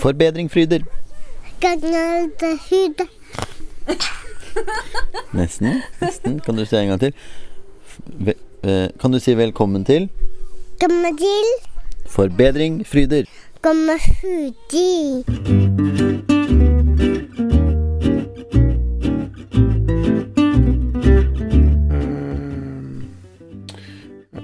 Forbedring 0.00 0.50
fryder. 0.50 0.80
Nesten. 5.32 5.82
Nesten. 6.00 6.40
Kan 6.40 6.56
du 6.56 6.64
si 6.64 6.76
en 6.76 6.88
gang 6.88 7.00
til? 7.00 7.12
Ve 8.06 8.34
eh, 8.62 8.88
kan 9.00 9.12
du 9.12 9.18
si 9.18 9.34
velkommen 9.34 9.84
til 9.84 10.08
Velkommen 10.80 11.18
til. 11.18 11.48
Forbedring 12.06 12.86
fryder? 12.86 13.24
Hudi. 13.64 15.24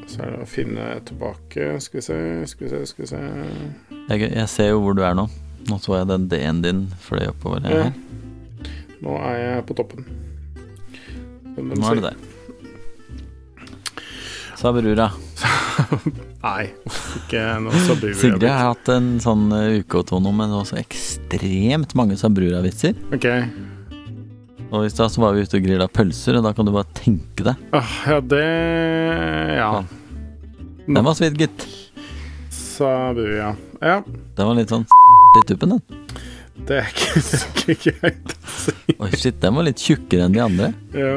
Så 0.06 0.22
er 0.22 0.30
det 0.30 0.42
å 0.42 0.46
finne 0.46 1.00
tilbake 1.06 1.80
Skal 1.80 1.98
vi 1.98 2.02
se, 2.02 2.18
skal 2.46 2.66
vi 2.66 2.70
se, 2.70 2.86
skal 2.86 3.02
vi 3.02 3.08
se 3.08 3.22
Jeg, 4.10 4.30
jeg 4.34 4.48
ser 4.48 4.68
jo 4.74 4.82
hvor 4.84 4.94
du 4.94 5.02
er 5.02 5.14
nå. 5.14 5.28
Nå 5.70 5.78
så 5.80 5.96
jeg 6.00 6.08
den 6.10 6.28
D-en 6.28 6.62
din 6.64 6.82
fløy 7.00 7.26
oppover 7.30 7.64
Ja. 7.64 7.86
her. 7.88 7.92
Nå 9.04 9.16
er 9.20 9.36
jeg 9.40 9.66
på 9.68 9.76
toppen. 9.78 10.04
Nå 11.56 11.90
er 11.90 12.00
det 12.00 12.06
der. 12.10 12.16
Sabrura. 14.56 15.10
Nei, 16.44 16.66
ikke 17.18 17.42
noe 17.64 17.80
sabrura. 17.84 18.16
Sigrid 18.20 18.46
har 18.48 18.70
hatt 18.70 18.88
en 18.94 19.08
sånn 19.22 19.48
eh, 19.56 19.80
uke 19.82 20.00
og 20.00 20.06
to 20.08 20.20
nå 20.22 20.30
med 20.36 20.52
også 20.54 20.78
ekstremt 20.80 21.94
mange 21.98 22.16
Sabrura-vitser. 22.20 22.96
Ok. 23.16 23.26
Og 24.74 24.86
i 24.86 24.90
stad 24.92 25.12
så 25.12 25.20
var 25.22 25.34
vi 25.36 25.44
ute 25.44 25.58
og 25.58 25.66
grilla 25.66 25.86
pølser, 25.90 26.38
og 26.38 26.46
da 26.46 26.54
kan 26.56 26.66
du 26.66 26.72
bare 26.74 26.88
tenke 26.96 27.44
deg. 27.46 27.60
Ah, 27.76 27.92
ja, 28.08 28.20
det 28.20 28.44
Ja. 29.58 29.72
Den 30.86 31.00
var 31.06 31.14
svidd, 31.16 31.36
gitt. 31.40 31.64
Sabu, 32.52 33.22
ja. 33.36 33.52
Ja, 33.84 34.00
Den 34.36 34.48
var 34.48 34.56
litt 34.58 34.72
sånn 34.72 34.84
i 35.40 35.46
tuppen, 35.48 35.74
den. 35.76 35.82
det 36.68 36.76
er 36.82 36.90
ikke, 36.90 37.22
det 37.28 37.64
er 37.64 37.72
ikke 37.74 37.94
greit 38.00 38.34
å 38.34 38.52
si. 38.58 38.74
Oi, 38.98 39.10
shit, 39.18 39.40
den 39.42 39.56
var 39.58 39.66
litt 39.66 39.82
tjukkere 39.82 40.26
enn 40.28 40.36
de 40.36 40.42
andre. 40.44 40.72
Ja. 40.96 41.14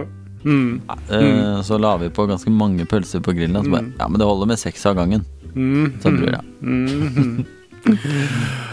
Mm. 0.47 0.79
Eh, 1.11 1.61
Så 1.67 1.75
la 1.81 1.95
vi 1.99 2.07
på 2.13 2.23
ganske 2.29 2.51
mange 2.53 2.85
pølser 2.87 3.19
på 3.25 3.33
grillen, 3.35 3.57
så 3.65 3.73
bare 3.73 3.89
Ja, 3.99 4.07
men 4.07 4.21
det 4.21 4.27
holder 4.29 4.47
med 4.53 4.59
seks 4.61 4.85
av 4.87 4.95
gangen. 4.99 5.25
Mm. 5.57 5.93
Sabrura. 6.03 6.41
Mm. 6.61 7.45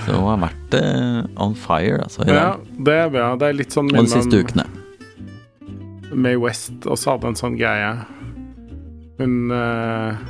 Så 0.05 0.13
hun 0.17 0.25
har 0.27 0.41
vært 0.43 0.75
uh, 0.75 1.21
on 1.41 1.55
fire, 1.59 2.01
altså, 2.05 2.25
i 2.27 2.33
Ja, 2.35 2.55
dag. 2.57 2.65
det 2.87 2.95
er 2.99 3.11
bra. 3.15 3.27
Det 3.39 3.49
er 3.49 3.57
litt 3.61 3.75
sånn 3.75 3.91
Og 3.93 4.01
de 4.09 4.11
siste 4.11 4.41
ukene. 4.43 4.65
May 6.15 6.37
West 6.39 6.87
også 6.91 7.15
hadde 7.15 7.31
en 7.33 7.39
sånn 7.39 7.57
greie. 7.59 7.93
Hun 9.19 9.51
eh, 9.55 10.25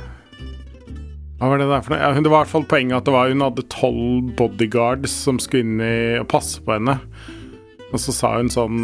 Hva 1.35 1.49
var 1.51 1.59
det 1.59 1.67
der 1.67 1.81
for 1.83 1.91
noe? 1.93 1.99
Ja, 1.99 2.11
det 2.15 2.29
var 2.31 2.39
i 2.39 2.43
hvert 2.45 2.51
fall 2.53 2.65
poenget 2.71 2.95
at 3.01 3.07
det 3.09 3.13
var 3.15 3.31
hun 3.31 3.43
hadde 3.43 3.65
tolv 3.73 4.29
bodyguards 4.39 5.11
som 5.25 5.39
skulle 5.43 5.65
inn 5.65 5.81
i 5.83 5.95
og 6.21 6.29
passe 6.31 6.61
på 6.63 6.77
henne. 6.77 6.95
Og 7.91 7.99
så 8.01 8.13
sa 8.15 8.35
hun 8.37 8.51
sånn 8.51 8.77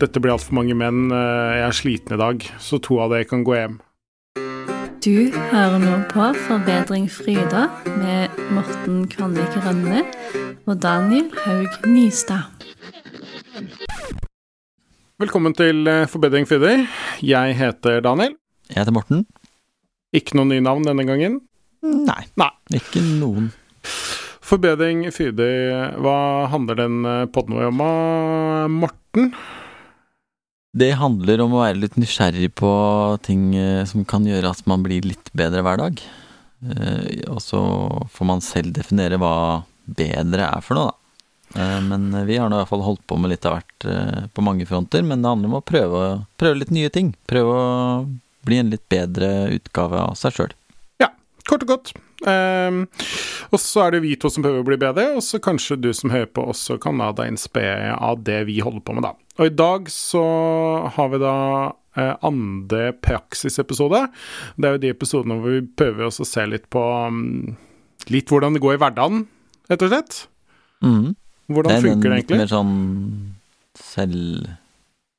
Dette 0.00 0.18
blir 0.20 0.34
altfor 0.34 0.56
mange 0.58 0.74
menn. 0.74 1.04
eh, 1.14 1.52
Jeg 1.60 1.66
er 1.68 1.76
sliten 1.78 2.16
i 2.16 2.18
dag, 2.18 2.42
så 2.58 2.80
to 2.82 2.98
av 2.98 3.12
dere 3.14 3.28
kan 3.30 3.44
gå 3.46 3.54
hjem. 3.54 3.76
Du 5.04 5.30
hører 5.52 5.78
nå 5.78 5.94
på 6.10 6.26
Forbedring 6.48 7.06
Fryda 7.12 7.68
med 8.00 8.34
Morten 8.56 9.04
Kvanvik 9.12 9.54
Rønne 9.62 10.02
og 10.66 10.80
Daniel 10.82 11.30
Haug 11.44 11.86
Nystad. 11.86 12.50
Velkommen 15.22 15.54
til 15.54 15.86
eh, 15.86 16.08
Forbedring 16.10 16.48
Fryder. 16.50 16.88
Jeg 17.22 17.54
heter 17.62 18.02
Daniel. 18.02 18.34
Jeg 18.68 18.80
heter 18.82 18.96
Morten. 18.98 19.22
Ikke 20.14 20.34
noe 20.40 20.50
nye 20.50 20.64
navn 20.64 20.82
denne 20.88 21.06
gangen. 21.06 21.38
Nei. 21.84 22.22
Nei. 22.40 22.50
Ikke 22.80 23.02
noen. 23.04 23.50
Forbedring 24.44 25.06
Fidder, 25.12 25.94
hva 26.04 26.16
handler 26.52 26.78
den 26.82 26.96
podden 27.32 27.56
vår 27.56 27.68
om, 27.70 27.80
ah, 27.84 28.64
Morten? 28.72 29.30
Det 30.74 30.90
handler 30.98 31.40
om 31.44 31.54
å 31.54 31.62
være 31.62 31.78
litt 31.84 31.96
nysgjerrig 32.00 32.50
på 32.58 32.70
ting 33.24 33.52
eh, 33.56 33.84
som 33.86 34.02
kan 34.08 34.24
gjøre 34.26 34.50
at 34.50 34.64
man 34.66 34.82
blir 34.82 35.06
litt 35.06 35.30
bedre 35.36 35.62
hver 35.62 35.78
dag. 35.78 36.02
Eh, 36.66 37.22
Og 37.30 37.38
så 37.44 37.60
får 38.10 38.26
man 38.26 38.42
selv 38.44 38.74
definere 38.74 39.20
hva 39.22 39.62
bedre 39.86 40.48
er 40.50 40.64
for 40.66 40.74
noe, 40.80 40.90
da. 40.90 41.60
Eh, 41.62 41.78
Men 41.86 42.08
vi 42.26 42.40
har 42.40 42.50
nå 42.50 42.58
i 42.58 42.62
hvert 42.64 42.72
fall 42.72 42.82
holdt 42.88 43.04
på 43.06 43.20
med 43.22 43.30
litt 43.36 43.46
av 43.46 43.60
hvert 43.60 43.86
eh, 43.86 44.26
på 44.34 44.42
mange 44.44 44.66
fronter, 44.66 45.06
men 45.06 45.22
det 45.22 45.30
handler 45.30 45.52
om 45.52 45.58
å 45.60 45.64
prøve, 45.64 46.02
prøve 46.42 46.58
litt 46.64 46.74
nye 46.74 46.90
ting. 46.90 47.14
Prøve 47.30 47.54
å 47.54 48.04
bli 48.44 48.58
en 48.60 48.74
litt 48.74 48.84
bedre 48.92 49.30
utgave 49.54 50.02
av 50.10 50.18
seg 50.18 50.34
sjøl. 50.40 50.56
Kort 51.48 51.64
og 51.66 51.70
godt. 51.74 51.92
Um, 52.24 52.84
og 53.52 53.60
så 53.60 53.84
er 53.84 53.94
det 53.94 54.04
vi 54.06 54.14
to 54.16 54.30
som 54.32 54.44
prøver 54.44 54.62
å 54.62 54.66
bli 54.66 54.78
bedre, 54.80 55.10
og 55.18 55.24
så 55.24 55.40
kanskje 55.42 55.76
du 55.82 55.90
som 55.96 56.12
hører 56.14 56.30
på 56.32 56.46
også 56.54 56.78
kan 56.80 57.00
la 57.02 57.10
deg 57.16 57.34
inspirere 57.34 57.92
av 57.98 58.22
det 58.24 58.46
vi 58.48 58.60
holder 58.64 58.84
på 58.86 58.96
med, 58.96 59.04
da. 59.04 59.12
Og 59.36 59.50
i 59.50 59.52
dag 59.52 59.90
så 59.92 60.24
har 60.96 61.10
vi 61.12 61.20
da 61.20 61.36
eh, 61.98 62.14
andre 62.24 62.94
praksisepisode. 63.04 64.06
Det 64.56 64.70
er 64.70 64.78
jo 64.78 64.82
de 64.86 64.94
episodene 64.94 65.36
hvor 65.42 65.58
vi 65.58 65.66
prøver 65.76 66.08
oss 66.08 66.22
å 66.22 66.28
se 66.28 66.46
litt 66.48 66.70
på 66.72 66.80
um, 66.80 67.52
litt 68.12 68.32
hvordan 68.32 68.56
det 68.56 68.64
går 68.64 68.78
i 68.78 68.82
hverdagen, 68.82 69.24
rett 69.72 69.84
og 69.84 69.92
slett. 69.92 70.20
Mm. 70.84 71.14
Hvordan 71.52 71.70
det 71.70 71.76
er 71.76 71.88
funker 71.90 72.14
det 72.14 72.20
litt 72.22 72.36
mer 72.40 72.52
sånn 72.52 72.76
selv... 73.76 74.54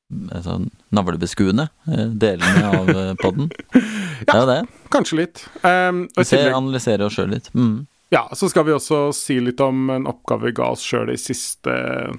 Sånn 0.06 0.68
navlebeskuende 0.94 1.66
eh, 1.90 2.06
delene 2.14 2.68
av 2.70 2.90
eh, 2.92 3.12
podden. 3.18 3.50
Det 4.26 4.32
er 4.32 4.46
det. 4.48 4.60
Kanskje 4.94 5.18
litt. 5.18 5.42
Um, 5.66 6.04
Vi 6.14 6.24
ser, 6.24 6.52
analyserer 6.54 7.04
oss 7.08 7.18
sjøl 7.18 7.34
litt. 7.34 7.50
Mm. 7.54 7.84
ja, 8.14 8.22
så 8.38 8.48
skal 8.48 8.64
vi 8.68 8.72
også 8.72 9.10
si 9.14 9.36
litt 9.42 9.60
om 9.60 9.90
en 9.92 10.06
oppgave 10.08 10.48
vi 10.48 10.54
ga 10.56 10.70
oss 10.72 10.84
sjøl 10.86 11.10
i 11.12 11.18
siste 11.20 11.74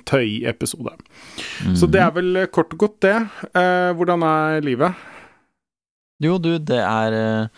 Tøy-episode. 0.07 0.93
Så 1.79 1.89
det 1.89 2.03
er 2.03 2.11
vel 2.13 2.43
kort 2.53 2.75
og 2.75 2.83
godt 2.83 2.99
det. 3.07 3.15
Uh, 3.55 3.95
hvordan 3.97 4.25
er 4.27 4.67
livet? 4.67 5.07
Jo, 6.23 6.37
du, 6.43 6.57
det 6.59 6.83
er 6.83 7.49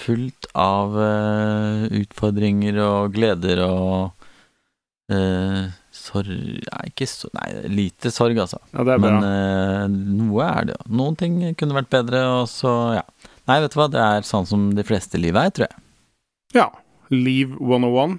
fullt 0.00 0.48
av 0.54 0.94
uh, 0.94 1.88
utfordringer 2.04 2.78
og 2.84 3.16
gleder 3.16 3.64
og 3.66 4.12
sorg 6.04 6.28
Nei, 6.28 6.82
ikke 6.90 7.06
så 7.08 7.30
Nei, 7.36 7.48
lite 7.72 8.12
sorg, 8.14 8.38
altså. 8.44 8.60
Ja, 8.74 8.84
det 8.86 8.94
er 8.96 9.02
bra. 9.02 9.10
Men 9.16 9.26
eh, 9.28 9.98
noe 10.20 10.46
er 10.46 10.68
det 10.68 10.76
jo. 10.76 10.84
Noen 11.00 11.16
ting 11.20 11.38
kunne 11.60 11.76
vært 11.80 11.90
bedre, 11.94 12.22
og 12.40 12.48
så, 12.52 12.72
ja. 13.00 13.04
Nei, 13.48 13.58
vet 13.64 13.74
du 13.74 13.80
hva, 13.80 13.88
det 13.92 14.00
er 14.04 14.24
sånn 14.28 14.46
som 14.48 14.68
de 14.76 14.84
fleste 14.86 15.20
liv 15.20 15.36
er, 15.36 15.50
tror 15.56 15.66
jeg. 15.68 15.80
Ja. 16.56 16.68
Leave 17.12 17.56
101. 17.60 18.18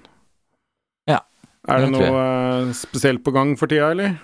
Ja, 1.09 1.21
Er 1.67 1.81
det 1.85 1.89
det 1.89 1.93
noe 1.97 2.23
eh, 2.23 2.73
spesielt 2.77 3.23
på 3.25 3.33
gang 3.35 3.55
for 3.57 3.71
tida, 3.71 3.87
eller? 3.95 4.17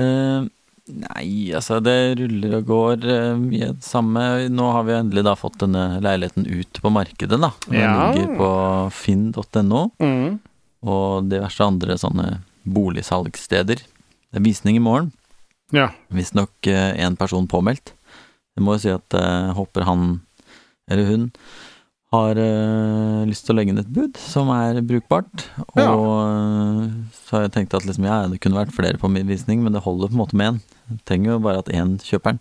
Uh, 0.00 0.46
nei, 0.90 1.52
altså, 1.54 1.76
det 1.84 2.16
ruller 2.18 2.56
og 2.58 2.64
går 2.70 3.04
uh, 3.06 3.36
mye 3.38 3.68
det 3.76 3.84
samme. 3.86 4.24
Nå 4.50 4.70
har 4.74 4.86
vi 4.88 4.96
endelig 4.96 5.22
da 5.28 5.36
fått 5.38 5.60
denne 5.62 6.00
leiligheten 6.02 6.48
ut 6.48 6.80
på 6.82 6.90
markedet, 6.94 7.38
da. 7.44 7.52
Den 7.68 7.78
Ja. 7.84 7.92
ligger 8.16 8.34
på 8.40 8.50
finn.no. 8.96 9.84
Mm. 10.02 10.40
Og 10.84 11.30
diverse 11.30 11.64
andre 11.64 11.96
sånne 12.00 12.28
boligsalgssteder. 12.64 13.82
Det 13.84 14.40
er 14.40 14.44
visning 14.44 14.78
i 14.78 14.84
morgen. 14.84 15.12
Ja. 15.74 15.90
Visstnok 16.12 16.68
én 16.68 17.16
person 17.18 17.48
påmeldt. 17.50 17.94
Jeg 18.54 18.64
må 18.64 18.76
jo 18.76 18.82
si 18.84 18.92
at 18.92 19.16
jeg 19.16 19.54
håper 19.56 19.86
han 19.88 20.04
eller 20.90 21.08
hun 21.08 21.28
har 22.14 22.38
eh, 22.40 23.24
lyst 23.28 23.44
til 23.46 23.54
å 23.54 23.58
legge 23.58 23.72
inn 23.74 23.80
et 23.82 23.90
bud 23.94 24.16
som 24.20 24.48
er 24.54 24.78
brukbart. 24.86 25.44
Og 25.74 25.80
Ja. 25.82 25.92
eh, 25.92 26.88
så 27.24 27.36
har 27.36 27.42
jeg 27.48 27.52
tenkt 27.56 27.74
at 27.76 27.86
liksom, 27.88 28.06
ja, 28.08 28.22
det 28.30 28.40
kunne 28.44 28.58
vært 28.62 28.74
flere 28.76 28.98
på 29.00 29.10
min 29.10 29.26
visning, 29.28 29.62
men 29.64 29.74
det 29.74 29.82
holder 29.84 30.08
på 30.12 30.16
en 30.16 30.22
måte 30.22 30.38
med 30.38 30.54
én. 30.54 30.60
Trenger 31.08 31.32
jo 31.32 31.38
bare 31.40 31.62
at 31.62 31.70
én 31.72 31.94
kjøper 32.04 32.34
den. 32.36 32.40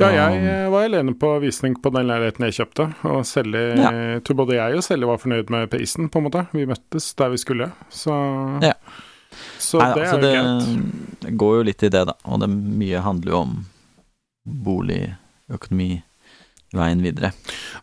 ja, 0.00 0.08
jeg 0.12 0.42
eh, 0.44 0.68
var 0.70 0.84
alene 0.88 1.14
på 1.18 1.30
visning 1.40 1.74
på 1.80 1.92
den 1.94 2.06
leiligheten 2.10 2.44
jeg 2.48 2.58
kjøpte, 2.60 2.86
og 3.08 3.24
selge, 3.26 3.62
Ja. 3.80 3.90
tror 4.20 4.36
både 4.44 4.58
jeg 4.58 4.76
og 4.76 4.84
selger 4.84 5.06
var 5.12 5.18
fornøyd 5.22 5.50
med 5.50 5.70
prisen, 5.72 6.08
på 6.10 6.18
en 6.20 6.24
måte. 6.30 6.46
Vi 6.52 6.66
møttes 6.66 7.14
der 7.16 7.30
vi 7.30 7.36
skulle, 7.42 7.72
så 7.90 8.14
Ja. 8.62 8.74
Så 9.58 9.80
Nei, 9.80 9.94
det 9.94 10.02
altså, 10.06 10.18
er 10.22 10.36
jo 10.36 10.58
greit. 10.60 11.20
det 11.24 11.36
går 11.40 11.54
jo 11.56 11.62
litt 11.66 11.82
i 11.82 11.88
det, 11.90 12.04
da. 12.06 12.12
Og 12.30 12.38
det 12.40 12.48
mye 12.52 13.00
handler 13.02 13.32
jo 13.32 13.38
om 13.40 13.54
bolig, 14.46 15.16
økonomi, 15.50 16.02
veien 16.74 17.02
videre. 17.04 17.32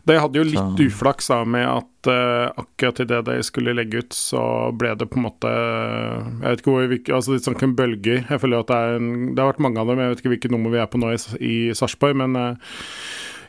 Det 0.06 0.18
hadde 0.20 0.38
jo 0.40 0.44
litt 0.44 0.58
Så- 0.58 0.86
uflaks 0.86 1.28
da 1.32 1.40
med 1.44 1.66
at 1.68 2.10
uh, 2.10 2.52
akkurat 2.62 3.00
idet 3.04 3.24
de 3.28 3.36
skulle 3.46 3.74
legge 3.74 4.02
ut, 4.02 4.12
så 4.16 4.42
ble 4.76 4.94
det 4.98 5.08
på 5.10 5.16
en 5.20 5.26
måte 5.28 5.50
Jeg 5.52 6.48
vet 6.50 6.62
ikke 6.62 6.72
hvor 6.74 6.88
vi 6.90 7.00
Altså 7.12 7.34
litt 7.36 7.46
sånn 7.46 7.76
bølger. 7.78 8.24
Jeg 8.28 8.40
føler 8.42 8.60
at 8.64 8.66
det 8.72 8.76
er 8.76 8.96
en 8.98 9.10
Det 9.34 9.42
har 9.42 9.52
vært 9.52 9.62
mange 9.66 9.78
av 9.82 9.86
dem, 9.92 9.98
jeg 10.02 10.14
vet 10.14 10.22
ikke 10.24 10.32
hvilket 10.36 10.50
nummer 10.56 10.70
vi 10.74 10.78
er 10.82 10.86
på 10.90 10.98
nå 11.02 11.12
i, 11.14 11.20
i 11.42 11.54
Sarpsborg, 11.74 12.16
men 12.16 12.36
uh, 12.36 12.54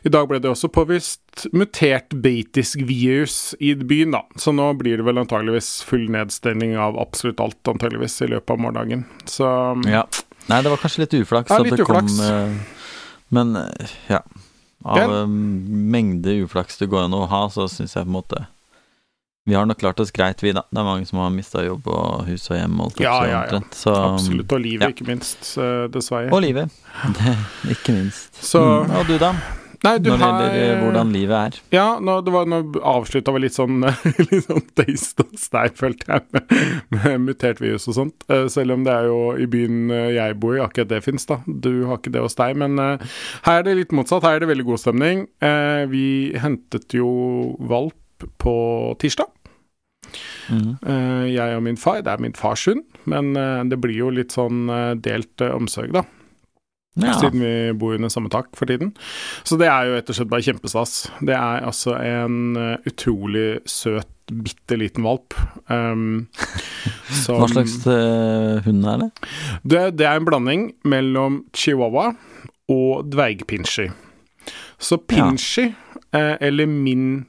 i 0.04 0.10
dag 0.12 0.26
ble 0.28 0.36
det 0.38 0.50
også 0.50 0.68
påvist 0.68 1.46
mutert 1.56 2.10
britisk 2.12 2.82
virus 2.84 3.54
i 3.58 3.70
byen, 3.74 4.10
da. 4.12 4.20
Så 4.36 4.52
nå 4.52 4.66
blir 4.76 4.98
det 5.00 5.06
vel 5.06 5.16
antageligvis 5.22 5.78
full 5.88 6.04
nedstengning 6.12 6.74
av 6.76 6.98
absolutt 7.00 7.40
alt, 7.40 7.56
antageligvis, 7.72 8.18
i 8.20 8.28
løpet 8.34 8.52
av 8.52 8.60
morgendagen. 8.60 9.06
Så 9.24 9.48
Ja. 9.88 10.04
Nei, 10.50 10.60
det 10.60 10.68
var 10.68 10.76
kanskje 10.76 11.06
litt 11.06 11.16
uflaks 11.24 11.48
Ja, 11.48 11.56
at 11.56 11.64
litt 11.64 11.78
det 11.80 11.86
kom 11.88 12.04
uflaks. 12.04 12.20
eh, 12.20 12.52
Men 13.32 13.54
ja. 14.10 14.20
Av 14.84 15.00
eh, 15.00 15.26
mengde 15.26 16.36
uflaks 16.44 16.76
det 16.80 16.90
går 16.92 17.06
an 17.06 17.16
å 17.16 17.24
ha, 17.30 17.46
så 17.52 17.64
syns 17.72 17.96
jeg 17.96 18.04
på 18.04 18.10
en 18.10 18.18
måte 18.18 18.42
Vi 19.48 19.56
har 19.56 19.64
nok 19.68 19.80
klart 19.80 20.00
oss 20.00 20.12
greit, 20.12 20.44
vi, 20.44 20.52
da. 20.56 20.66
Det 20.70 20.80
er 20.80 20.86
mange 20.86 21.08
som 21.08 21.22
har 21.22 21.32
mista 21.32 21.64
jobb 21.64 21.88
og 21.92 22.24
hus 22.28 22.46
og 22.50 22.56
hjem. 22.56 22.78
Og 22.84 23.00
Ja, 23.00 23.16
ja, 23.28 23.42
ja. 23.48 23.60
så, 23.76 23.96
Absolutt. 24.12 24.52
Og 24.52 24.64
livet, 24.64 24.86
ja. 24.86 24.92
ikke 24.92 25.08
minst, 25.08 25.50
eh, 25.58 25.84
dessverre. 25.92 26.32
Og 26.32 26.44
livet. 26.44 26.72
Ikke 27.74 27.96
minst. 27.96 28.40
Så 28.40 28.62
mm. 28.62 28.96
Og 29.00 29.08
du, 29.08 29.18
da? 29.20 29.34
Nei, 29.84 29.94
du 29.98 30.10
Når 30.10 30.20
det 30.20 30.28
gjelder 30.28 30.62
eh, 30.62 30.82
hvordan 30.82 31.12
livet 31.14 31.36
er. 31.36 31.58
Ja, 31.74 31.86
nå, 32.02 32.16
det 32.24 32.32
var, 32.34 32.48
nå 32.50 32.60
avslutta 32.86 33.34
vi 33.34 33.42
litt 33.44 33.56
sånn 33.56 33.82
Litt 34.30 34.46
sånn 34.46 34.64
taste 34.78 35.26
og 35.26 35.34
stein, 35.40 35.74
følte 35.78 36.08
jeg, 36.08 36.24
med, 36.34 36.54
med 36.94 37.26
mutert 37.28 37.62
virus 37.62 37.88
og 37.90 37.98
sånt. 37.98 38.26
Eh, 38.32 38.46
selv 38.52 38.76
om 38.76 38.86
det 38.86 38.94
er 38.94 39.08
jo 39.10 39.18
i 39.40 39.48
byen 39.50 39.92
eh, 39.94 40.14
jeg 40.18 40.38
bor 40.42 40.56
i, 40.56 40.62
akkurat 40.64 40.92
det 40.92 41.02
fins, 41.04 41.26
da. 41.30 41.40
Du 41.46 41.86
har 41.88 42.00
ikke 42.00 42.14
det 42.14 42.24
hos 42.24 42.38
deg. 42.38 42.56
Men 42.60 42.78
her 42.78 43.60
er 43.60 43.66
det 43.66 43.76
litt 43.80 43.94
motsatt. 43.96 44.24
Her 44.26 44.38
er 44.38 44.44
det 44.44 44.50
veldig 44.52 44.66
god 44.68 44.82
stemning. 44.82 45.24
Vi 45.90 46.06
hentet 46.40 46.94
jo 46.96 47.08
valp 47.70 48.26
på 48.40 48.56
tirsdag. 49.02 49.30
Mm. 50.52 50.76
Jeg 51.32 51.56
og 51.56 51.64
min 51.66 51.80
far. 51.80 52.02
Det 52.04 52.12
er 52.12 52.22
min 52.22 52.36
fars 52.38 52.66
hund, 52.70 52.84
men 53.10 53.32
det 53.70 53.80
blir 53.82 53.96
jo 54.04 54.12
litt 54.14 54.34
sånn 54.36 54.68
delt 55.02 55.44
omsorg, 55.48 55.94
da. 55.96 56.04
Ja. 56.94 57.12
Siden 57.18 57.40
vi 57.42 57.52
bor 57.74 57.96
under 57.96 58.08
samme 58.12 58.30
tak 58.30 58.52
for 58.54 58.70
tiden. 58.70 58.92
Så 59.42 59.56
det 59.58 59.66
er 59.66 59.88
jo 59.88 59.96
rett 59.96 60.10
og 60.12 60.14
slett 60.18 60.30
bare 60.30 60.44
kjempestas. 60.46 60.92
Det 61.26 61.34
er 61.34 61.64
altså 61.66 61.96
en 61.98 62.36
eh, 62.60 62.76
utrolig 62.86 63.58
søt, 63.66 64.06
bitte 64.30 64.78
liten 64.78 65.02
valp. 65.04 65.34
Um, 65.68 66.28
som- 67.24 67.40
Hva 67.42 67.48
slags 67.50 67.74
eh, 67.90 68.62
hund 68.68 68.86
er 68.86 69.02
det? 69.02 69.10
det, 69.66 69.82
det 69.98 70.06
er 70.06 70.20
en 70.22 70.28
blanding 70.28 70.68
mellom 70.86 71.42
chihuahua 71.52 72.12
og 72.70 73.10
dvergpinscher. 73.12 73.90
Så 74.78 74.96
pinscher, 75.02 75.72
ja. 76.14 76.36
eller 76.40 76.66
min 76.70 77.24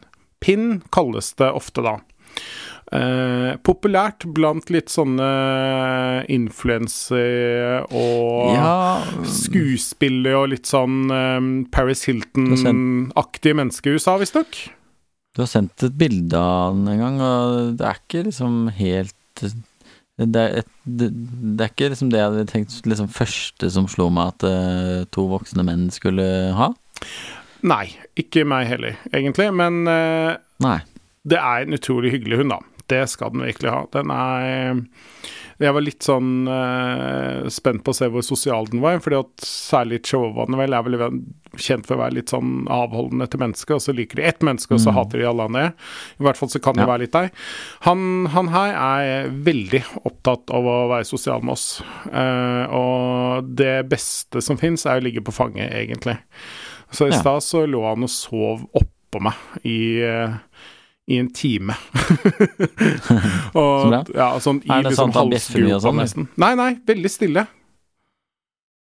pin, 0.46 0.82
kalles 0.94 1.34
det 1.42 1.50
ofte 1.58 1.82
da. 1.82 1.98
Eh, 2.96 3.52
populært 3.66 4.24
blant 4.36 4.70
litt 4.72 4.92
sånne 4.94 5.30
influensere 6.32 7.82
og 7.92 8.54
Ja 8.56 8.76
skuespillere 9.56 10.40
og 10.40 10.50
litt 10.54 10.70
sånn 10.70 11.12
eh, 11.14 11.52
Paris 11.74 12.06
Hilton-aktige 12.10 13.58
mennesker 13.58 13.94
i 13.94 14.00
USA, 14.00 14.18
visstnok. 14.22 14.58
Du 15.36 15.44
har 15.44 15.52
sendt 15.52 15.84
et 15.84 15.96
bilde 16.00 16.40
av 16.40 16.76
den 16.78 16.90
en 16.94 17.02
gang, 17.04 17.22
og 17.24 17.80
det 17.80 17.88
er 17.90 18.02
ikke 18.02 18.26
liksom 18.30 18.60
helt 18.78 19.44
Det 20.16 20.40
er, 20.40 20.62
et, 20.62 20.70
det, 20.88 21.10
det 21.12 21.66
er 21.66 21.74
ikke 21.74 21.90
liksom 21.92 22.12
det 22.14 22.22
jeg 22.22 22.32
hadde 22.32 22.46
tenkt 22.52 22.88
liksom 22.88 23.10
første 23.12 23.70
som 23.72 23.90
slo 23.92 24.08
meg 24.16 24.32
at 24.32 24.46
uh, 24.48 25.02
to 25.12 25.26
voksne 25.28 25.66
menn 25.68 25.90
skulle 25.92 26.24
ha. 26.56 26.70
Nei, 27.68 27.90
ikke 28.16 28.46
meg 28.48 28.70
heller, 28.70 28.96
egentlig. 29.12 29.50
Men 29.52 29.84
uh, 29.90 30.80
det 31.28 31.42
er 31.42 31.66
en 31.66 31.76
utrolig 31.76 32.14
hyggelig 32.16 32.40
hund, 32.40 32.56
da. 32.56 32.62
Det 32.88 33.04
skal 33.10 33.32
den 33.34 33.42
virkelig 33.48 33.72
ha. 33.72 33.86
Den 33.92 34.12
er 34.14 34.86
Jeg 35.58 35.72
var 35.72 35.82
litt 35.86 36.04
sånn 36.04 36.50
uh, 36.52 37.48
spent 37.48 37.80
på 37.86 37.94
å 37.94 37.96
se 37.96 38.10
hvor 38.12 38.22
sosial 38.28 38.66
den 38.68 38.82
var, 38.84 38.98
fordi 39.00 39.16
at 39.22 39.46
særlig 39.48 40.02
chihuahuaene 40.04 40.58
vel 40.60 40.74
er 40.76 40.84
vel 40.84 40.98
kjent 41.56 41.88
for 41.88 41.96
å 41.96 42.02
være 42.02 42.18
litt 42.18 42.34
sånn 42.34 42.66
avholdende 42.68 43.30
til 43.32 43.40
mennesker, 43.40 43.78
og 43.78 43.82
så 43.86 43.96
liker 43.96 44.20
de 44.20 44.26
ett 44.28 44.44
menneske, 44.44 44.76
og 44.76 44.82
så 44.84 44.92
Mm. 44.92 44.98
hater 45.00 45.18
de 45.22 45.26
alle 45.30 45.46
andre. 45.48 45.74
I 46.20 46.24
hvert 46.28 46.36
fall 46.42 46.50
så 46.52 46.60
kan 46.62 46.76
det 46.76 46.84
Ja. 46.84 46.88
være 46.92 47.00
litt 47.06 47.14
deg. 47.16 47.32
Han, 47.88 48.26
han 48.36 48.48
her 48.52 48.76
er 48.76 49.30
veldig 49.30 49.84
opptatt 50.04 50.52
av 50.52 50.68
å 50.68 50.90
være 50.92 51.06
sosial 51.08 51.42
med 51.42 51.54
oss, 51.56 51.82
uh, 52.12 52.68
og 52.76 53.56
det 53.56 53.88
beste 53.88 54.42
som 54.44 54.58
fins, 54.60 54.86
er 54.86 55.00
å 55.00 55.04
ligge 55.08 55.24
på 55.24 55.32
fanget, 55.32 55.72
egentlig. 55.72 56.18
Så 56.92 57.08
i 57.08 57.12
Ja. 57.16 57.22
stad 57.22 57.40
så 57.48 57.64
lå 57.66 57.82
han 57.88 58.04
og 58.04 58.10
sov 58.10 58.68
oppå 58.76 59.22
meg 59.22 59.34
i 59.64 60.02
eh, 60.04 60.34
i 61.08 61.20
en 61.22 61.30
time. 61.34 61.76
og, 63.60 63.94
ja, 64.16 64.32
sånn 64.42 64.64
i 64.66 64.72
Er 64.74 64.86
det 64.86 64.96
liksom 64.96 65.14
halsgropa 65.14 65.82
sånn, 65.84 66.02
nesten. 66.02 66.28
Nei, 66.42 66.54
nei, 66.58 66.72
veldig 66.88 67.12
stille. 67.14 67.46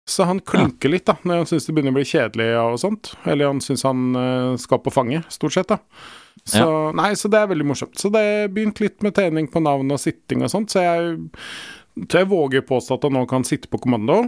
Så 0.08 0.22
han 0.28 0.38
klynker 0.40 0.92
litt, 0.92 1.04
da, 1.08 1.16
når 1.26 1.42
han 1.42 1.48
syns 1.50 1.66
det 1.66 1.74
begynner 1.74 1.92
å 1.92 1.98
bli 1.98 2.06
kjedelig 2.06 2.46
og 2.60 2.78
sånt. 2.78 3.10
Eller 3.26 3.50
han 3.50 3.60
syns 3.64 3.82
han 3.84 4.14
eh, 4.14 4.52
skal 4.62 4.80
på 4.84 4.92
fanget, 4.94 5.26
stort 5.34 5.56
sett, 5.56 5.72
da. 5.72 5.80
Så, 6.46 6.66
nei, 6.94 7.10
så 7.18 7.28
det 7.32 7.40
er 7.42 7.50
veldig 7.50 7.66
morsomt. 7.66 7.98
Så 7.98 8.12
det 8.14 8.52
begynte 8.54 8.84
litt 8.84 9.02
med 9.02 9.16
trening 9.16 9.48
på 9.50 9.62
navn 9.64 9.90
og 9.90 9.98
sitting 9.98 10.44
og 10.46 10.52
sånt, 10.52 10.70
så 10.70 10.84
jeg, 10.84 11.16
tror 12.06 12.22
jeg 12.22 12.30
våger 12.30 12.66
påstå 12.68 13.00
at 13.00 13.08
han 13.08 13.16
nå 13.18 13.24
kan 13.30 13.46
sitte 13.46 13.70
på 13.72 13.80
kommando. 13.82 14.22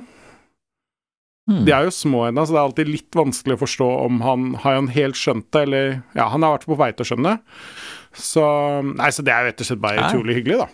Hmm. 1.49 1.63
De 1.65 1.73
er 1.73 1.87
jo 1.87 1.93
små 1.95 2.27
ennå, 2.29 2.43
så 2.45 2.53
det 2.53 2.59
er 2.61 2.67
alltid 2.67 2.91
litt 2.93 3.17
vanskelig 3.17 3.57
å 3.57 3.63
forstå 3.63 3.87
om 4.05 4.19
han 4.21 4.51
har 4.61 4.75
han 4.77 4.91
helt 4.93 5.17
skjønt 5.17 5.47
det, 5.57 5.63
eller 5.65 5.87
Ja, 6.19 6.29
han 6.29 6.45
har 6.45 6.59
vært 6.59 6.69
på 6.69 6.77
vei 6.77 6.91
til 6.93 7.07
å 7.07 7.09
skjønne 7.09 7.33
det. 7.33 7.63
Så 8.19 8.45
Nei, 8.91 9.09
så 9.15 9.25
det 9.25 9.33
er 9.33 9.49
rett 9.49 9.65
og 9.65 9.71
slett 9.71 9.81
bare 9.81 10.05
utrolig 10.11 10.37
hyggelig, 10.41 10.61
da. 10.61 10.69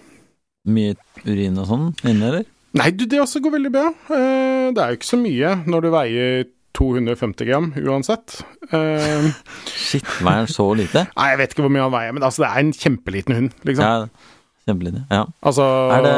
Mye 0.74 0.96
urin 1.28 1.60
og 1.60 1.68
sånn 1.70 1.86
inne, 2.02 2.32
eller? 2.32 2.50
Nei, 2.74 2.88
du, 2.90 3.04
det 3.06 3.20
også 3.22 3.38
går 3.44 3.54
veldig 3.54 3.70
bra. 3.70 3.86
Eh, 4.10 4.68
det 4.74 4.82
er 4.82 4.90
jo 4.90 4.98
ikke 4.98 5.12
så 5.12 5.20
mye 5.20 5.54
når 5.70 5.84
du 5.84 5.90
veier 5.94 6.46
250 6.74 7.46
gram 7.46 7.68
uansett. 7.78 8.40
Eh, 8.74 9.28
Shit, 9.86 10.08
veier 10.24 10.42
han 10.42 10.50
så 10.50 10.66
lite? 10.74 11.06
nei, 11.14 11.28
jeg 11.30 11.42
vet 11.42 11.54
ikke 11.54 11.68
hvor 11.68 11.74
mye 11.76 11.86
han 11.86 11.94
veier, 11.94 12.16
men 12.16 12.26
altså, 12.26 12.42
det 12.42 12.50
er 12.50 12.64
en 12.64 12.74
kjempeliten 12.74 13.38
hund, 13.38 13.52
liksom. 13.68 13.84
Ja, 13.86 14.32
kjempelite. 14.68 15.04
Ja. 15.12 15.22
Altså 15.44 15.64
det, 16.04 16.12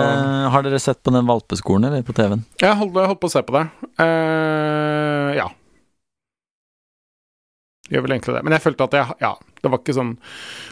har 0.54 0.66
dere 0.66 0.80
sett 0.82 1.02
på 1.02 1.14
den 1.14 1.28
valpeskolen, 1.28 1.88
eller 1.88 2.06
på 2.06 2.14
TV-en? 2.16 2.44
Jeg 2.62 2.78
holdt, 2.80 2.98
holdt 3.10 3.22
på 3.22 3.30
å 3.30 3.34
se 3.34 3.42
på 3.46 3.56
det. 3.56 3.64
Uh, 4.00 5.30
ja. 5.36 5.48
Gjør 7.90 8.06
vel 8.06 8.16
egentlig 8.16 8.34
det. 8.34 8.44
Men 8.46 8.56
jeg 8.56 8.64
følte 8.64 8.88
at 8.88 8.96
jeg 8.98 9.18
Ja, 9.22 9.32
det 9.62 9.70
var 9.70 9.78
ikke 9.78 9.94
sånn 9.94 10.16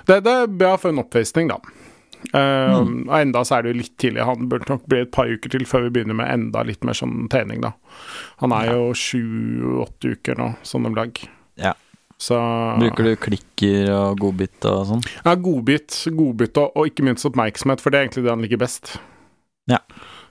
Det, 0.09 0.17
det 0.27 0.33
er 0.35 0.49
bra 0.51 0.73
for 0.83 0.91
en 0.91 1.03
oppvisning, 1.05 1.51
da. 1.53 1.61
Eh, 2.33 2.75
Og 2.81 3.15
enda 3.19 3.45
så 3.45 3.59
er 3.59 3.65
det 3.65 3.75
jo 3.75 3.81
litt 3.83 3.95
tidlig. 4.01 4.25
Han 4.27 4.49
burde 4.51 4.71
nok 4.71 4.87
bli 4.91 5.03
et 5.05 5.13
par 5.15 5.31
uker 5.31 5.53
til 5.53 5.67
før 5.69 5.87
vi 5.87 5.95
begynner 5.99 6.17
med 6.19 6.33
enda 6.33 6.65
litt 6.67 6.85
mer 6.87 6.97
sånn 6.99 7.29
trening, 7.33 7.63
da. 7.65 7.75
Han 8.43 8.55
er 8.57 8.73
jo 8.73 8.93
sju-åtte 8.99 10.15
uker 10.17 10.39
nå, 10.41 10.55
sånn 10.67 10.89
om 10.91 10.97
lag. 10.99 11.21
Ja. 11.61 11.75
Så 12.25 12.39
Bruker 12.81 13.09
du 13.11 13.13
klikker 13.21 13.91
og 13.93 14.21
godbit 14.23 14.65
og 14.71 14.85
sånn? 14.89 15.03
Ja, 15.27 15.35
godbit, 15.37 15.97
godbit 16.17 16.61
og, 16.63 16.71
og 16.79 16.89
ikke 16.89 17.05
minst 17.07 17.27
oppmerksomhet, 17.29 17.83
for 17.85 17.93
det 17.93 17.99
er 18.01 18.07
egentlig 18.07 18.25
det 18.27 18.33
han 18.33 18.45
liker 18.45 18.61
best. 18.63 18.95
Ja. 19.71 19.81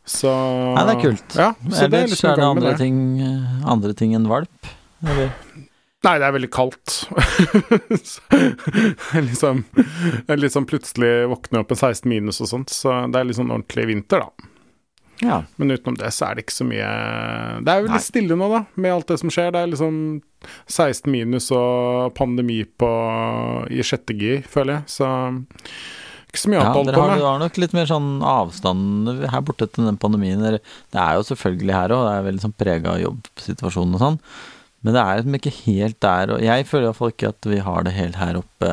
Så 0.03 0.31
Nei, 0.75 0.83
det 0.87 0.95
er 0.95 1.01
kult. 1.03 1.35
Ja, 1.37 1.51
så 1.69 1.85
det 1.87 1.99
er 1.99 2.07
Ellers 2.07 2.15
liksom 2.17 2.31
er 2.33 2.39
det 2.41 2.47
andre 2.49 2.71
det. 2.73 2.79
ting, 2.81 2.97
eh, 3.23 3.67
andre 3.71 3.93
ting 3.99 4.15
enn 4.17 4.25
valp? 4.31 4.71
Eller? 5.03 5.29
Nei, 6.03 6.17
det 6.19 6.27
er 6.27 6.33
veldig 6.35 6.49
kaldt. 6.51 6.95
Liksom, 9.29 9.61
liksom 10.35 10.65
plutselig 10.67 11.11
våkner 11.31 11.61
opp 11.63 11.71
en 11.71 11.79
16 11.79 12.09
minus 12.09 12.41
og 12.43 12.49
sånt, 12.49 12.73
så 12.73 13.05
det 13.13 13.21
er 13.21 13.29
liksom 13.29 13.51
ordentlig 13.53 13.85
vinter, 13.87 14.25
da. 14.25 14.49
Ja. 15.23 15.39
Men 15.57 15.71
utenom 15.73 15.97
det 15.99 16.11
så 16.13 16.27
er 16.29 16.35
det 16.37 16.45
ikke 16.45 16.55
så 16.57 16.65
mye 16.67 16.91
Det 17.63 17.73
er 17.73 17.81
jo 17.83 17.89
litt 17.93 18.05
stille 18.05 18.37
nå, 18.39 18.47
da, 18.51 18.61
med 18.75 18.93
alt 18.93 19.07
det 19.13 19.19
som 19.21 19.31
skjer. 19.33 19.51
Det 19.55 19.61
er 19.63 19.71
liksom 19.73 19.97
16 20.67 21.07
minus 21.11 21.49
og 21.55 22.13
pandemi 22.17 22.61
på 22.67 22.89
i 23.71 23.83
sjette 23.87 24.15
gir, 24.19 24.41
føler 24.51 24.81
jeg, 24.81 24.89
så 24.99 25.11
ikke 26.33 26.41
så 26.41 26.49
mye 26.49 26.57
Ja, 26.57 26.63
annet 26.65 26.73
å 26.73 26.79
holde 26.81 26.95
på 26.97 27.03
med. 27.05 27.13
dere 27.21 27.29
har 27.29 27.41
nok 27.43 27.57
litt 27.61 27.75
mer 27.77 27.85
sånn 27.89 28.09
avstand 28.25 29.11
her 29.29 29.43
borte 29.45 29.67
til 29.69 29.85
den 29.85 29.99
pandemien. 30.01 30.41
Det 30.41 30.97
er 30.97 31.19
jo 31.19 31.27
selvfølgelig 31.29 31.75
her 31.77 31.93
òg, 31.93 32.03
det 32.07 32.15
er 32.17 32.27
veldig 32.27 32.43
sånn 32.47 32.55
prega 32.57 32.95
av 32.95 33.03
jobbsituasjonen 33.03 33.95
og 33.99 34.03
sånn. 34.03 34.19
Men 34.83 34.97
det 34.97 35.03
er 35.03 35.19
liksom 35.21 35.37
ikke 35.37 35.53
helt 35.63 35.99
der, 36.03 36.33
og 36.35 36.41
jeg 36.43 36.65
føler 36.67 36.89
iallfall 36.89 37.13
ikke 37.13 37.29
at 37.31 37.47
vi 37.47 37.59
har 37.63 37.85
det 37.87 37.93
helt 37.95 38.17
her 38.19 38.39
oppe. 38.41 38.71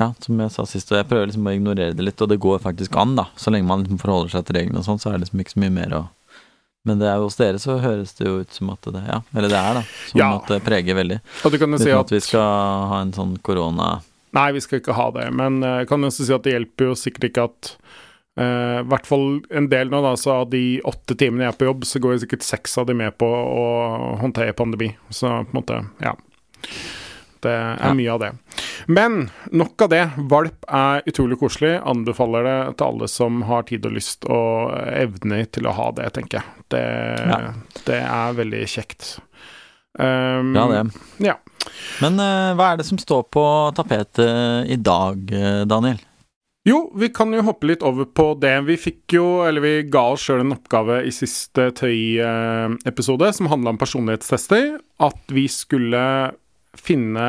Ja, 0.00 0.10
som 0.24 0.38
jeg 0.40 0.52
sa 0.54 0.64
sist, 0.64 0.88
og 0.94 0.96
jeg 0.96 1.08
prøver 1.10 1.28
liksom 1.28 1.44
å 1.50 1.52
ignorere 1.52 1.92
det 1.96 2.04
litt, 2.06 2.22
og 2.24 2.30
det 2.32 2.38
går 2.40 2.62
faktisk 2.64 2.94
an, 2.96 3.12
da. 3.18 3.26
Så 3.36 3.52
lenge 3.52 3.68
man 3.68 3.82
liksom 3.84 4.00
forholder 4.00 4.32
seg 4.32 4.46
til 4.48 4.56
reglene 4.56 4.80
og 4.80 4.86
sånn, 4.86 5.00
så 5.02 5.10
er 5.10 5.18
det 5.18 5.26
liksom 5.26 5.42
ikke 5.44 5.52
så 5.54 5.62
mye 5.66 5.76
mer 5.76 5.94
å 5.98 6.02
Men 6.88 6.96
det 7.02 7.10
er 7.10 7.18
jo 7.20 7.26
hos 7.28 7.36
dere 7.36 7.58
så 7.60 7.74
høres 7.76 8.14
det 8.16 8.24
jo 8.24 8.38
ut 8.40 8.54
som 8.56 8.70
at 8.72 8.86
det 8.88 9.02
Ja, 9.04 9.18
eller 9.36 9.50
det 9.52 9.58
er, 9.60 9.74
da. 9.76 9.82
Som 10.08 10.20
Ja. 10.22 10.28
at 10.38 10.46
det 10.48 10.62
preger 10.64 10.96
veldig. 10.96 11.18
Og 11.44 11.52
du 11.52 11.58
kan 11.60 11.70
jo 11.76 11.78
si 11.82 11.90
at 11.92 12.00
at 12.06 12.10
vi 12.14 12.20
skal 12.24 12.40
ha 12.88 13.00
en 13.04 13.12
sånn 13.12 13.34
korona 13.44 14.00
Nei, 14.32 14.52
vi 14.56 14.60
skal 14.64 14.78
ikke 14.80 14.94
ha 14.96 15.10
det, 15.10 15.26
men 15.34 15.60
eh, 15.62 15.80
jeg 15.82 15.88
kan 15.90 16.00
også 16.06 16.24
si 16.24 16.32
at 16.32 16.42
det 16.46 16.52
hjelper 16.54 16.86
jo 16.88 16.94
sikkert 16.96 17.24
ikke 17.28 17.44
at 17.50 17.70
eh, 18.38 18.78
I 18.80 18.86
hvert 18.88 19.06
fall 19.10 19.42
en 19.50 19.68
del 19.68 19.90
nå, 19.90 20.00
da, 20.06 20.14
så 20.16 20.38
av 20.40 20.50
de 20.54 20.80
åtte 20.86 21.16
timene 21.18 21.44
jeg 21.44 21.52
er 21.52 21.58
på 21.60 21.66
jobb, 21.68 21.84
så 21.84 22.00
går 22.00 22.14
jo 22.16 22.22
sikkert 22.24 22.46
seks 22.46 22.78
av 22.78 22.86
de 22.88 22.94
med 22.94 23.18
på 23.18 23.26
å 23.28 23.66
håndtere 24.22 24.54
pandemi. 24.56 24.94
Så 25.10 25.26
på 25.28 25.50
en 25.52 25.58
måte, 25.60 25.82
ja. 26.00 26.14
Det 27.42 27.50
er 27.52 27.76
Ja. 27.82 27.92
mye 27.94 28.12
av 28.12 28.20
det. 28.20 28.30
Men 28.88 29.30
nok 29.52 29.82
av 29.82 29.88
det. 29.90 30.10
Valp 30.28 30.64
er 30.68 31.02
utrolig 31.06 31.38
koselig. 31.40 31.80
Anbefaler 31.84 32.42
det 32.44 32.76
til 32.76 32.86
alle 32.86 33.08
som 33.08 33.42
har 33.42 33.62
tid 33.68 33.86
og 33.86 33.92
lyst 33.92 34.24
og 34.28 34.72
evner 34.92 35.44
til 35.50 35.64
å 35.64 35.72
ha 35.76 35.90
det, 35.92 36.12
tenker 36.12 36.40
jeg. 36.40 36.44
Det, 36.70 36.84
Ja. 37.28 37.52
det 37.86 38.00
er 38.02 38.32
veldig 38.34 38.64
kjekt. 38.68 39.18
Um, 39.98 40.54
Ja, 40.54 40.66
det. 40.68 40.92
Ja. 41.18 41.34
Men 42.00 42.20
uh, 42.20 42.54
hva 42.54 42.72
er 42.72 42.76
det 42.78 42.86
som 42.86 42.96
står 42.98 43.24
på 43.30 43.74
tapetet 43.74 44.68
i 44.70 44.76
dag, 44.76 45.18
eh, 45.32 45.64
Daniel? 45.64 45.98
Jo, 46.64 46.90
vi 46.94 47.08
kan 47.08 47.32
jo 47.32 47.40
hoppe 47.42 47.64
litt 47.66 47.82
over 47.82 48.04
på 48.04 48.38
det. 48.38 48.64
Vi 48.66 48.76
fikk 48.76 49.14
jo, 49.16 49.42
eller 49.48 49.60
vi 49.64 49.82
ga 49.90 50.12
oss 50.12 50.20
sjøl 50.28 50.40
en 50.44 50.52
oppgave 50.52 51.00
i 51.06 51.10
siste 51.10 51.70
Tøy-episode 51.72 53.30
som 53.34 53.48
handla 53.50 53.70
om 53.74 53.78
personlighetstester. 53.80 54.78
At 55.00 55.18
vi 55.32 55.46
skulle 55.48 56.02
finne 56.78 57.24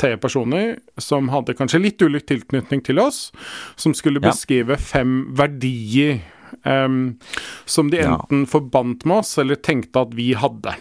tre 0.00 0.14
personer 0.20 0.78
som 1.00 1.28
hadde 1.32 1.56
kanskje 1.58 1.82
litt 1.82 2.02
ulik 2.02 2.26
tilknytning 2.30 2.84
til 2.86 3.02
oss, 3.02 3.28
som 3.76 3.94
skulle 3.96 4.22
beskrive 4.24 4.78
fem 4.80 5.34
verdier 5.36 6.22
um, 6.64 7.18
som 7.64 7.90
de 7.92 8.02
enten 8.04 8.46
forbandt 8.48 9.04
med 9.04 9.22
oss, 9.22 9.36
eller 9.38 9.60
tenkte 9.60 10.06
at 10.06 10.14
vi 10.16 10.32
hadde. 10.38 10.76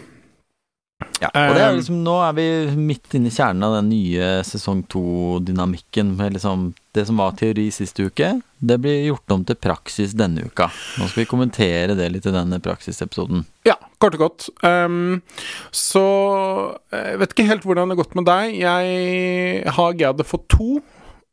Ja, 1.20 1.30
og 1.30 1.56
det 1.58 1.64
er 1.64 1.76
liksom, 1.76 2.00
nå 2.06 2.16
er 2.24 2.36
vi 2.38 2.48
midt 2.80 3.16
inne 3.18 3.28
i 3.28 3.36
kjernen 3.36 3.66
av 3.68 3.78
den 3.80 3.92
nye 3.92 4.30
sesong 4.48 4.86
to-dynamikken. 4.92 6.16
med 6.20 6.38
liksom 6.38 6.72
Det 6.94 7.06
som 7.08 7.18
var 7.18 7.32
teori 7.40 7.72
sist 7.74 7.98
uke, 8.00 8.28
det 8.62 8.76
blir 8.84 9.08
gjort 9.08 9.32
om 9.34 9.44
til 9.50 9.56
praksis 9.58 10.12
denne 10.14 10.44
uka. 10.46 10.68
Nå 11.00 11.08
skal 11.10 11.24
vi 11.24 11.30
kommentere 11.32 11.96
det 11.98 12.12
litt 12.14 12.28
i 12.30 12.34
denne 12.36 12.60
praksisepisoden. 12.62 13.46
Ja, 13.66 13.76
kort 13.98 14.14
og 14.20 14.22
godt. 14.28 14.50
Um, 14.62 15.22
så 15.74 16.04
jeg 16.94 17.18
vet 17.24 17.34
ikke 17.34 17.48
helt 17.50 17.66
hvordan 17.66 17.90
det 17.90 17.98
har 17.98 18.04
gått 18.04 18.16
med 18.20 18.28
deg. 18.30 18.58
Jeg 18.62 19.74
har 19.74 19.98
greid 19.98 20.22
å 20.22 20.28
få 20.28 20.42
to 20.54 20.70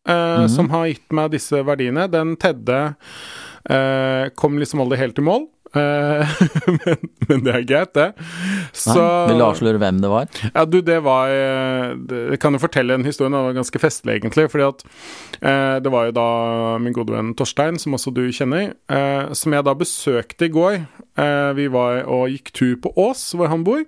eh, 0.09 0.41
Mhm. 0.41 0.49
som 0.49 0.71
har 0.73 0.87
gitt 0.89 1.13
meg 1.13 1.31
disse 1.37 1.61
verdiene. 1.63 2.09
Den 2.11 2.37
tredje 2.41 2.95
uh, 3.71 4.29
kom 4.35 4.57
liksom 4.59 4.81
aldri 4.81 4.97
helt 4.99 5.19
i 5.21 5.23
mål. 5.29 5.45
Eh, 5.71 6.31
men, 6.81 7.11
men 7.29 7.45
det 7.47 7.53
er 7.55 7.67
greit, 7.69 7.93
det. 7.95 8.09
Så 8.75 8.97
Nei, 8.99 9.35
Vil 9.35 9.45
avsløre 9.45 9.81
hvem 9.83 10.01
det 10.03 10.11
var? 10.11 10.31
Ja, 10.49 10.65
du, 10.67 10.81
det 10.83 10.99
var 11.07 11.31
eh, 11.31 11.93
Jeg 12.33 12.41
kan 12.43 12.57
jo 12.57 12.63
fortelle 12.63 12.97
en 12.99 13.07
historie. 13.07 13.31
Den 13.31 13.51
var 13.51 13.57
ganske 13.61 13.83
festlig, 13.83 14.19
egentlig. 14.19 14.49
Fordi 14.51 14.67
at 14.67 14.85
eh, 15.41 15.77
det 15.85 15.95
var 15.95 16.11
jo 16.11 16.17
da 16.19 16.29
min 16.83 16.97
gode 16.97 17.15
venn 17.15 17.35
Torstein, 17.39 17.79
som 17.81 17.95
også 17.99 18.15
du 18.17 18.27
kjenner, 18.35 18.75
eh, 18.91 19.31
som 19.37 19.55
jeg 19.55 19.67
da 19.67 19.77
besøkte 19.79 20.51
i 20.51 20.55
går. 20.55 20.83
Eh, 21.21 21.53
vi 21.59 21.71
var 21.71 22.03
og 22.11 22.29
gikk 22.35 22.53
tur 22.57 22.77
på 22.83 22.95
Ås, 22.99 23.31
hvor 23.39 23.53
han 23.53 23.67
bor. 23.67 23.87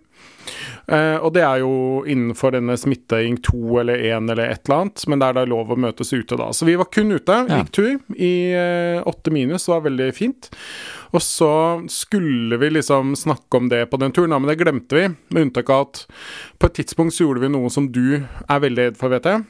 Eh, 0.90 1.18
og 1.22 1.30
det 1.34 1.42
er 1.46 1.60
jo 1.62 2.02
innenfor 2.10 2.54
denne 2.54 2.74
smittering 2.78 3.36
to 3.46 3.78
eller 3.80 3.98
én 4.10 4.30
eller 4.30 4.50
et 4.50 4.66
eller 4.66 4.84
annet, 4.84 5.04
men 5.10 5.22
det 5.22 5.28
er 5.28 5.36
da 5.38 5.44
lov 5.50 5.70
å 5.70 5.78
møtes 5.78 6.10
ute 6.14 6.38
da. 6.38 6.50
Så 6.54 6.66
vi 6.66 6.74
var 6.78 6.90
kun 6.94 7.14
ute, 7.14 7.36
gikk 7.50 7.70
tur 7.74 8.18
i 8.18 8.32
åtte 9.06 9.34
minus, 9.34 9.66
det 9.66 9.74
var 9.74 9.86
veldig 9.86 10.10
fint. 10.18 10.50
Og 11.12 11.20
så 11.20 11.48
skulle 11.92 12.56
vi 12.56 12.70
liksom 12.72 13.12
snakke 13.18 13.58
om 13.58 13.66
det 13.68 13.82
på 13.92 13.98
den 14.00 14.12
turen, 14.16 14.30
men 14.32 14.48
det 14.48 14.58
glemte 14.62 14.96
vi. 14.96 15.08
Med 15.34 15.42
unntak 15.48 15.68
av 15.70 15.80
at 15.88 16.06
på 16.58 16.66
et 16.70 16.74
tidspunkt 16.80 17.12
så 17.16 17.26
gjorde 17.26 17.42
vi 17.44 17.50
noe 17.52 17.68
som 17.70 17.90
du 17.92 18.22
er 18.24 18.62
veldig 18.64 18.86
redd 18.88 18.96
for, 19.00 19.12
vet 19.12 19.28
jeg. 19.28 19.44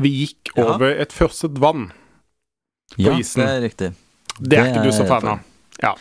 Vi 0.00 0.08
gikk 0.22 0.52
Ja. 0.56 0.64
over 0.72 0.88
et 0.96 1.12
frosset 1.12 1.58
vann. 1.60 1.90
Ja, 2.96 3.12
isen. 3.18 3.42
Ja, 3.42 3.46
det 3.46 3.56
er 3.58 3.66
riktig. 3.68 3.90
Det 4.40 4.58
er 4.58 4.66
ikke 4.72 4.84
du 4.86 4.92
så 4.96 5.04
fan 5.08 5.28
av. 5.34 5.38
Ja. 5.82 5.92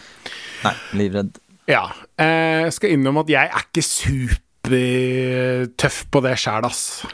Nei, 0.64 0.74
livredd. 0.94 1.36
ja. 1.68 1.84
Eh, 2.18 2.64
Jeg 2.66 2.74
skal 2.74 2.90
innrømme 2.96 3.20
at 3.26 3.30
jeg 3.34 3.50
er 3.52 3.66
ikke 3.68 3.84
supertøff 4.66 6.06
på 6.12 6.22
det 6.24 6.38
sjæl, 6.40 6.64
ass. 6.68 7.06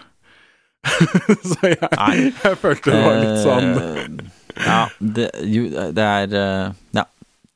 så 1.52 1.58
jeg, 1.70 1.78
jeg 1.78 2.58
følte 2.58 2.92
det 2.94 3.02
var 3.06 3.18
litt 3.22 3.42
sånn 3.44 3.68
Eh, 3.82 4.66
Ja, 4.66 4.80
det, 5.00 5.28
jo, 5.48 5.62
det 5.96 6.04
er 6.06 6.34
eh, 6.36 6.72
Ja. 6.98 7.04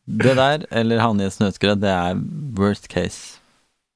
Det 0.06 0.36
der, 0.38 0.68
eller 0.70 1.02
havne 1.02 1.26
i 1.26 1.30
et 1.30 1.34
snøskred, 1.34 1.82
det 1.82 1.92
er 1.92 2.22
worst 2.58 2.90
case. 2.92 3.42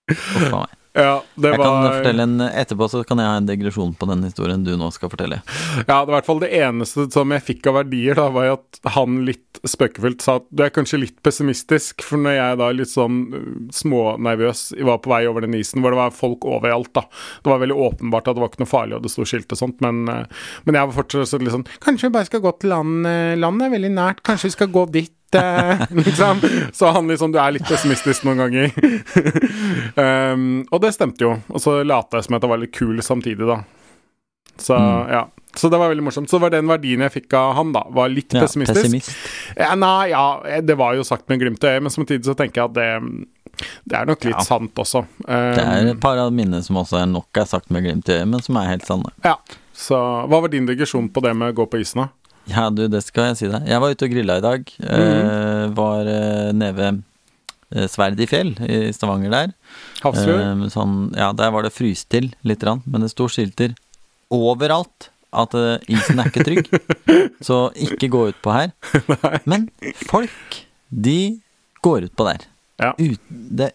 Uff 0.09 0.49
a 0.49 0.57
meg. 0.57 0.75
Ja, 0.97 1.19
det 1.37 1.51
Jeg 1.51 1.59
kan 1.61 1.83
fortelle 1.85 2.23
en 2.25 2.41
Etterpå 2.41 2.87
så 2.89 3.03
kan 3.05 3.19
jeg 3.21 3.29
ha 3.29 3.35
en 3.37 3.47
digresjon 3.47 3.91
på 3.95 4.07
den 4.09 4.23
historien 4.25 4.63
du 4.65 4.71
nå 4.77 4.89
skal 4.91 5.11
fortelle. 5.11 5.37
Ja, 5.85 6.01
det 6.01 6.09
var 6.09 6.09
i 6.09 6.15
hvert 6.17 6.27
fall 6.27 6.41
det 6.41 6.49
eneste 6.57 7.05
som 7.13 7.33
jeg 7.35 7.45
fikk 7.45 7.69
av 7.69 7.77
verdier, 7.77 8.17
da, 8.17 8.25
var 8.33 8.55
at 8.55 8.79
han 8.95 9.19
litt 9.27 9.61
spøkefullt 9.67 10.25
sa 10.25 10.39
at 10.39 10.47
du 10.49 10.63
er 10.65 10.73
kanskje 10.73 11.01
litt 11.03 11.17
pessimistisk, 11.25 12.01
for 12.05 12.21
når 12.23 12.37
jeg 12.39 12.59
da 12.63 12.71
litt 12.73 12.91
sånn 12.91 13.19
uh, 13.35 13.45
smånervøs 13.75 14.63
var 14.89 15.01
på 15.03 15.13
vei 15.13 15.21
over 15.29 15.45
den 15.45 15.59
isen, 15.59 15.83
hvor 15.83 15.93
det 15.93 16.01
var 16.01 16.15
folk 16.15 16.47
overalt, 16.49 16.91
da. 16.97 17.05
Det 17.43 17.53
var 17.53 17.61
veldig 17.61 17.79
åpenbart 17.85 18.31
at 18.31 18.39
det 18.39 18.43
var 18.45 18.51
ikke 18.51 18.63
noe 18.63 18.73
farlig, 18.73 18.97
og 18.97 19.05
det 19.05 19.13
sto 19.13 19.27
skilt 19.29 19.53
og 19.53 19.61
sånt, 19.61 19.77
men, 19.85 20.01
uh, 20.09 20.49
men 20.65 20.79
jeg 20.79 20.89
var 20.89 20.99
fortsatt 21.03 21.45
litt 21.45 21.53
sånn 21.53 21.69
Kanskje 21.85 22.09
vi 22.09 22.17
bare 22.17 22.31
skal 22.31 22.43
gå 22.43 22.55
til 22.57 22.73
land, 22.73 23.05
uh, 23.05 23.37
landet 23.37 23.69
er 23.69 23.75
veldig 23.77 23.93
nært, 23.93 24.25
kanskje 24.25 24.49
vi 24.49 24.57
skal 24.57 24.73
gå 24.73 24.87
dit. 24.97 25.13
liksom. 26.03 26.39
Så 26.73 26.91
han 26.95 27.07
liksom 27.07 27.31
Du 27.31 27.39
er 27.39 27.51
litt 27.55 27.67
pessimistisk 27.67 28.23
noen 28.25 28.37
ganger. 28.37 28.71
um, 30.33 30.45
og 30.71 30.81
det 30.83 30.93
stemte 30.95 31.25
jo. 31.25 31.35
Og 31.53 31.61
så 31.63 31.79
lata 31.87 32.19
jeg 32.19 32.27
som 32.29 32.37
at 32.39 32.45
jeg 32.45 32.53
var 32.53 32.61
litt 32.63 32.73
kul 32.75 33.01
samtidig, 33.05 33.45
da. 33.49 33.59
Så 34.59 34.75
Mm. 34.79 35.11
ja. 35.11 35.27
Så 35.55 35.65
det 35.69 35.79
var 35.81 35.89
veldig 35.89 36.03
morsomt. 36.05 36.29
Så 36.29 36.37
var 36.39 36.51
den 36.53 36.67
verdien 36.69 37.01
jeg 37.01 37.11
fikk 37.11 37.33
av 37.33 37.55
han, 37.57 37.71
da. 37.73 37.81
Var 37.89 38.09
litt 38.13 38.33
Ja, 38.37 38.43
pessimistisk. 38.43 38.83
pessimist. 38.83 39.09
Ja, 39.57 39.71
nei, 39.75 40.09
ja, 40.11 40.41
det 40.61 40.75
var 40.77 40.93
jo 40.93 41.01
sagt 41.03 41.25
med 41.27 41.39
glimt 41.41 41.63
i 41.63 41.67
øyet, 41.71 41.81
men 41.81 41.89
samtidig 41.89 42.23
så 42.27 42.35
tenker 42.37 42.61
jeg 42.61 42.69
at 42.69 42.75
det, 42.77 43.65
det 43.89 43.97
er 43.97 44.05
nok 44.05 44.23
litt 44.27 44.35
Ja. 44.37 44.43
sant 44.45 44.75
også. 44.77 45.01
Um, 45.25 45.55
Det 45.55 45.63
er 45.65 45.87
et 45.95 45.99
par 45.99 46.17
av 46.21 46.31
minnene 46.31 46.61
som 46.63 46.75
også 46.77 47.01
er 47.01 47.07
nok 47.09 47.25
er 47.41 47.45
sagt 47.49 47.71
med 47.71 47.83
glimt 47.83 48.07
i 48.09 48.19
øyet, 48.19 48.27
men 48.29 48.41
som 48.45 48.57
er 48.61 48.67
helt 48.69 48.85
sanne. 48.85 49.09
Ja. 49.25 49.37
Så 49.73 49.95
hva 50.29 50.41
var 50.41 50.49
din 50.49 50.67
digresjon 50.67 51.09
på 51.09 51.21
det 51.23 51.33
med 51.35 51.55
å 51.55 51.63
gå 51.63 51.65
på 51.71 51.79
isen, 51.81 52.03
da? 52.03 52.09
Ja, 52.49 52.69
du, 52.73 52.85
det 52.91 53.03
skal 53.05 53.31
jeg 53.31 53.39
si 53.39 53.49
deg. 53.51 53.67
Jeg 53.69 53.81
var 53.83 53.93
ute 53.93 54.07
og 54.07 54.13
grilla 54.13 54.39
i 54.39 54.43
dag. 54.43 54.73
Eh, 54.79 55.65
var 55.77 56.09
eh, 56.09 56.49
nede 56.55 56.75
ved 56.77 57.01
eh, 57.75 57.87
Sverd 57.91 58.19
i 58.19 58.27
fjell 58.29 58.55
i 58.65 58.79
Stavanger 58.95 59.33
der. 59.35 59.53
Hafrsfjord? 60.01 60.43
Eh, 60.45 60.65
sånn, 60.73 60.97
ja, 61.19 61.29
der 61.37 61.53
var 61.55 61.67
det 61.67 61.75
fryst 61.75 62.09
til 62.13 62.31
litt, 62.41 62.61
grann, 62.63 62.83
men 62.89 63.05
det 63.05 63.11
sto 63.13 63.29
skilter 63.31 63.75
overalt 64.33 65.11
at 65.29 65.53
isen 65.85 66.21
er 66.21 66.29
ikke 66.31 66.45
trygg. 66.47 66.69
så 67.47 67.67
ikke 67.77 68.09
gå 68.09 68.23
ut 68.31 68.39
på 68.41 68.53
her. 68.55 68.73
Men 69.49 69.67
folk, 70.09 70.63
de 70.89 71.37
går 71.85 72.09
ut 72.09 72.15
på 72.17 72.25
der. 72.31 72.47
Ja. 72.81 72.95
Ut, 72.97 73.21
det, 73.29 73.73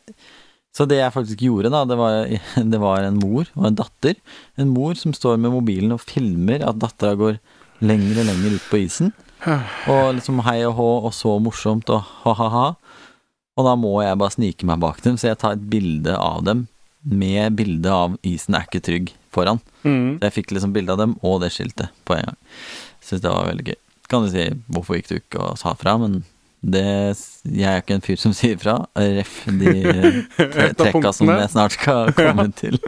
så 0.74 0.86
det 0.90 0.98
jeg 0.98 1.14
faktisk 1.14 1.42
gjorde, 1.46 1.70
da, 1.70 1.84
det 1.86 1.98
var, 1.98 2.30
det 2.72 2.80
var 2.82 3.06
en 3.06 3.20
mor 3.22 3.46
og 3.54 3.68
en 3.68 3.78
datter. 3.78 4.18
En 4.58 4.72
mor 4.74 4.96
som 4.98 5.14
står 5.14 5.38
med 5.38 5.54
mobilen 5.54 5.94
og 5.94 6.02
filmer 6.02 6.64
at 6.66 6.80
dattera 6.82 7.18
går 7.18 7.38
lenger 7.84 8.22
og 8.22 8.28
lenger 8.30 8.56
ut 8.58 8.68
på 8.70 8.80
isen. 8.84 9.12
Og 9.92 10.14
liksom 10.16 10.40
hei 10.46 10.60
og 10.64 10.74
hå 10.78 10.88
og 11.08 11.12
så 11.16 11.34
morsomt 11.44 11.90
og 11.92 12.02
ha-ha-ha. 12.24 12.66
Og 13.54 13.66
da 13.68 13.74
må 13.78 13.92
jeg 14.02 14.18
bare 14.18 14.34
snike 14.34 14.66
meg 14.66 14.80
bak 14.82 15.02
dem, 15.04 15.18
så 15.20 15.28
jeg 15.30 15.38
tar 15.38 15.54
et 15.58 15.66
bilde 15.70 16.14
av 16.18 16.40
dem 16.46 16.64
med 17.04 17.52
bilde 17.58 17.90
av 17.92 18.14
'isen 18.24 18.56
er 18.56 18.64
ikke 18.64 18.80
trygg' 18.80 19.10
foran. 19.30 19.60
Mm. 19.84 20.16
Så 20.18 20.24
jeg 20.24 20.32
fikk 20.38 20.54
liksom 20.56 20.72
bilde 20.72 20.92
av 20.94 20.98
dem 20.98 21.12
og 21.22 21.42
det 21.42 21.50
skiltet 21.52 21.90
på 22.08 22.16
en 22.16 22.24
gang. 22.30 22.38
Syns 23.04 23.20
det 23.20 23.30
var 23.30 23.44
veldig 23.50 23.66
gøy. 23.68 23.76
Kan 24.08 24.24
du 24.24 24.30
si 24.32 24.46
'hvorfor 24.72 24.96
gikk 24.96 25.08
du 25.08 25.14
ikke 25.20 25.40
og 25.50 25.58
sa 25.58 25.74
fra', 25.74 25.98
men 26.00 26.24
det 26.64 26.82
Jeg 27.44 27.68
er 27.68 27.82
ikke 27.82 27.94
en 27.94 28.00
fyr 28.00 28.16
som 28.16 28.32
sier 28.40 28.56
fra. 28.56 28.86
Ref 28.96 29.44
de 29.44 30.24
tre- 30.38 30.72
trekka 30.72 31.12
som 31.12 31.28
jeg 31.28 31.50
snart 31.50 31.72
skal 31.76 32.12
komme 32.16 32.48
til. 32.56 32.80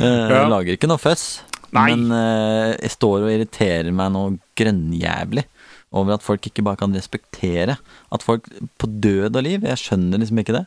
Uh, 0.00 0.30
Ja. 0.32 0.48
Lager 0.48 0.72
ikke 0.72 0.88
noe 0.88 0.96
føss. 0.98 1.42
Nei. 1.72 1.86
Men 1.92 2.12
uh, 2.12 2.72
jeg 2.76 2.92
står 2.96 3.24
og 3.26 3.32
irriterer 3.32 3.92
meg 3.96 4.12
noe 4.14 4.34
grønnjævlig 4.58 5.46
over 5.92 6.16
at 6.16 6.24
folk 6.24 6.46
ikke 6.48 6.64
bare 6.64 6.80
kan 6.80 6.94
respektere 6.96 7.76
at 8.12 8.24
folk 8.24 8.46
på 8.80 8.88
død 9.04 9.36
og 9.36 9.44
liv 9.44 9.64
Jeg 9.68 9.80
skjønner 9.80 10.20
liksom 10.22 10.40
ikke 10.40 10.54
det. 10.56 10.66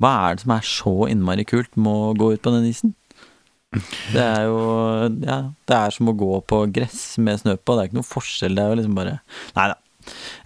Hva 0.00 0.12
er 0.26 0.36
det 0.36 0.44
som 0.44 0.52
er 0.56 0.66
så 0.68 0.94
innmari 1.08 1.46
kult 1.48 1.72
med 1.80 1.88
å 1.92 2.14
gå 2.18 2.34
ut 2.34 2.42
på 2.44 2.52
den 2.52 2.68
isen? 2.68 2.92
Det 4.12 4.22
er 4.22 4.46
jo 4.48 4.60
Ja, 5.24 5.38
det 5.68 5.76
er 5.76 5.94
som 5.96 6.08
å 6.12 6.16
gå 6.16 6.38
på 6.48 6.62
gress 6.72 7.16
med 7.20 7.40
snø 7.40 7.56
på. 7.56 7.76
Det 7.76 7.82
er 7.82 7.90
ikke 7.90 8.00
noe 8.00 8.08
forskjell. 8.08 8.56
Det 8.56 8.64
er 8.64 8.72
jo 8.72 8.78
liksom 8.80 8.96
bare 8.98 9.18
Nei 9.56 9.68
da. 9.72 9.78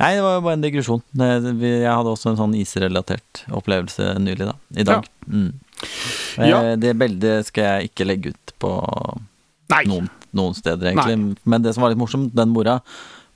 Nei, 0.01 0.13
det 0.17 0.23
var 0.25 0.39
jo 0.39 0.45
bare 0.47 0.57
en 0.57 0.63
digresjon. 0.65 1.03
Jeg 1.21 1.85
hadde 1.85 2.13
også 2.15 2.31
en 2.31 2.39
sånn 2.39 2.55
isrelatert 2.57 3.43
opplevelse 3.53 4.15
nylig, 4.23 4.47
da. 4.49 4.55
I 4.73 4.87
dag. 4.89 5.11
Mm. 5.27 5.51
Eh, 6.39 6.47
Ja. 6.49 6.63
Det 6.81 6.95
bildet 6.97 7.51
skal 7.51 7.67
jeg 7.67 7.91
ikke 7.91 8.07
legge 8.09 8.33
ut 8.33 8.55
på. 8.63 8.71
Noen, 9.91 10.11
noen 10.37 10.55
steder, 10.59 10.93
egentlig. 10.93 11.39
Men 11.45 11.65
det 11.65 11.75
som 11.77 11.85
var 11.85 11.95
litt 11.95 12.01
morsomt, 12.01 12.35
den 12.37 12.53
mora 12.55 12.81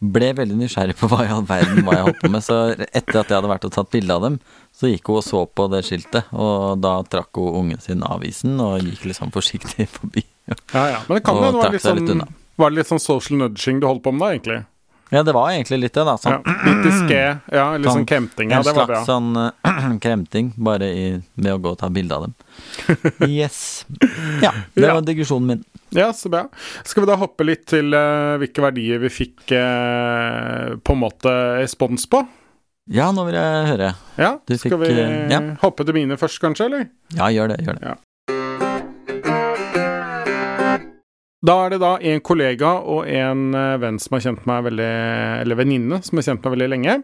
ble 0.05 0.33
veldig 0.37 0.57
nysgjerrig 0.59 0.97
på 0.99 1.09
hva 1.09 1.23
i 1.25 1.31
all 1.33 1.47
verden 1.49 1.85
hva 1.87 1.97
jeg 1.97 2.07
holdt 2.09 2.21
på 2.21 2.31
med. 2.33 2.45
Så 2.45 2.59
etter 2.75 3.21
at 3.21 3.31
jeg 3.31 3.37
hadde 3.38 3.50
vært 3.50 3.67
og 3.69 3.75
tatt 3.76 3.91
bilde 3.95 4.17
av 4.17 4.26
dem, 4.26 4.38
så 4.75 4.91
gikk 4.91 5.09
hun 5.09 5.21
og 5.21 5.25
så 5.26 5.45
på 5.49 5.67
det 5.73 5.81
skiltet. 5.87 6.31
Og 6.35 6.83
da 6.83 6.99
trakk 7.09 7.41
hun 7.41 7.61
ungen 7.62 7.83
sin 7.85 8.05
av 8.05 8.25
isen 8.26 8.59
og 8.62 8.83
gikk 8.85 9.09
liksom 9.12 9.33
forsiktig 9.35 9.88
forbi. 9.95 10.26
Ja, 10.50 10.59
ja. 10.75 11.00
Men 11.09 11.19
det 11.19 11.25
kan 11.25 11.41
jo 11.41 11.50
være 11.57 11.76
litt 11.76 11.87
sånn. 11.87 12.25
Var 12.61 12.71
det 12.71 12.79
litt 12.79 12.91
sånn 12.91 13.03
social 13.03 13.41
nudging 13.41 13.81
du 13.83 13.88
holdt 13.88 14.05
på 14.05 14.12
med 14.14 14.23
da, 14.23 14.35
egentlig? 14.35 14.61
Ja, 15.14 15.23
det 15.23 15.33
var 15.37 15.52
egentlig 15.54 15.78
litt 15.85 15.94
det, 15.94 16.02
da. 16.09 16.16
Ja. 16.18 16.18
Sånn. 16.18 16.56
Litt 16.66 16.80
diské. 16.88 17.21
Ja, 17.54 17.64
litt 17.78 17.87
sånn 17.87 18.00
Sånn, 18.00 18.06
kremting. 18.11 18.50
Ja, 18.50 18.59
en 18.59 18.66
det 18.66 18.73
var 18.75 18.87
slags 18.88 18.90
bra. 18.90 19.02
sånn 19.06 19.37
eh, 19.38 19.99
kremting, 20.04 20.49
bare 20.66 20.88
i, 20.90 21.04
med 21.38 21.54
å 21.54 21.61
gå 21.62 21.75
og 21.76 21.78
ta 21.80 21.90
bilde 21.94 22.16
av 22.18 22.26
dem. 22.26 22.35
Yes. 23.30 23.85
Ja, 24.42 24.50
det 24.75 24.88
Ja. 24.88 24.94
var 24.99 25.06
digresjonen 25.06 25.47
min. 25.52 25.64
Ja, 25.94 26.09
så 26.12 26.28
bra. 26.33 26.49
Skal 26.83 27.04
vi 27.04 27.11
da 27.12 27.16
hoppe 27.21 27.47
litt 27.47 27.68
til 27.71 27.94
uh, 27.94 28.35
hvilke 28.42 28.64
verdier 28.64 28.99
vi 29.04 29.12
fikk 29.14 29.52
uh, 29.54 30.75
på 30.83 30.97
en 30.97 31.02
måte 31.04 31.35
respons 31.61 32.09
på? 32.11 32.25
Ja, 32.90 33.06
nå 33.14 33.23
vil 33.28 33.37
jeg 33.38 33.68
høre. 33.71 33.92
Ja, 34.21 34.33
Du 34.44 34.56
skal 34.59 34.75
fikk, 34.75 34.83
vi 34.83 34.99
uh, 34.99 35.30
ja. 35.30 35.38
hoppe 35.62 35.87
til 35.87 35.94
mine 35.97 36.18
først, 36.21 36.40
kanskje, 36.42 36.66
eller? 36.66 36.88
Ja, 37.14 37.30
gjør 37.33 37.54
det. 37.54 37.61
Gjør 37.64 37.78
det. 37.78 37.94
Da 41.44 41.54
er 41.66 41.74
det 41.74 41.80
da 41.82 41.96
en 42.00 42.20
kollega 42.24 42.70
og 42.88 43.06
en 43.10 43.54
eh, 43.58 43.76
venn 43.82 43.98
som 44.00 44.14
har 44.16 44.22
kjent 44.24 44.46
meg 44.48 44.62
veldig 44.64 44.90
Eller 45.42 45.58
venninne 45.58 45.98
som 46.06 46.16
har 46.20 46.24
kjent 46.30 46.44
meg 46.46 46.54
veldig 46.56 46.68
lenge. 46.72 46.94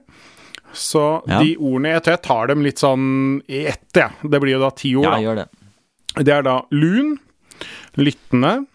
Så 0.73 1.02
Ja. 1.28 1.40
de 1.42 1.56
ordene 1.59 1.92
Jeg 1.97 2.02
tror 2.06 2.14
jeg 2.16 2.23
tar 2.23 2.47
dem 2.52 2.62
litt 2.62 2.78
sånn 2.78 3.42
i 3.49 3.66
ett, 3.66 3.88
jeg. 3.92 4.11
Det 4.23 4.40
blir 4.40 4.52
jo 4.56 4.61
da 4.62 4.70
ti 4.70 4.94
ord, 4.97 5.04
Ja, 5.04 5.16
jeg 5.18 5.26
gjør 5.28 5.37
det. 5.42 5.49
Det 6.25 6.35
er 6.38 6.42
da 6.42 6.62
lun, 6.73 7.18
Lyttende, 7.99 8.66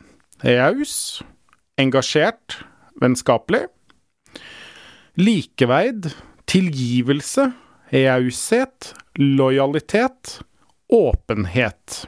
raus, 0.43 1.23
engasjert, 1.79 2.57
vennskapelig. 3.01 3.63
Likeveid, 5.17 6.11
tilgivelse, 6.45 7.53
raushet, 7.93 8.91
lojalitet, 9.17 10.41
åpenhet. 10.91 12.05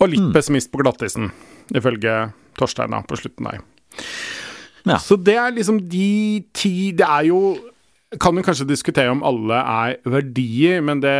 Og 0.00 0.08
litt 0.08 0.20
Mm. 0.20 0.32
pessimist 0.32 0.72
på 0.72 0.82
glattisen, 0.82 1.30
ifølge 1.74 2.18
Torstein 2.58 2.94
da, 2.94 3.02
på 3.06 3.18
slutten 3.18 3.48
der. 3.48 3.62
Ja. 4.86 5.00
Så 5.02 5.18
det 5.18 5.34
er 5.34 5.50
liksom 5.50 5.80
de 5.90 6.44
ti 6.54 6.92
Det 6.94 7.06
er 7.06 7.24
jo 7.26 7.56
kan 8.22 8.38
jo 8.38 8.42
kanskje 8.46 8.68
diskutere 8.68 9.10
om 9.10 9.24
alle 9.26 9.56
er 9.58 9.96
verdier, 10.06 10.78
men 10.84 11.00
det 11.02 11.16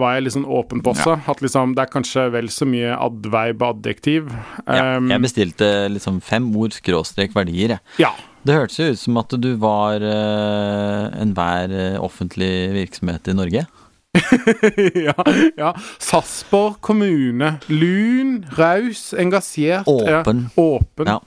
var 0.00 0.14
jeg 0.16 0.24
litt 0.24 0.34
sånn 0.34 0.46
åpen 0.48 0.80
på 0.82 0.94
også. 0.94 1.18
At 1.28 1.42
liksom, 1.44 1.74
det 1.76 1.84
er 1.84 1.90
kanskje 1.92 2.24
vel 2.32 2.48
så 2.50 2.64
mye 2.66 2.94
adverb 2.96 3.60
og 3.60 3.76
adjektiv. 3.76 4.32
Ja, 4.64 4.96
Um, 4.96 5.10
jeg 5.12 5.22
bestilte 5.22 5.66
liksom 5.92 6.22
fem 6.24 6.48
ord 6.56 6.72
skråstrek 6.74 7.36
verdier, 7.36 7.76
jeg. 7.76 8.06
ja. 8.06 8.14
Det 8.40 8.54
hørtes 8.56 8.78
jo 8.80 8.86
ut 8.88 9.00
som 9.02 9.18
at 9.20 9.34
du 9.36 9.50
var 9.60 10.00
uh, 10.00 11.12
enhver 11.20 11.74
offentlig 12.00 12.70
virksomhet 12.72 13.28
i 13.28 13.36
Norge. 13.36 13.66
ja, 15.06 15.14
ja. 15.56 15.74
Sarpsborg 15.98 16.80
kommune. 16.80 17.58
Lun, 17.66 18.46
raus, 18.58 19.12
engasjert. 19.12 19.86
Åpen. 19.86 20.48
Ja, 20.56 20.62
åpen. 20.62 21.06
Ja. 21.06 21.20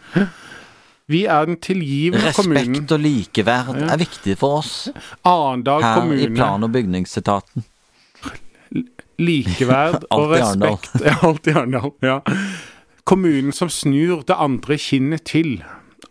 Vi 1.05 1.25
er 1.25 1.45
den 1.45 1.59
tilgivende 1.61 2.31
kommunen. 2.35 2.73
Respekt 2.73 2.91
og 2.95 2.99
likeverd 3.03 3.81
er 3.83 3.99
viktig 3.99 4.37
for 4.39 4.61
oss 4.61 4.73
Arendal 5.27 5.83
her 5.83 6.11
i 6.15 6.29
plan- 6.31 6.63
og 6.63 6.71
bygningsetaten. 6.71 7.65
Likeverd 9.19 10.07
og 10.15 10.31
respekt. 10.31 10.95
alt 11.27 11.47
i 11.47 11.55
Arendal. 11.55 11.91
Ja. 12.03 12.19
Kommunen 13.03 13.51
som 13.51 13.69
snur 13.69 14.23
det 14.27 14.35
andre 14.39 14.77
kinnet 14.79 15.25
til. 15.27 15.57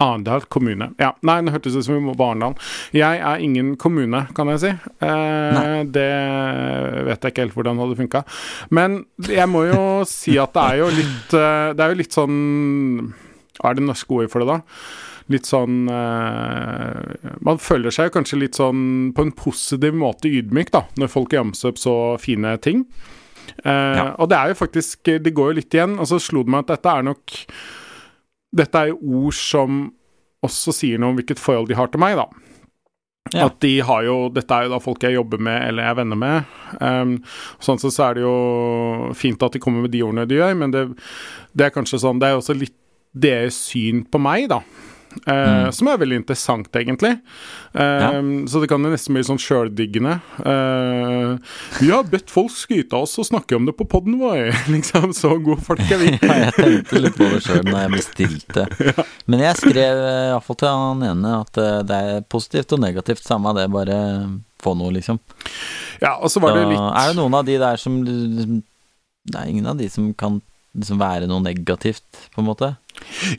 Arendal 0.02 0.44
kommune. 0.52 0.90
Ja, 1.00 1.12
Nei, 1.26 1.38
det 1.46 1.52
hørtes 1.54 1.76
ut 1.78 1.86
som 1.86 1.94
vi 1.96 2.02
må 2.04 2.14
på 2.18 2.26
Arendal. 2.26 2.56
Jeg 2.96 3.20
er 3.22 3.44
ingen 3.44 3.74
kommune, 3.80 4.24
kan 4.36 4.50
jeg 4.52 4.62
si. 4.64 4.72
Eh, 5.06 5.84
det 5.94 6.08
vet 7.08 7.22
jeg 7.22 7.32
ikke 7.34 7.44
helt 7.46 7.56
hvordan 7.56 7.78
det 7.78 7.86
hadde 7.86 8.00
funka. 8.02 8.24
Men 8.74 8.98
jeg 9.30 9.48
må 9.52 9.64
jo 9.70 9.80
si 10.10 10.34
at 10.42 10.52
det 10.56 10.66
er 10.66 10.82
jo 10.82 10.90
litt 10.98 11.36
eh, 11.38 11.70
Det 11.76 11.84
er 11.86 11.94
jo 11.94 12.00
litt 12.02 12.16
sånn 12.18 12.36
Hva 13.60 13.70
er 13.72 13.78
det 13.78 13.86
norske 13.86 14.14
ordet 14.16 14.32
for 14.32 14.42
det, 14.42 14.48
da? 14.52 14.60
Litt 15.32 15.46
sånn 15.48 15.84
eh, 15.92 17.36
Man 17.46 17.60
føler 17.62 17.94
seg 17.94 18.10
kanskje 18.14 18.40
litt 18.42 18.58
sånn 18.58 19.12
på 19.16 19.26
en 19.26 19.34
positiv 19.38 19.94
måte 19.96 20.30
ydmyk, 20.30 20.72
da, 20.74 20.84
når 20.98 21.12
folk 21.12 21.34
ramser 21.36 21.70
opp 21.72 21.78
så 21.80 21.94
fine 22.22 22.56
ting. 22.64 22.84
Eh, 23.64 23.70
Ja. 23.98 24.08
Og 24.18 24.28
det 24.32 24.38
er 24.38 24.52
jo 24.52 24.58
faktisk 24.64 25.04
Det 25.22 25.34
går 25.34 25.52
jo 25.52 25.58
litt 25.60 25.74
igjen. 25.76 25.98
Og 26.00 26.08
så 26.10 26.18
slo 26.22 26.42
det 26.42 26.52
meg 26.54 26.64
at 26.66 26.74
dette 26.76 26.96
er 26.98 27.06
nok 27.12 27.36
Dette 28.52 28.78
er 28.78 28.92
jo 28.92 29.26
ord 29.26 29.36
som 29.36 29.84
også 30.42 30.74
sier 30.74 31.00
noe 31.00 31.12
om 31.12 31.20
hvilket 31.20 31.40
forhold 31.40 31.70
de 31.70 31.78
har 31.78 31.90
til 31.92 32.02
meg, 32.02 32.18
da. 32.18 32.26
Ja. 33.32 33.46
At 33.46 33.60
de 33.62 33.76
har 33.86 34.02
jo 34.04 34.16
Dette 34.34 34.52
er 34.52 34.66
jo 34.66 34.72
da 34.74 34.80
folk 34.82 35.04
jeg 35.06 35.14
jobber 35.14 35.40
med 35.40 35.62
eller 35.68 35.86
er 35.86 35.98
venner 36.00 36.18
med. 36.18 36.54
Um, 36.82 37.14
sånn 37.62 37.78
sett 37.80 37.94
så 37.94 38.08
er 38.08 38.18
det 38.18 38.24
jo 38.24 39.12
fint 39.16 39.42
at 39.46 39.54
de 39.54 39.62
kommer 39.62 39.86
med 39.86 39.94
de 39.94 40.02
ordene 40.04 40.26
de 40.28 40.40
gjør, 40.40 40.56
men 40.58 40.74
det, 40.74 40.88
det 41.56 41.68
er 41.68 41.74
kanskje 41.74 42.02
sånn 42.02 42.20
Det 42.20 42.28
er 42.28 42.40
også 42.40 42.58
litt 42.58 42.76
deres 43.12 43.56
syn 43.70 44.02
på 44.08 44.20
meg, 44.22 44.48
da. 44.52 44.62
Eh, 45.26 45.70
Som 45.74 45.88
er 45.90 46.00
veldig 46.00 46.22
interessant, 46.22 46.68
egentlig. 46.76 47.16
Ja. 47.72 48.10
Så 48.48 48.60
det 48.60 48.68
kan 48.68 48.84
jo 48.84 48.90
nesten 48.92 49.16
bli 49.16 49.22
sånn 49.24 49.40
sjøldiggende. 49.40 50.18
Eh, 50.44 51.52
vi 51.78 51.90
har 51.90 52.04
bedt 52.08 52.32
folk 52.32 52.52
skryte 52.52 52.96
av 52.96 53.06
oss 53.06 53.18
og 53.20 53.28
snakke 53.28 53.56
om 53.56 53.68
det 53.68 53.74
på 53.78 53.86
poden 53.88 54.18
vår. 54.20 54.50
liksom, 54.74 55.12
så 55.16 55.34
gode 55.42 55.64
folk 55.64 55.82
er 55.86 56.00
vi. 56.02 56.12
Ja, 56.18 56.38
jeg 56.46 56.56
tenkte 56.58 57.02
litt 57.02 57.18
på 57.18 57.28
det 57.32 57.42
sjøl 57.46 57.64
når 57.68 57.80
jeg 57.84 57.94
bestilte. 57.96 58.66
Men 59.30 59.44
jeg 59.46 59.60
skrev 59.60 60.02
eh, 60.02 60.30
iallfall 60.30 60.60
til 60.60 60.72
han 60.72 61.06
ene 61.12 61.34
at 61.40 61.60
eh, 61.62 61.80
det 61.88 62.00
er 62.12 62.26
positivt 62.32 62.76
og 62.76 62.82
negativt, 62.84 63.24
samme 63.26 63.54
det, 63.56 63.68
bare 63.72 63.98
få 64.62 64.76
noe, 64.78 64.92
liksom. 64.94 65.18
Ja, 66.02 66.16
og 66.18 66.30
så 66.32 66.42
var 66.42 66.56
det 66.56 66.66
litt 66.70 66.78
Er 66.78 67.10
det 67.10 67.18
noen 67.18 67.34
av 67.38 67.46
de 67.46 67.54
der 67.62 67.78
som 67.78 68.00
Det 68.02 69.36
er 69.38 69.50
ingen 69.50 69.68
av 69.70 69.78
de 69.78 69.86
som 69.90 70.08
kan 70.18 70.40
liksom 70.72 70.98
være 71.00 71.28
noe 71.30 71.42
negativt, 71.44 72.06
på 72.32 72.42
en 72.42 72.48
måte? 72.48 72.72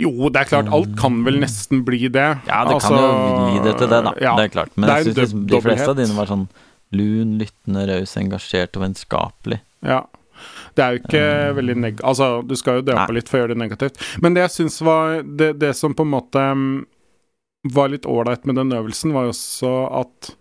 Jo, 0.01 0.29
det 0.33 0.43
er 0.43 0.49
klart, 0.49 0.69
alt 0.75 0.93
kan 0.99 1.21
vel 1.25 1.39
nesten 1.41 1.83
bli 1.87 2.07
det. 2.07 2.27
Ja, 2.47 2.63
det 2.67 2.75
Altså, 2.77 2.93
kan 2.93 3.03
jo 3.03 3.45
bli 3.47 3.63
det 3.67 3.73
til 3.79 3.89
det, 3.91 3.99
da. 4.07 4.13
ja. 4.21 4.33
Det 4.39 4.47
er 4.47 4.53
klart. 4.53 4.73
Men 4.77 4.89
er 4.89 5.01
jeg 5.03 5.15
syns 5.17 5.33
de 5.53 5.61
fleste 5.65 5.89
av 5.91 5.97
dine 5.99 6.17
var 6.17 6.29
sånn 6.29 6.47
lun, 6.93 7.37
lyttende, 7.41 7.85
raus, 7.89 8.13
engasjert 8.21 8.77
og 8.77 8.85
vennskapelig. 8.85 9.59
Ja. 9.85 10.03
Det 10.75 10.83
er 10.83 10.95
jo 10.95 11.01
ikke 11.03 11.25
veldig 11.59 11.75
neg... 11.79 12.01
Altså, 12.05 12.27
du 12.45 12.55
skal 12.59 12.79
jo 12.81 12.85
dø 12.89 12.97
litt 13.15 13.29
for 13.29 13.39
å 13.39 13.43
gjøre 13.43 13.53
det 13.55 13.61
negativt. 13.61 14.01
Men 14.21 14.35
det 14.35 14.43
jeg 14.47 14.55
syns 14.57 14.79
var 14.85 15.21
det, 15.23 15.53
det 15.61 15.73
som 15.77 15.95
på 15.97 16.05
en 16.05 16.13
måte 16.13 16.43
mm, 16.57 16.85
var 17.73 17.91
litt 17.93 18.07
ålreit 18.09 18.45
med 18.49 18.57
den 18.59 18.73
øvelsen, 18.75 19.13
var 19.15 19.29
jo 19.29 19.33
også 19.35 19.73
at 20.01 20.33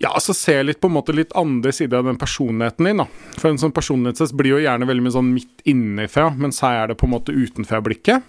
Ja, 0.00 0.10
altså 0.14 0.32
se 0.36 0.62
litt 0.64 0.80
på 0.80 0.88
en 0.88 0.94
måte 0.96 1.12
litt 1.16 1.32
andre 1.36 1.72
sider 1.72 1.98
av 2.00 2.04
den 2.08 2.16
personligheten 2.20 2.84
din, 2.88 2.96
da. 3.02 3.06
For 3.36 3.50
en 3.50 3.58
sånn 3.60 3.74
personlighetstest 3.76 4.36
blir 4.36 4.56
jo 4.56 4.62
gjerne 4.64 4.88
veldig 4.88 5.04
mye 5.04 5.16
sånn 5.16 5.34
midt 5.34 5.64
innenfra, 5.68 6.30
mens 6.36 6.62
her 6.64 6.82
er 6.84 6.88
det 6.92 6.98
på 7.00 7.06
en 7.08 7.12
måte 7.16 7.34
utenfra-blikket. 7.36 8.24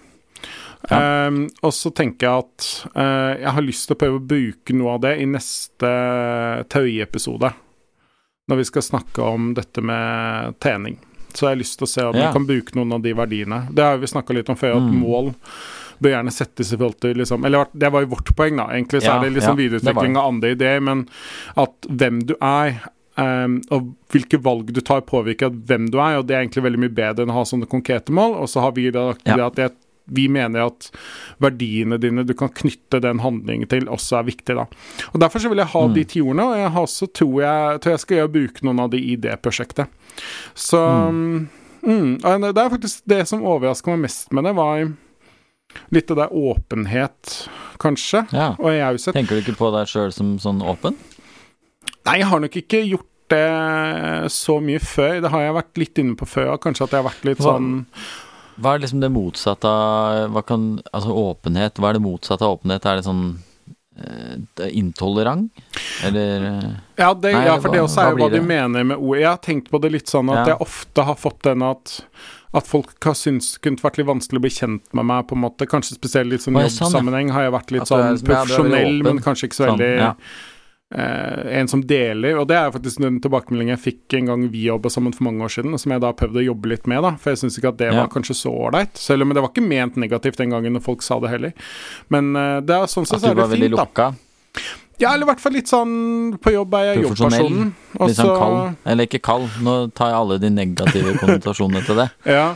Ehm, 0.94 1.40
og 1.66 1.72
så 1.74 1.90
tenker 1.90 2.28
jeg 2.28 2.44
at 2.44 2.68
uh, 2.94 3.32
jeg 3.40 3.54
har 3.56 3.64
lyst 3.66 3.88
til 3.88 3.96
å 3.96 3.98
prøve 3.98 4.20
å 4.20 4.26
bruke 4.30 4.76
noe 4.76 4.92
av 4.94 5.00
det 5.02 5.16
i 5.18 5.26
neste 5.26 5.90
teoriepisode. 6.70 7.50
Når 8.48 8.60
vi 8.62 8.64
skal 8.70 8.84
snakke 8.86 9.24
om 9.24 9.50
dette 9.56 9.82
med 9.84 10.54
trening. 10.62 10.96
Så 11.34 11.44
jeg 11.44 11.50
har 11.50 11.60
lyst 11.60 11.76
til 11.80 11.84
å 11.88 11.90
se 11.90 12.04
om 12.08 12.16
Ja. 12.16 12.28
jeg 12.28 12.36
kan 12.38 12.46
bruke 12.48 12.76
noen 12.78 12.92
av 12.96 13.02
de 13.04 13.12
verdiene. 13.12 13.58
Det 13.74 13.84
har 13.84 13.98
vi 14.00 14.06
snakka 14.08 14.32
litt 14.36 14.48
om 14.48 14.56
før, 14.56 14.76
at 14.78 14.82
Mm. 14.88 15.00
mål 15.02 15.34
bør 16.00 16.14
gjerne 16.16 16.32
settes 16.34 16.72
i 16.72 16.76
forhold 16.76 17.00
til 17.00 17.14
liksom 17.18 17.44
Eller 17.44 17.66
det 17.74 17.90
var 17.92 18.00
jo 18.04 18.12
vårt 18.14 18.34
poeng, 18.36 18.56
da. 18.56 18.68
Egentlig 18.74 19.02
så 19.02 19.10
Ja, 19.12 19.16
er 19.18 19.24
det 19.28 19.34
liksom 19.38 19.58
ja, 19.58 19.62
videreutvikling 19.68 20.16
av 20.16 20.28
andre 20.34 20.50
ideer, 20.54 20.80
men 20.80 21.08
at 21.56 21.88
hvem 21.88 22.22
du 22.26 22.34
er 22.40 22.80
Um, 23.18 23.56
og 23.74 23.96
hvilke 24.12 24.38
valg 24.38 24.68
du 24.70 24.78
tar, 24.80 25.00
påvirker 25.02 25.50
hvem 25.50 25.88
du 25.90 25.96
er, 25.98 26.20
og 26.20 26.28
det 26.28 26.36
er 26.36 26.44
egentlig 26.44 26.62
veldig 26.62 26.78
mye 26.84 26.92
bedre 26.94 27.24
enn 27.24 27.32
å 27.32 27.38
ha 27.40 27.42
sånne 27.50 27.66
konkrete 27.66 28.12
mål. 28.14 28.36
Og 28.38 28.46
så 28.46 28.60
har 28.62 28.70
vi 28.76 28.84
da 28.94 29.08
Ja. 29.26 29.46
at 29.48 29.56
det, 29.56 29.72
vi 30.06 30.28
mener 30.28 30.66
at 30.68 30.86
verdiene 31.42 31.98
dine 31.98 32.22
du 32.24 32.32
kan 32.32 32.48
knytte 32.48 33.00
den 33.02 33.18
handlingen 33.18 33.66
til, 33.68 33.88
også 33.90 34.20
er 34.20 34.22
viktig. 34.30 34.54
da. 34.54 34.66
Og 35.12 35.18
Derfor 35.18 35.40
så 35.42 35.48
vil 35.50 35.58
jeg 35.58 35.66
ha 35.66 35.82
Mm. 35.88 35.94
de 35.94 36.04
ti 36.04 36.20
ordene, 36.20 36.46
og 36.46 36.56
jeg 36.56 36.70
har 36.70 36.82
også 36.86 37.12
tror 37.12 37.40
jeg, 37.42 37.80
tror 37.80 37.90
jeg 37.90 37.98
skal 38.00 38.16
gjøre 38.18 38.32
bruke 38.32 38.62
noen 38.62 38.80
av 38.80 38.90
de 38.90 38.98
i 38.98 39.16
det 39.16 39.42
prosjektet. 39.42 39.88
Så 40.54 40.78
mm. 40.78 41.48
Mm, 41.82 42.18
Det 42.54 42.56
er 42.56 42.70
faktisk 42.70 43.02
det 43.04 43.26
som 43.26 43.42
overraska 43.42 43.90
meg 43.90 44.00
mest 44.06 44.32
med 44.32 44.44
det, 44.44 44.54
var 44.54 44.92
litt 45.94 46.10
av 46.10 46.16
det 46.16 46.28
åpenhet, 46.30 47.48
kanskje, 47.78 48.26
Ja. 48.32 48.54
og 48.58 48.72
raushet. 48.72 49.14
Tenker 49.14 49.36
du 49.36 49.42
ikke 49.42 49.56
på 49.58 49.70
deg 49.74 49.86
sjøl 49.86 50.12
som 50.12 50.36
sånn 50.38 50.62
åpen? 50.62 50.96
Nei, 52.06 52.18
jeg 52.18 52.26
har 52.30 52.40
nok 52.40 52.56
ikke 52.56 52.82
gjort 52.88 53.06
det 53.28 54.30
så 54.32 54.58
mye 54.64 54.80
før. 54.80 55.20
Det 55.20 55.30
har 55.30 55.40
jeg 55.44 55.54
vært 55.58 55.76
litt 55.82 55.98
inne 56.00 56.16
på 56.16 56.26
før. 56.26 56.54
Kanskje 56.58 56.84
at 56.86 56.90
jeg 56.96 57.02
har 57.02 57.10
vært 57.10 57.24
litt 57.28 57.38
sånn 57.44 57.86
Hva 58.58 58.72
er 58.74 58.80
liksom 58.82 59.00
det 59.00 59.10
motsatte 59.14 59.68
av 59.70 60.42
kan, 60.48 60.80
Altså 60.92 61.12
åpenhet, 61.14 61.76
hva 61.78 61.90
er 61.90 61.98
det 61.98 62.02
motsatte 62.02 62.42
av 62.42 62.56
åpenhet? 62.58 62.86
Er 62.86 62.96
det 62.96 63.04
sånn 63.04 63.38
eh, 63.98 64.38
det 64.56 64.64
er 64.66 64.72
intolerant? 64.80 65.50
Eller 66.02 66.46
eh, 66.48 66.70
Ja, 66.98 67.12
det, 67.14 67.34
Nei, 67.36 67.44
ja 67.44 67.58
for 67.60 67.70
det 67.70 67.82
også 67.84 68.02
er 68.02 68.10
jo 68.10 68.16
hva 68.16 68.26
hva 68.26 68.32
de 68.32 68.40
mener 68.40 68.84
med 68.84 68.96
ord. 68.98 69.18
Jeg 69.20 69.28
har 69.28 69.36
tenkt 69.44 69.70
på 69.70 69.80
det 69.80 69.92
litt 69.92 70.08
sånn 70.10 70.32
at 70.32 70.46
Ja. 70.46 70.54
jeg 70.54 70.60
ofte 70.66 71.04
har 71.04 71.14
fått 71.14 71.42
den 71.42 71.62
at 71.62 72.00
at 72.58 72.68
folk 72.68 72.92
har 73.06 73.16
syntes 73.18 73.54
kunne 73.64 73.80
vært 73.82 73.98
litt 74.00 74.08
vanskelig 74.10 74.40
å 74.40 74.44
bli 74.44 74.50
kjent 74.52 74.92
med 74.98 75.08
meg, 75.08 75.24
på 75.30 75.36
en 75.38 75.42
måte. 75.46 75.66
Kanskje 75.70 75.96
spesielt 75.98 76.34
i 76.34 76.38
sånn 76.42 76.54
sånn, 76.58 76.68
jobbsammenheng 76.68 77.32
har 77.34 77.48
jeg 77.48 77.54
vært 77.56 77.74
litt 77.74 77.82
At 77.86 77.88
du 77.88 77.94
sånn 77.94 78.06
du 78.20 78.32
er 78.32 78.34
profesjonell, 78.34 79.02
men 79.06 79.20
kanskje 79.24 79.48
ikke 79.50 79.58
så 79.60 79.68
sånn, 79.70 79.78
veldig 79.82 80.02
ja. 80.02 80.12
eh, 80.94 81.58
En 81.60 81.68
som 81.72 81.82
deler. 81.84 82.38
Og 82.40 82.48
det 82.50 82.56
er 82.58 82.72
faktisk 82.74 83.02
den 83.04 83.20
tilbakemeldingen 83.24 83.76
jeg 83.76 83.84
fikk 83.84 84.18
en 84.20 84.30
gang 84.32 84.46
vi 84.52 84.64
jobba 84.68 84.90
sammen 84.92 85.14
for 85.16 85.28
mange 85.28 85.44
år 85.46 85.54
siden, 85.56 85.74
og 85.76 85.82
som 85.82 85.92
jeg 85.94 86.04
da 86.04 86.12
prøvde 86.16 86.42
å 86.42 86.46
jobbe 86.50 86.72
litt 86.74 86.86
med, 86.90 87.02
da. 87.06 87.14
For 87.20 87.34
jeg 87.34 87.42
syns 87.44 87.58
ikke 87.60 87.72
at 87.74 87.80
det 87.82 87.90
Ja. 87.92 87.96
var 88.02 88.08
kanskje 88.14 88.36
så 88.42 88.52
ålreit. 88.52 88.96
Selv 88.98 89.22
om 89.22 89.34
det 89.34 89.42
var 89.44 89.52
ikke 89.52 89.66
ment 89.68 89.96
negativt 89.96 90.36
den 90.42 90.50
gangen 90.50 90.72
når 90.76 90.82
folk 90.84 91.02
sa 91.02 91.20
det 91.20 91.30
heller. 91.30 91.52
Men 92.08 92.34
eh, 92.36 92.60
det 92.60 92.74
er 92.76 92.86
sånn 92.90 93.06
sett 93.06 93.18
At 93.18 93.20
så 93.22 93.26
du 93.26 93.30
er 93.32 93.34
det 93.34 93.44
var 93.46 93.54
veldig 93.56 93.72
fint, 93.76 93.94
da. 93.94 94.10
Ja, 94.98 95.12
eller 95.14 95.26
i 95.26 95.30
hvert 95.30 95.42
fall 95.42 95.54
litt 95.54 95.70
sånn 95.70 95.92
På 96.42 96.50
jobb 96.50 96.72
er 96.74 96.88
jeg 96.88 97.04
jobbpersonen. 97.04 97.68
Litt 98.02 98.18
sånn 98.18 98.32
kald? 98.34 98.78
Eller 98.82 99.06
ikke 99.06 99.20
kald, 99.22 99.50
nå 99.62 99.74
tar 99.94 100.10
jeg 100.10 100.18
alle 100.22 100.38
de 100.42 100.50
negative 100.50 101.14
konnotasjonene 101.20 101.84
til 101.86 102.02
det. 102.02 102.08
Ja. 102.38 102.48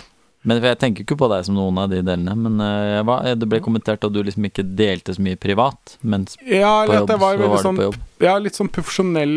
Men 0.42 0.58
for 0.58 0.72
jeg 0.72 0.78
tenker 0.80 1.04
ikke 1.04 1.14
på 1.20 1.28
deg 1.30 1.44
som 1.46 1.54
noen 1.54 1.76
av 1.78 1.92
de 1.92 2.00
delene. 2.02 2.32
Men 2.34 2.58
uh, 2.58 2.96
jeg 2.96 3.04
var, 3.06 3.28
det 3.38 3.46
ble 3.46 3.60
kommentert 3.62 4.02
at 4.02 4.10
du 4.10 4.18
liksom 4.26 4.48
ikke 4.48 4.64
delte 4.74 5.14
så 5.14 5.22
mye 5.22 5.38
privat, 5.38 5.94
mens 6.02 6.34
Ja, 6.42 6.80
på 6.88 6.96
jobb 6.96 7.12
var 7.22 7.38
så 7.38 7.50
var 7.52 7.62
sånn 7.62 7.78
på 7.78 7.86
jobb. 7.86 8.00
Ja, 8.26 8.34
litt 8.42 8.58
sånn 8.58 8.72
profesjonell 8.74 9.36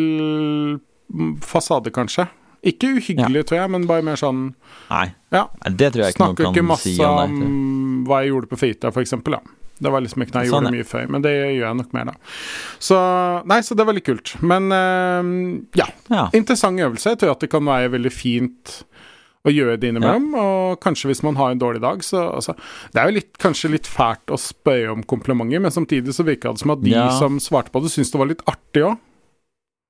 fasade, 1.46 1.94
kanskje. 1.94 2.26
Ikke 2.66 2.90
uhyggelig, 2.98 3.44
tror 3.46 3.60
jeg, 3.60 3.72
men 3.76 3.86
bare 3.86 4.02
mer 4.06 4.18
sånn 4.18 4.48
Nei, 4.90 5.12
Ja. 5.30 5.46
Det 5.70 5.92
tror 5.94 6.08
jeg 6.08 6.16
ikke 6.16 6.24
Snakker 6.24 6.48
noen 6.48 6.56
ikke 6.56 6.64
kan 6.64 6.70
masse 6.72 6.90
si 6.90 6.96
om 6.98 7.06
om 7.06 7.20
masse 7.20 7.46
om 7.46 8.02
hva 8.10 8.24
jeg 8.24 8.32
gjorde 8.34 8.50
på 8.50 8.60
fritida, 8.64 8.92
for 8.96 9.06
eksempel, 9.06 9.38
ja. 9.38 9.44
Det 9.82 9.92
var 9.92 10.00
liksom 10.06 10.22
ikke 10.24 10.32
noe 10.38 10.44
jeg 10.46 10.52
Sånn, 10.54 10.64
gjorde 10.64 10.72
ja. 10.72 10.78
mye 10.80 10.88
før, 10.88 11.08
men 11.12 11.22
det 11.26 11.32
gjør 11.36 11.66
jeg 11.68 11.76
nok 11.82 11.94
mer, 11.98 12.06
da. 12.06 12.14
Så 12.80 13.00
Nei, 13.52 13.58
så 13.62 13.76
det 13.76 13.84
er 13.84 13.90
veldig 13.92 14.04
kult. 14.08 14.36
Men 14.42 14.72
eh, 14.72 15.32
ja, 15.82 15.88
Ja. 16.10 16.30
interessant 16.34 16.80
øvelse. 16.80 17.12
Jeg 17.12 17.20
tror 17.20 17.32
at 17.36 17.40
det 17.44 17.50
kan 17.52 17.66
være 17.68 17.92
veldig 17.92 18.12
fint 18.16 18.76
å 19.46 19.52
gjøre 19.54 19.76
det 19.78 19.92
innimellom. 19.92 20.30
Og 20.42 20.80
kanskje 20.82 21.12
hvis 21.12 21.22
man 21.28 21.36
har 21.38 21.52
en 21.52 21.60
dårlig 21.62 21.82
dag, 21.84 22.00
så 22.02 22.24
altså, 22.40 22.56
Det 22.94 23.02
er 23.02 23.12
jo 23.12 23.18
litt, 23.20 23.34
kanskje 23.38 23.70
litt 23.76 23.86
fælt 23.86 24.32
å 24.34 24.40
spørre 24.42 24.94
om 24.96 25.04
komplimenter, 25.04 25.60
men 25.62 25.72
samtidig 25.76 26.16
så 26.16 26.24
virka 26.26 26.50
det 26.56 26.64
som 26.64 26.72
at 26.72 26.82
de 26.82 26.90
Ja. 26.96 27.10
som 27.20 27.38
svarte 27.38 27.70
på 27.70 27.84
det, 27.84 27.92
syntes 27.92 28.12
det 28.16 28.18
var 28.24 28.32
litt 28.32 28.42
artig 28.48 28.82
òg. 28.88 28.98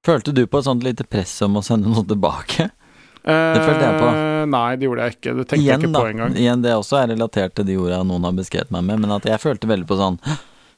Følte 0.05 0.33
du 0.33 0.45
på 0.45 0.59
et 0.59 0.65
sånt 0.65 0.83
lite 0.83 1.05
press 1.07 1.41
om 1.41 1.55
å 1.57 1.63
sende 1.63 1.87
noe 1.87 2.03
tilbake? 2.05 2.69
Det 3.25 3.61
følte 3.63 3.85
jeg 3.85 4.01
på. 4.01 4.09
Nei, 4.49 4.75
det 4.79 4.87
gjorde 4.87 5.05
jeg 5.07 5.15
ikke. 5.17 5.33
Det 5.39 5.45
tenkte 5.51 5.65
jeg 5.65 5.79
ikke 5.81 5.93
på 5.95 6.03
engang. 6.09 6.35
Igjen, 6.39 6.61
det 6.65 6.73
også 6.75 6.99
er 7.01 7.07
relatert 7.13 7.55
til 7.57 7.67
de 7.69 7.77
orda 7.81 8.01
noen 8.07 8.27
har 8.27 8.35
beskrevet 8.37 8.73
meg 8.75 8.85
med, 8.87 9.01
men 9.05 9.15
at 9.17 9.25
jeg 9.29 9.41
følte 9.43 9.69
veldig 9.71 9.87
på 9.89 9.97
sånn 10.01 10.19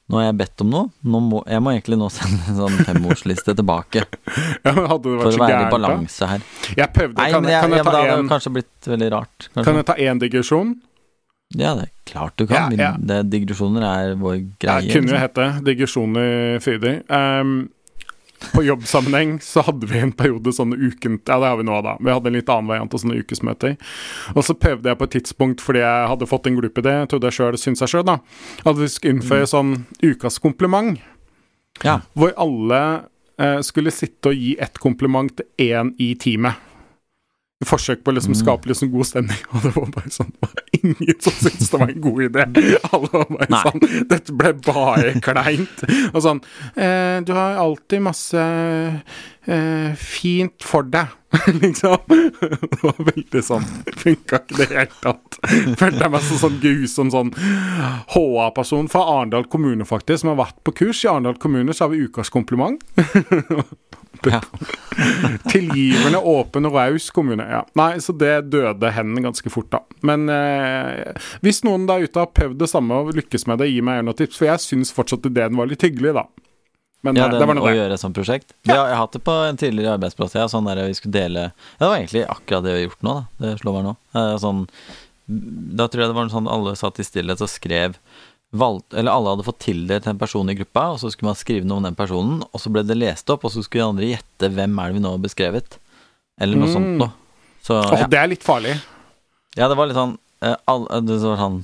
Nå 0.07 0.15
har 0.21 0.29
jeg 0.29 0.35
bedt 0.39 0.61
om 0.63 0.69
noe, 0.71 0.85
må, 1.03 1.41
jeg 1.51 1.59
må 1.59 1.73
egentlig 1.73 1.97
nå 1.99 2.05
sende 2.15 2.39
en 2.47 2.55
sånn 2.61 2.77
femordsliste 2.87 3.51
tilbake. 3.59 4.05
Ja, 4.63 4.71
men 4.71 4.85
hadde 4.87 5.11
det 5.11 5.17
For 5.19 5.35
å 5.35 5.41
være 5.41 5.57
i 5.65 5.71
balanse 5.73 6.29
her. 6.31 6.45
Jeg 6.79 6.93
prøvde. 6.95 7.17
Nei, 7.19 7.25
Kan, 7.33 7.47
jeg, 7.51 7.59
kan, 7.59 7.73
jeg, 7.75 7.81
jeg 7.81 7.87
ta 7.89 7.95
hadde 7.97 8.13
en, 8.21 8.29
kanskje 8.31 8.53
blitt 8.55 8.87
veldig 8.87 9.09
rart. 9.11 9.49
kan 9.57 9.79
jeg 9.81 9.87
ta 9.89 9.95
én 10.07 10.21
digresjon? 10.23 10.71
Ja, 11.55 11.73
det 11.75 11.89
er 11.89 11.91
klart 12.07 12.39
du 12.39 12.45
kan. 12.47 12.71
Ja, 12.75 12.79
ja. 12.85 12.91
Det, 12.99 13.19
digresjoner 13.31 13.83
er 13.87 14.15
vår 14.19 14.39
Det 14.59 14.67
Jeg 14.67 14.95
kunne 14.95 15.11
jo 15.11 15.17
liksom. 15.17 15.21
hete 15.23 15.49
digresjoner 15.67 16.63
fryder. 16.63 16.97
Um, 17.11 17.53
på 18.53 18.63
jobbsammenheng 18.63 19.37
så 19.41 19.63
hadde 19.65 19.87
vi 19.89 19.99
en 19.99 20.13
periode 20.15 20.51
sånne 20.53 20.77
uken 20.77 21.19
Ja, 21.25 21.39
det 21.41 21.49
har 21.49 21.57
vi 21.57 21.65
nå, 21.67 21.79
da. 21.85 21.95
Vi 21.99 22.13
hadde 22.13 22.31
en 22.31 22.37
litt 22.37 22.51
annen 22.53 22.69
variant 22.69 22.93
av 22.93 23.01
sånne 23.01 23.17
ukesmøter. 23.23 23.75
Og 24.35 24.45
så 24.45 24.55
prøvde 24.57 24.91
jeg 24.91 24.99
på 24.99 25.07
et 25.07 25.15
tidspunkt, 25.17 25.63
fordi 25.63 25.81
jeg 25.83 26.11
hadde 26.13 26.29
fått 26.29 26.49
en 26.49 26.59
glup 26.59 26.77
idé, 26.81 26.95
trodde 27.09 27.31
jeg 27.31 27.39
sjøl 27.39 27.59
syntes 27.61 27.85
jeg 27.85 27.95
sjøl, 27.95 28.05
da, 28.07 28.19
at 28.63 28.79
vi 28.79 28.89
skulle 28.91 29.17
innføre 29.17 29.49
sånn 29.49 29.73
ukas 30.05 30.39
kompliment. 30.43 31.01
Ja. 31.85 31.99
Hvor 32.17 32.33
alle 32.41 32.81
eh, 33.41 33.59
skulle 33.65 33.93
sitte 33.93 34.33
og 34.33 34.37
gi 34.37 34.55
ett 34.61 34.79
kompliment 34.81 35.33
til 35.37 35.73
én 35.73 35.93
i 36.01 36.13
teamet. 36.19 36.66
Forsøk 37.65 38.03
på 38.05 38.11
å 38.11 38.13
liksom 38.13 38.35
Mm. 38.35 38.39
skape 38.43 38.69
liksom 38.69 38.91
god 38.93 39.05
stemning, 39.09 39.39
og 39.53 39.63
det 39.63 39.71
var 39.75 39.87
bare 39.95 40.11
sånn 40.13 40.29
det 40.35 40.41
var 40.45 40.53
Ingen 40.77 41.21
som 41.25 41.33
syntes 41.33 41.71
det 41.71 41.79
var 41.79 41.89
en 41.89 42.01
god 42.03 42.19
idé. 42.27 42.43
Alle 42.93 43.07
var 43.11 43.25
bare 43.31 43.47
Nei. 43.49 43.61
sånn 43.65 44.05
Dette 44.11 44.35
ble 44.37 44.51
bare 44.67 45.13
kleint. 45.25 45.81
Og 46.13 46.19
sånn 46.21 46.41
eh, 46.77 47.17
Du 47.25 47.31
har 47.33 47.57
alltid 47.57 48.03
masse 48.05 48.43
eh, 49.47 49.95
fint 49.97 50.61
for 50.61 50.85
deg, 50.85 51.09
liksom. 51.63 51.97
Det 52.13 52.77
var 52.83 53.01
veldig 53.09 53.41
sånn 53.43 53.65
Funka 54.03 54.37
ikke 54.43 54.59
det 54.59 54.67
i 54.67 54.69
det 54.69 54.77
hele 54.83 55.01
tatt. 55.01 55.39
Følte 55.81 56.03
jeg 56.05 56.13
meg 56.13 56.27
som 56.29 56.41
sånn 56.43 56.59
grusom 56.61 57.09
sånn 57.15 57.33
HA-person 58.13 58.87
fra 58.93 59.01
Arendal 59.17 59.49
kommune, 59.49 59.85
faktisk, 59.87 60.21
som 60.23 60.35
har 60.35 60.39
vært 60.45 60.61
på 60.67 60.75
kurs. 60.83 61.01
I 61.05 61.09
Arendal 61.11 61.39
kommune 61.41 61.73
så 61.73 61.87
har 61.87 61.95
vi 61.95 62.05
ukas 62.05 62.29
kompliment. 62.33 62.83
Ja. 64.27 64.39
Tilgivende, 65.51 66.17
åpen 66.19 66.65
og 66.69 66.73
raus 66.75 67.09
kommune. 67.13 67.45
Ja. 67.51 67.61
Nei, 67.77 67.97
så 68.03 68.13
det 68.17 68.49
døde 68.53 68.91
hen 68.95 69.15
ganske 69.23 69.51
fort, 69.53 69.69
da. 69.73 69.81
Men 70.07 70.27
eh, 70.33 71.13
hvis 71.45 71.63
noen 71.67 71.85
der 71.89 72.05
ute 72.07 72.21
har 72.23 72.31
prøvd 72.35 72.57
det 72.63 72.69
samme 72.71 72.97
og 73.03 73.13
lykkes 73.17 73.47
med 73.49 73.61
det, 73.61 73.69
gi 73.71 73.81
meg 73.85 73.99
gjerne 73.99 74.09
noen 74.11 74.19
tips, 74.23 74.39
for 74.41 74.49
jeg 74.49 74.63
syns 74.65 74.93
fortsatt 74.95 75.27
ideen 75.29 75.57
var 75.59 75.69
litt 75.71 75.85
hyggelig, 75.85 76.15
da. 76.17 76.25
Men 77.05 77.19
Ja, 77.19 77.27
eh, 77.27 77.31
den, 77.35 77.39
det 77.39 77.47
var 77.47 77.55
å 77.55 77.59
noe 77.61 77.71
det. 77.71 77.77
gjøre 77.79 77.97
et 77.99 78.01
sånt 78.03 78.17
prosjekt. 78.17 78.55
Ja. 78.65 78.73
jeg 78.79 78.95
har 78.95 79.03
hatt 79.05 79.17
det 79.17 79.23
på 79.27 79.35
en 79.47 79.59
tidligere 79.61 79.97
arbeidsplass. 79.99 80.33
Ja, 80.39 80.47
sånn 80.51 80.65
der 80.67 80.81
vi 80.87 80.95
skulle 80.97 81.13
dele 81.19 81.43
Det 81.77 81.85
var 81.85 81.99
egentlig 81.99 82.23
akkurat 82.27 82.65
det 82.65 82.73
vi 82.73 82.79
har 82.81 82.87
gjort 82.89 83.05
nå, 83.05 83.13
da. 83.19 83.43
Det 83.45 83.59
slår 83.61 83.77
meg 83.77 83.85
nå. 83.91 83.93
Eh, 84.17 84.33
Sånn, 84.41 84.63
da 85.77 85.85
tror 85.91 86.03
jeg 86.05 86.09
det 86.09 86.15
var 86.17 86.29
sånn 86.31 86.47
alle 86.49 86.73
satt 86.79 86.99
i 87.03 87.05
stillhet 87.05 87.41
og 87.43 87.49
skrev 87.51 87.97
valgt, 88.55 88.93
Eller 88.93 89.11
alle 89.11 89.29
hadde 89.33 89.43
fått 89.43 89.59
tildelt 89.59 90.07
en 90.07 90.17
person 90.19 90.49
i 90.49 90.55
gruppa, 90.55 90.85
og 90.93 90.99
så 91.01 91.11
skulle 91.11 91.29
man 91.33 91.35
skrive 91.39 91.67
noe 91.67 91.81
om 91.81 91.87
den 91.89 91.95
personen, 91.99 92.43
og 92.47 92.61
så 92.63 92.71
ble 92.71 92.83
det 92.87 92.95
lest 92.97 93.29
opp, 93.29 93.43
og 93.45 93.51
så 93.51 93.63
skulle 93.65 93.83
de 93.83 93.89
andre 93.91 94.11
gjette 94.13 94.51
hvem 94.55 94.77
er 94.79 94.87
det 94.87 94.97
vi 94.99 95.03
nå 95.03 95.11
har 95.15 95.23
beskrevet. 95.23 95.79
Eller 96.39 96.55
noe 96.57 96.69
Mm. 96.69 96.73
sånt 96.73 96.93
noe. 97.01 97.11
Så 97.61 97.81
oh, 97.81 97.97
ja. 97.99 98.07
det 98.07 98.19
er 98.19 98.27
litt 98.31 98.43
farlig. 98.45 98.77
ja, 99.57 99.67
det 99.67 99.75
var 99.75 99.87
litt 99.89 99.97
sånn 99.97 100.17
uh, 100.45 100.55
all, 100.65 100.87
det 101.03 101.17
var 101.19 101.41
sånn 101.41 101.63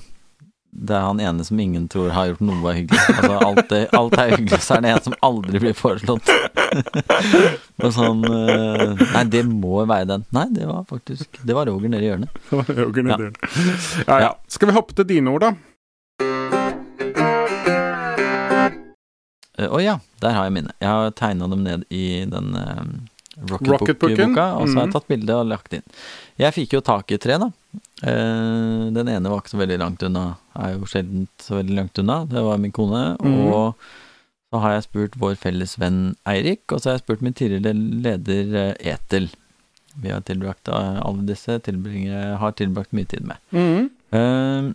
det 0.74 0.96
er 0.98 1.04
han 1.06 1.20
ene 1.22 1.44
som 1.46 1.60
ingen 1.62 1.84
tror 1.88 2.10
har 2.10 2.32
gjort 2.32 2.40
noe 2.42 2.72
hyggelig. 2.74 2.98
Altså, 3.14 3.34
alt, 3.46 3.68
det, 3.70 3.82
alt 3.94 4.16
er 4.18 4.32
hyggelig, 4.34 4.58
så 4.66 4.74
er 4.74 4.82
det 4.82 4.90
en 4.90 5.04
som 5.06 5.14
aldri 5.22 5.60
blir 5.62 5.76
foreslått. 5.78 6.32
Og 7.84 7.92
sånn 7.94 8.24
eh, 8.26 9.04
Nei, 9.14 9.22
det 9.30 9.44
må 9.46 9.84
være 9.86 10.08
den. 10.10 10.24
Nei, 10.34 10.48
det 10.50 10.66
var 10.66 10.82
faktisk 10.90 11.38
Det 11.46 11.54
var 11.54 11.70
Roger 11.70 11.94
nede 11.94 12.08
i 12.08 12.10
hjørnet. 12.10 12.34
Det 12.50 12.58
var 12.58 12.82
Jørgen 12.82 13.12
Ja. 13.14 13.20
Ja, 14.08 14.18
ja. 14.26 14.32
Skal 14.50 14.72
vi 14.72 14.76
hoppe 14.80 14.98
til 14.98 15.06
dine 15.14 15.30
ord, 15.36 15.46
da? 15.46 15.54
Eh, 19.58 19.70
Å 19.70 19.82
ja, 19.84 19.98
der 20.24 20.38
har 20.38 20.48
jeg 20.48 20.56
mine. 20.60 20.76
Jeg 20.82 20.90
har 20.90 21.18
tegna 21.18 21.50
dem 21.52 21.66
ned 21.66 21.88
i 21.94 22.24
den 22.30 22.54
uh, 22.58 22.84
Rocketbooken. 23.50 23.74
Rocketbook-boka, 23.74 24.48
og 24.60 24.70
så 24.70 24.78
har 24.78 24.88
jeg 24.88 24.96
tatt 24.96 25.10
bilde 25.10 25.40
og 25.40 25.50
lagt 25.50 25.76
inn. 25.78 25.86
Jeg 26.42 26.56
fikk 26.56 26.78
jo 26.78 26.84
tak 26.86 27.12
i 27.14 27.20
tre, 27.22 27.40
da. 27.42 27.50
Uh, 28.04 28.90
den 28.94 29.10
ene 29.10 29.32
var 29.32 29.42
ikke 29.42 29.56
så 29.56 29.62
veldig 29.62 29.82
langt 29.82 30.06
unna. 30.06 30.26
Er 30.58 30.76
jo 30.78 30.90
sjelden 30.90 31.28
så 31.42 31.58
veldig 31.60 31.78
langt 31.82 32.02
unna. 32.02 32.24
Det 32.30 32.44
var 32.46 32.62
min 32.62 32.76
kone. 32.76 33.06
Mm. 33.22 33.40
Og 33.50 33.88
så 34.54 34.60
har 34.62 34.76
jeg 34.76 34.86
spurt 34.86 35.16
vår 35.18 35.38
felles 35.42 35.80
venn 35.82 36.02
Eirik, 36.30 36.68
og 36.70 36.78
så 36.78 36.92
har 36.92 37.00
jeg 37.00 37.08
spurt 37.08 37.24
min 37.26 37.34
tidligere 37.34 37.74
leder 37.74 38.52
eh, 38.60 38.92
Etel. 38.94 39.32
Vi 39.98 40.12
har 40.14 40.22
tilbrakt 40.26 40.70
eh, 40.70 41.00
alle 41.02 41.26
disse 41.26 41.56
tilbringere 41.66 42.36
har 42.38 42.54
tilbrakt 42.60 42.94
mye 42.94 43.10
tid 43.10 43.26
med. 43.26 43.42
Mm. 43.50 43.90
Eh, 44.14 44.20
eh, 44.20 44.68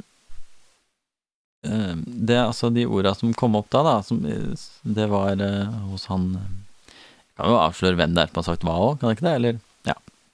det 1.69 2.37
er 2.37 2.47
altså 2.47 2.71
de 2.75 2.87
orda 2.89 3.15
som 3.17 3.35
kom 3.37 3.57
opp 3.59 3.69
da, 3.75 3.83
da 3.87 3.95
som, 4.07 4.21
eh, 4.27 4.55
det 4.85 5.09
var 5.11 5.41
eh, 5.45 5.79
hos 5.93 6.07
han 6.11 6.31
eh, 6.39 6.51
Jeg 6.89 7.41
kan 7.43 7.53
jo 7.55 7.59
avsløre 7.63 7.99
hvem 8.01 8.15
det 8.17 8.25
er 8.25 8.31
som 8.33 8.41
har 8.41 8.49
sagt 8.51 8.67
hva 8.67 8.77
òg, 8.83 8.99
kan 9.01 9.11
det 9.11 9.19
ikke 9.19 9.29
det? 9.29 9.35
Eller? 9.41 9.65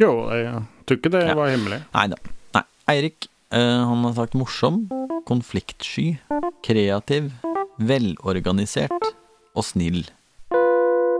Jo, 0.00 0.10
jeg 0.34 0.62
tror 0.88 0.98
ikke 0.98 1.10
det 1.14 1.20
Ja. 1.28 1.34
var 1.38 1.52
hemmelig. 1.52 1.76
Nei 1.94 2.06
da. 2.10 2.16
Nei. 2.56 2.62
Eirik, 2.90 3.28
eh, 3.54 3.82
han 3.86 4.02
har 4.02 4.14
sagt 4.16 4.34
morsom, 4.34 4.80
konfliktsky, 5.28 6.18
kreativ, 6.66 7.30
velorganisert 7.78 9.12
og 9.54 9.64
snill. 9.64 10.02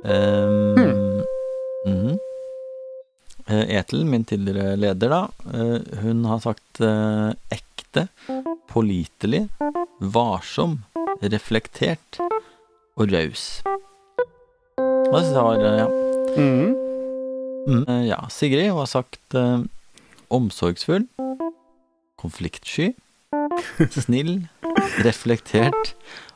Um, 0.04 1.22
mhm. 1.86 2.18
Eh, 3.46 3.76
Etel, 3.78 4.04
min 4.08 4.24
tidligere 4.24 4.74
leder, 4.80 5.08
da, 5.12 5.28
eh, 5.52 6.00
hun 6.02 6.24
har 6.24 6.40
sagt 6.40 6.80
eh, 6.80 7.30
ekte, 7.94 8.08
pålitelig, 8.68 9.48
varsom, 10.00 10.80
reflektert 11.22 12.18
og 12.96 13.12
raus. 13.12 13.62
Og 14.78 15.20
det 15.22 15.34
var, 15.36 15.60
ja. 15.78 15.86
Mm. 16.36 16.74
Mm. 17.66 17.84
Eh, 17.88 18.06
Ja, 18.08 18.26
Sigrid 18.28 18.70
har 18.72 18.86
sagt 18.86 19.34
eh, 19.34 19.60
omsorgsfull, 20.30 21.06
konfliktsky, 22.18 22.92
snill, 24.04 24.48
reflektert 25.04 25.94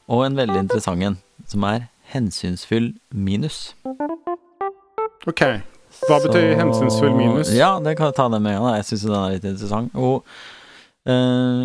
og 0.09 0.25
en 0.27 0.37
veldig 0.39 0.59
interessant 0.65 1.03
en, 1.03 1.19
som 1.47 1.65
er 1.65 1.89
hensynsfull 2.13 2.95
minus. 3.13 3.75
Ok. 5.27 5.43
Hva 6.07 6.21
betyr 6.23 6.55
hensynsfull 6.57 7.13
minus? 7.17 7.51
Ja, 7.57 7.79
det 7.83 7.97
kan 7.99 8.09
jeg 8.13 8.17
ta 8.17 8.29
den 8.31 8.43
med 8.45 8.55
en 8.57 8.63
gang. 8.63 8.77
Jeg 8.79 8.87
syns 8.89 9.05
den 9.09 9.17
er 9.19 9.35
litt 9.35 9.45
interessant. 9.49 9.95
Og 9.99 10.25
eh, 11.09 11.65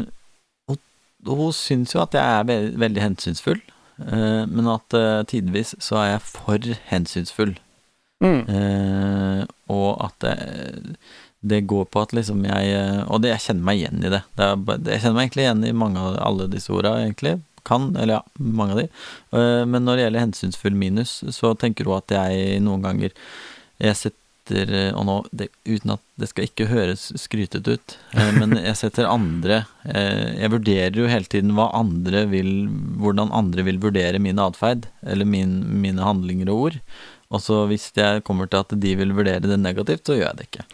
hun, 0.70 0.80
hun 1.28 1.54
syns 1.56 1.96
jo 1.96 2.04
at 2.04 2.16
jeg 2.18 2.24
er 2.40 2.48
ve 2.50 2.58
veldig 2.82 3.04
hensynsfull, 3.04 3.62
eh, 4.06 4.44
men 4.50 4.72
at 4.72 4.98
eh, 4.98 5.22
tidvis 5.30 5.76
så 5.84 6.00
er 6.02 6.10
jeg 6.14 6.26
for 6.30 6.74
hensynsfull. 6.90 7.56
Mm. 8.24 8.42
Eh, 8.48 9.40
og 9.74 9.90
at 10.06 10.20
det, 10.24 10.36
det 11.44 11.66
går 11.68 11.90
på 11.92 12.04
at 12.06 12.14
liksom 12.16 12.46
jeg 12.48 12.76
Og 13.12 13.20
det, 13.20 13.34
jeg 13.34 13.44
kjenner 13.50 13.66
meg 13.68 13.82
igjen 13.82 14.06
i 14.06 14.12
det. 14.14 14.22
det, 14.38 14.46
er, 14.48 14.78
jeg 14.94 15.02
kjenner 15.04 15.18
meg 15.18 15.26
egentlig 15.26 15.44
igjen 15.44 15.66
i 15.68 15.74
mange 15.76 16.00
av 16.00 16.20
alle 16.24 16.48
disse 16.52 16.72
orda, 16.72 16.96
egentlig. 17.02 17.42
Kan, 17.68 17.94
eller 17.96 18.20
ja, 18.20 18.24
mange 18.36 18.76
av 18.76 18.82
de. 18.82 18.88
Eh, 19.36 19.64
men 19.68 19.84
når 19.84 19.96
det 19.96 20.06
gjelder 20.06 20.26
hensynsfull 20.28 20.76
minus, 20.80 21.22
så 21.36 21.54
tenker 21.60 21.88
hun 21.88 22.00
at 22.00 22.12
jeg 22.12 22.60
noen 22.64 22.84
ganger 22.84 23.16
Jeg 23.82 23.98
setter 23.98 24.23
eh, 24.52 24.92
Og 24.98 25.06
nå, 25.08 25.16
det, 25.32 25.48
uten 25.66 25.94
at 25.96 26.02
det 26.20 26.28
skal 26.30 26.48
ikke 26.50 26.68
høres 26.68 27.06
skrytete 27.22 27.78
ut, 27.78 27.96
eh, 28.18 28.32
men 28.36 28.58
jeg 28.68 28.76
setter 28.76 29.08
andre 29.08 29.62
eh, 29.88 30.34
Jeg 30.42 30.52
vurderer 30.52 31.00
jo 31.00 31.08
hele 31.08 31.30
tiden 31.32 31.56
hva 31.56 31.70
andre 31.78 32.26
vil 32.32 32.68
Hvordan 33.00 33.32
andre 33.32 33.64
vil 33.64 33.80
vurdere 33.80 34.20
min 34.20 34.42
atferd, 34.44 34.88
eller 35.06 35.26
min, 35.26 35.62
mine 35.82 36.04
handlinger 36.04 36.50
og 36.52 36.68
ord. 36.68 36.80
Og 37.34 37.42
så 37.42 37.64
hvis 37.70 37.90
jeg 37.98 38.24
kommer 38.28 38.46
til 38.52 38.62
at 38.62 38.74
de 38.78 38.96
vil 39.00 39.14
vurdere 39.16 39.42
det 39.42 39.58
negativt, 39.60 40.06
så 40.06 40.18
gjør 40.20 40.28
jeg 40.30 40.38
det 40.42 40.50
ikke. 40.52 40.66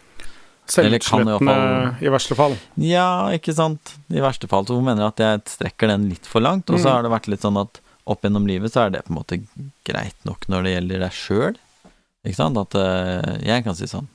Selvutslettende 0.70 1.96
i 2.00 2.06
i 2.06 2.10
verste 2.12 2.36
fall. 2.38 2.54
Ja, 2.78 3.06
ikke 3.34 3.54
sant. 3.56 3.94
I 4.12 4.20
verste 4.22 4.46
fall 4.50 4.66
så 4.68 4.76
hun 4.78 4.86
mener 4.86 5.08
at 5.08 5.18
jeg 5.22 5.42
strekker 5.50 5.90
den 5.90 6.08
litt 6.12 6.28
for 6.28 6.44
langt. 6.44 6.70
Og 6.70 6.78
så 6.78 6.88
Mm. 6.88 6.92
har 6.94 7.02
det 7.02 7.10
vært 7.16 7.28
litt 7.32 7.42
sånn 7.46 7.58
at 7.60 7.80
opp 8.06 8.22
gjennom 8.22 8.46
livet 8.46 8.72
så 8.72 8.86
er 8.86 8.90
det 8.90 9.04
på 9.06 9.12
en 9.14 9.18
måte 9.18 9.40
greit 9.84 10.16
nok 10.24 10.46
når 10.48 10.62
det 10.62 10.74
gjelder 10.76 10.98
deg 11.06 11.12
sjøl. 11.16 11.56
Ikke 12.26 12.38
sant. 12.38 12.58
At 12.60 12.76
uh, 12.76 13.36
jeg 13.44 13.64
kan 13.64 13.76
si 13.78 13.88
sånn 13.90 14.08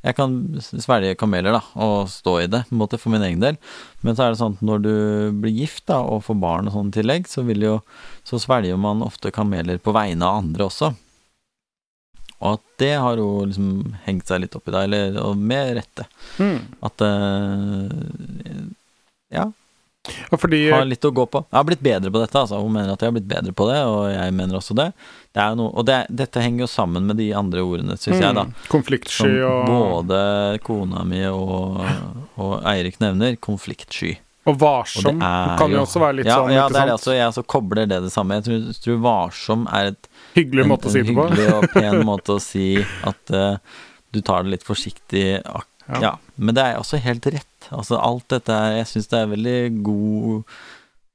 Jeg 0.00 0.16
kan 0.16 0.38
svelge 0.62 1.18
kameler, 1.20 1.52
da, 1.58 1.60
og 1.84 2.08
stå 2.08 2.38
i 2.40 2.48
det, 2.48 2.62
på 2.70 2.76
en 2.76 2.80
måte, 2.80 3.00
for 3.00 3.12
min 3.12 3.24
egen 3.26 3.42
del. 3.42 3.58
Men 4.00 4.16
så 4.16 4.24
er 4.24 4.32
det 4.32 4.40
sånn 4.40 4.56
at 4.56 4.64
når 4.64 4.82
du 4.86 4.94
blir 5.42 5.58
gift, 5.58 5.84
da, 5.90 6.00
og 6.00 6.24
får 6.24 6.40
barn 6.40 6.70
og 6.70 6.76
sånn 6.76 6.88
i 6.92 6.96
tillegg, 6.96 7.28
så 7.28 7.44
vil 7.44 7.68
jo 7.68 7.76
Så 8.24 8.40
svelger 8.40 8.80
man 8.80 9.04
ofte 9.04 9.32
kameler 9.34 9.80
på 9.82 9.92
vegne 9.96 10.24
av 10.24 10.40
andre 10.44 10.68
også. 10.70 10.94
Og 12.40 12.54
at 12.56 12.62
det 12.80 12.94
har 12.96 13.20
jo 13.20 13.44
liksom 13.44 13.96
hengt 14.06 14.30
seg 14.30 14.40
litt 14.40 14.54
opp 14.56 14.68
i, 14.70 14.72
deg, 14.72 14.86
eller 14.88 15.20
og 15.20 15.36
med 15.36 15.74
rette. 15.76 16.06
Mm. 16.40 16.60
At 16.88 17.04
uh, 17.04 18.68
Ja, 19.30 19.50
Ja, 20.30 20.38
fordi 20.40 20.60
har 20.72 20.84
litt 20.88 21.04
å 21.04 21.10
gå 21.14 21.24
på. 21.30 21.42
Jeg 21.50 21.58
har 21.58 21.66
blitt 21.68 21.82
bedre 21.84 22.10
på 22.14 22.20
dette, 22.22 22.38
altså. 22.44 22.60
Hun 22.62 22.72
mener 22.74 22.92
at 22.94 23.02
jeg 23.02 23.10
har 23.10 23.16
blitt 23.18 23.28
bedre 23.30 23.52
på 23.56 23.66
det, 23.70 23.78
og 23.88 24.00
jeg 24.12 24.34
mener 24.36 24.58
også 24.60 24.76
det. 24.78 24.88
det 25.36 25.46
noe, 25.58 25.70
og 25.74 25.86
det, 25.88 25.98
dette 26.22 26.42
henger 26.44 26.64
jo 26.66 26.70
sammen 26.70 27.06
med 27.10 27.16
de 27.20 27.28
andre 27.36 27.62
ordene, 27.66 27.96
syns 28.00 28.18
jeg, 28.22 28.34
da. 28.36 28.44
mm, 28.48 28.56
Konfliktsky 28.72 29.30
og, 29.46 29.68
både 29.70 30.20
kona 30.66 31.04
mi 31.08 31.22
og, 31.30 31.80
og 32.40 32.56
Eirik 32.70 32.98
nevner. 33.02 33.36
Konfliktsky. 33.42 34.16
og 34.46 34.54
Og 34.54 34.60
varsom 34.62 35.04
det 35.20 35.26
er 35.28 35.58
kan 35.60 35.70
jo 35.74 35.82
også 35.84 36.00
være 36.00 36.16
litt 36.20 36.26
ja, 36.30 36.38
sånn, 36.40 36.52
Ja, 36.54 36.64
ikke 36.66 36.78
sant? 36.80 36.94
også. 36.96 37.12
Jeg 37.14 37.26
altså 37.28 37.42
kobler 37.44 37.86
det 37.90 37.98
det 38.06 38.12
samme. 38.14 38.38
Jeg 38.40 38.46
tror, 38.48 38.70
tror 38.86 39.02
varsom 39.04 39.66
er 39.70 39.92
et 39.92 40.08
Hyggelig 40.34 40.64
en, 40.64 40.70
måte 40.72 40.88
å 40.88 40.92
si 40.94 41.02
det 41.02 41.14
på. 41.14 41.26
hyggelig 41.28 41.48
og 41.58 41.66
pen 41.74 42.04
måte 42.12 42.36
å 42.38 42.40
si 42.42 42.68
at 43.06 43.34
uh, 43.36 43.58
du 44.10 44.20
tar 44.26 44.46
det 44.46 44.56
litt 44.56 44.64
forsiktig. 44.66 45.26
ak- 45.44 45.68
Ja. 45.90 46.00
Ja. 46.04 46.12
Men 46.36 46.54
det 46.56 46.64
er 46.64 46.78
også 46.80 47.00
helt 47.02 47.26
rett. 47.26 47.70
Altså 47.70 47.98
alt 48.00 48.28
dette 48.32 48.54
er 48.54 48.78
Jeg 48.80 48.86
syns 48.92 49.10
det 49.10 49.18
er 49.18 49.32
veldig 49.34 49.58
god 49.86 50.44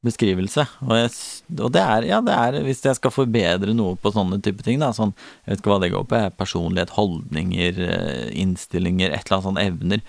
beskrivelse. 0.05 0.65
Og, 0.85 0.93
jeg, 0.99 1.11
og 1.57 1.71
det 1.73 1.81
er, 1.81 2.07
ja, 2.11 2.21
det 2.25 2.35
er 2.37 2.59
Hvis 2.65 2.83
jeg 2.85 2.97
skal 2.99 3.13
forbedre 3.13 3.73
noe 3.77 3.97
på 3.97 4.11
sånne 4.13 4.39
type 4.45 4.65
ting, 4.65 4.79
da, 4.83 4.91
sånn 4.95 5.13
Jeg 5.15 5.55
vet 5.55 5.63
ikke 5.63 5.73
hva 5.73 5.81
det 5.83 5.91
går 5.95 6.07
på, 6.09 6.19
er 6.19 6.35
personlighet, 6.37 6.95
holdninger, 6.97 7.79
eh, 7.87 8.25
innstillinger, 8.43 9.11
et 9.15 9.25
eller 9.25 9.39
annet 9.39 9.47
sånn 9.49 9.61
evner. 9.63 10.03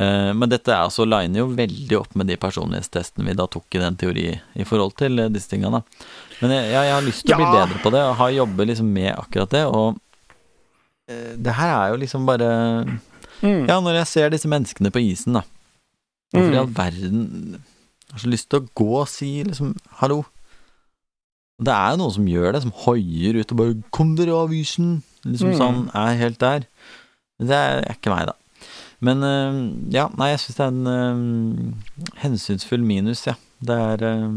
Eh, 0.00 0.30
Men 0.32 0.52
dette 0.52 0.72
er 0.72 0.86
altså 0.86 1.04
liner 1.08 1.42
jo 1.42 1.50
veldig 1.58 1.98
opp 2.00 2.16
med 2.16 2.32
de 2.32 2.38
personlighetstestene 2.40 3.28
vi 3.28 3.36
da 3.36 3.48
tok 3.52 3.76
i 3.76 3.82
den 3.82 3.98
teori 4.00 4.28
i 4.32 4.68
forhold 4.68 4.96
til 5.02 5.20
eh, 5.26 5.32
disse 5.32 5.52
tingene. 5.52 5.82
Men 6.40 6.56
jeg, 6.56 6.72
jeg, 6.72 6.94
har 6.96 7.04
lyst 7.04 7.26
til 7.26 7.36
å 7.36 7.42
bli 7.42 7.50
Ja. 7.50 7.58
bedre 7.60 7.84
på 7.84 7.92
det, 7.92 8.06
og 8.08 8.16
har 8.22 8.36
jobbet 8.38 8.72
liksom 8.72 8.92
med 8.96 9.12
akkurat 9.12 9.52
det. 9.52 9.66
Og 9.68 10.00
det 11.12 11.52
her 11.58 11.68
er 11.68 11.88
jo 11.92 11.96
liksom 12.00 12.24
bare 12.24 12.46
Mm. 13.42 13.66
Ja, 13.68 13.80
når 13.80 13.96
jeg 14.00 14.06
ser 14.06 14.30
disse 14.30 14.48
menneskene 14.48 14.90
på 14.94 15.00
isen, 15.02 15.34
da. 15.34 15.42
Hvorfor 16.32 16.52
i 16.52 16.56
Mm. 16.56 16.60
all 16.62 16.72
verden 16.76 17.22
Jeg 18.12 18.12
har 18.12 18.18
så 18.20 18.28
lyst 18.30 18.48
til 18.50 18.60
å 18.60 18.68
gå 18.76 18.86
og 19.00 19.08
si 19.08 19.42
liksom 19.44 19.74
hallo. 20.02 20.24
Det 21.62 21.72
er 21.72 21.90
jo 21.92 21.96
noen 22.02 22.12
som 22.12 22.26
gjør 22.26 22.52
det, 22.52 22.62
som 22.62 22.72
hoier 22.84 23.38
ut 23.40 23.52
og 23.52 23.56
bare 23.58 23.82
'Kom 23.90 24.16
dere 24.16 24.34
av 24.36 24.50
isen!' 24.52 25.02
Liksom 25.24 25.52
Mm. 25.52 25.58
sånn, 25.58 25.90
er 25.94 26.16
helt 26.18 26.38
der. 26.38 26.66
Det 27.40 27.50
er 27.50 27.82
ikke 27.94 28.10
meg, 28.14 28.26
da. 28.26 28.32
Men 29.00 29.22
øh, 29.22 29.92
ja, 29.92 30.08
nei, 30.16 30.28
jeg 30.30 30.38
syns 30.40 30.56
det 30.56 30.60
er 30.60 30.68
en 30.68 30.86
øh, 30.86 31.74
hensynsfull 32.22 32.82
minus, 32.84 33.26
ja. 33.26 33.34
Det 33.64 33.70
er 33.70 33.96
øh, 34.02 34.30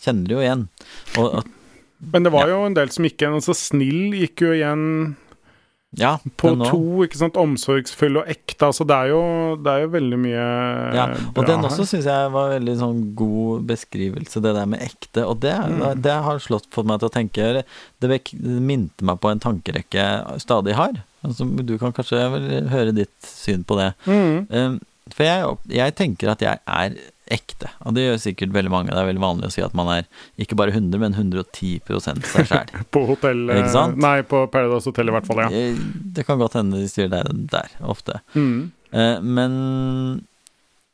Kjenner 0.00 0.28
det 0.28 0.30
jo 0.30 0.40
igjen. 0.40 0.68
Og 1.18 1.34
og, 1.34 1.44
Men 2.12 2.24
det 2.24 2.32
var 2.32 2.48
Ja. 2.48 2.54
jo 2.56 2.66
en 2.66 2.74
del 2.74 2.90
som 2.90 3.04
gikk 3.04 3.18
igjen. 3.22 3.34
Altså, 3.34 3.54
snill 3.54 4.12
gikk 4.12 4.40
jo 4.40 4.52
igjen 4.52 5.16
Ja, 6.00 6.14
på 6.40 6.54
to, 6.56 6.78
ikke 7.04 7.18
sant. 7.20 7.36
Omsorgsfull 7.36 8.16
og 8.22 8.28
ekte. 8.32 8.64
Altså, 8.70 8.86
det 8.88 8.96
er 8.96 9.10
jo, 9.12 9.20
det 9.60 9.72
er 9.74 9.82
jo 9.84 9.90
veldig 9.92 10.18
mye 10.22 10.44
Ja, 10.96 11.06
bra 11.12 11.42
og 11.42 11.48
den 11.50 11.66
også 11.68 11.84
syns 11.90 12.06
jeg 12.08 12.30
var 12.32 12.54
veldig 12.54 12.76
sånn 12.80 13.02
god 13.18 13.66
beskrivelse, 13.68 14.40
det 14.40 14.54
der 14.56 14.70
med 14.72 14.80
ekte. 14.86 15.26
Og 15.28 15.40
det, 15.44 15.52
Mm. 15.52 16.00
det 16.02 16.16
har 16.24 16.38
slått 16.40 16.70
fått 16.72 16.88
meg 16.88 17.00
til 17.02 17.10
å 17.10 17.12
tenke 17.12 17.64
Det, 18.00 18.20
minte 18.40 19.04
meg 19.04 19.20
på 19.20 19.30
en 19.30 19.40
tankerekke 19.42 20.00
jeg 20.00 20.40
stadig 20.40 20.74
har. 20.74 21.02
Altså, 21.22 21.44
du 21.44 21.76
kan 21.78 21.92
kanskje 21.92 22.24
høre 22.72 22.94
ditt 22.96 23.14
syn 23.22 23.62
på 23.62 23.76
det. 23.78 23.92
Mm. 24.06 24.46
Um, 24.50 24.80
for 25.12 25.24
jeg, 25.28 25.56
jeg 25.68 25.94
tenker 25.94 26.32
at 26.32 26.40
jeg 26.40 26.58
er 26.66 26.96
ekte, 27.32 27.70
og 27.82 27.96
det 27.96 28.04
gjør 28.06 28.20
sikkert 28.26 28.52
veldig 28.54 28.72
mange. 28.72 28.92
Det 28.92 29.00
er 29.00 29.08
veldig 29.08 29.24
vanlig 29.24 29.48
å 29.48 29.54
si 29.54 29.64
at 29.64 29.76
man 29.78 29.90
er 29.94 30.08
ikke 30.40 30.58
bare 30.58 30.74
100, 30.74 31.00
men 31.02 31.16
110 31.16 31.80
seg 32.04 32.50
sjæl. 32.50 32.74
På 32.94 33.04
hotell 33.08 33.46
sant? 33.72 33.98
Nei, 34.02 34.20
på 34.28 34.44
Paradise 34.52 34.90
Hotel 34.90 35.10
i 35.10 35.16
hvert 35.16 35.28
fall, 35.28 35.44
ja. 35.44 35.64
Det 36.16 36.26
kan 36.28 36.40
godt 36.40 36.58
hende 36.58 36.82
de 36.82 36.90
sier 36.90 37.10
det 37.12 37.24
der, 37.52 37.72
ofte. 37.88 38.20
Mm. 38.36 38.70
Uh, 38.92 39.18
men 39.24 39.56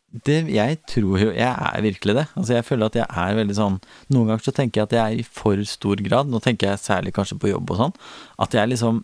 det, 0.09 0.39
jeg 0.49 0.79
tror 0.89 1.21
jo 1.21 1.33
Jeg 1.37 1.51
er 1.53 1.83
virkelig 1.85 2.15
det. 2.17 2.27
Altså 2.35 2.55
Jeg 2.55 2.65
føler 2.65 2.89
at 2.89 2.97
jeg 2.97 3.07
er 3.11 3.35
veldig 3.37 3.57
sånn 3.59 3.77
Noen 4.09 4.31
ganger 4.31 4.47
så 4.47 4.55
tenker 4.57 4.81
jeg 4.81 4.89
at 4.89 4.95
jeg 4.97 5.03
er 5.03 5.21
i 5.21 5.27
for 5.27 5.61
stor 5.69 6.01
grad, 6.05 6.31
nå 6.33 6.41
tenker 6.41 6.71
jeg 6.71 6.81
særlig 6.81 7.13
kanskje 7.17 7.37
på 7.43 7.51
jobb 7.51 7.75
og 7.75 7.81
sånn, 7.83 7.97
at 8.41 8.57
jeg 8.57 8.73
liksom 8.73 9.03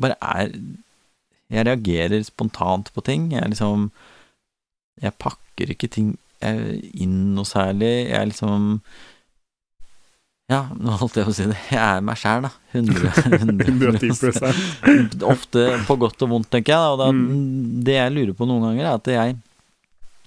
bare 0.00 0.16
er 0.20 0.50
Jeg 1.50 1.66
reagerer 1.66 2.22
spontant 2.26 2.92
på 2.94 3.04
ting. 3.06 3.30
Jeg 3.34 3.52
liksom 3.52 3.90
Jeg 5.02 5.14
pakker 5.22 5.74
ikke 5.74 5.90
ting 5.90 6.14
eh, 6.14 6.29
inn 6.42 7.34
noe 7.36 7.44
særlig. 7.48 8.08
Jeg 8.08 8.16
er 8.20 8.28
liksom 8.30 8.80
Ja, 10.50 10.64
nå 10.74 10.96
holdt 10.98 11.14
jeg 11.20 11.26
på 11.28 11.30
å 11.30 11.34
si 11.36 11.44
det. 11.46 11.58
Jeg 11.70 11.78
er 11.78 12.00
meg 12.02 12.18
sjæl, 12.18 12.42
da. 12.42 12.50
100, 12.74 13.12
110 13.62 15.22
Ofte 15.34 15.66
på 15.86 15.96
godt 16.02 16.24
og 16.26 16.32
vondt, 16.32 16.48
tenker 16.50 16.74
jeg. 16.74 16.94
Og 16.94 16.98
da, 16.98 17.10
Mm. 17.14 17.82
det 17.86 17.94
jeg 18.00 18.14
lurer 18.16 18.34
på 18.34 18.48
noen 18.50 18.64
ganger, 18.66 18.86
er 18.88 18.94
at 18.98 19.06
jeg 19.14 19.36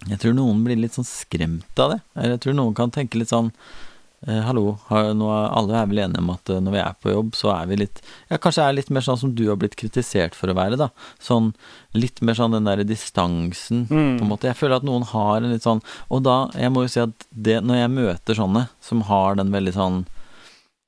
Jeg 0.09 0.19
tror 0.19 0.33
noen 0.35 0.63
blir 0.65 0.75
litt 0.79 0.91
sånn 0.95 1.07
skremt 1.07 1.79
av 1.79 1.93
det. 1.93 1.99
Eller 2.15 2.33
jeg 2.37 2.41
tror 2.43 2.55
noen 2.57 2.73
kan 2.75 2.91
tenke 2.91 3.15
litt 3.19 3.29
sånn 3.31 3.51
eh, 3.51 3.92
Hallo, 4.23 4.77
nå 4.89 5.27
er, 5.35 5.49
alle 5.51 5.75
er 5.81 5.87
vel 5.91 5.99
enige 6.05 6.21
om 6.23 6.29
at 6.31 6.49
eh, 6.53 6.61
når 6.63 6.71
vi 6.71 6.79
er 6.79 6.93
på 7.03 7.11
jobb, 7.11 7.33
så 7.35 7.49
er 7.57 7.65
vi 7.67 7.75
litt 7.81 7.97
Ja, 8.29 8.37
kanskje 8.39 8.63
er 8.69 8.77
litt 8.77 8.89
mer 8.95 9.03
sånn 9.03 9.19
som 9.19 9.33
du 9.35 9.41
har 9.49 9.57
blitt 9.59 9.75
kritisert 9.75 10.37
for 10.37 10.47
å 10.47 10.55
være, 10.55 10.77
da. 10.79 10.87
Sånn 11.19 11.51
litt 11.97 12.21
mer 12.23 12.37
sånn 12.39 12.55
den 12.55 12.63
derre 12.69 12.85
distansen, 12.87 13.83
Mm. 13.89 14.17
på 14.19 14.23
en 14.23 14.29
måte. 14.31 14.47
Jeg 14.47 14.55
føler 14.61 14.77
at 14.79 14.87
noen 14.87 15.03
har 15.11 15.41
en 15.41 15.51
litt 15.51 15.65
sånn 15.67 15.81
Og 16.09 16.23
da, 16.23 16.47
jeg 16.55 16.71
må 16.71 16.85
jo 16.85 16.93
si 16.95 17.01
at 17.03 17.27
det, 17.35 17.59
når 17.67 17.81
jeg 17.81 17.95
møter 17.97 18.39
sånne 18.39 18.67
som 18.79 19.01
har 19.11 19.35
den 19.35 19.51
veldig 19.51 19.73
sånn 19.75 20.05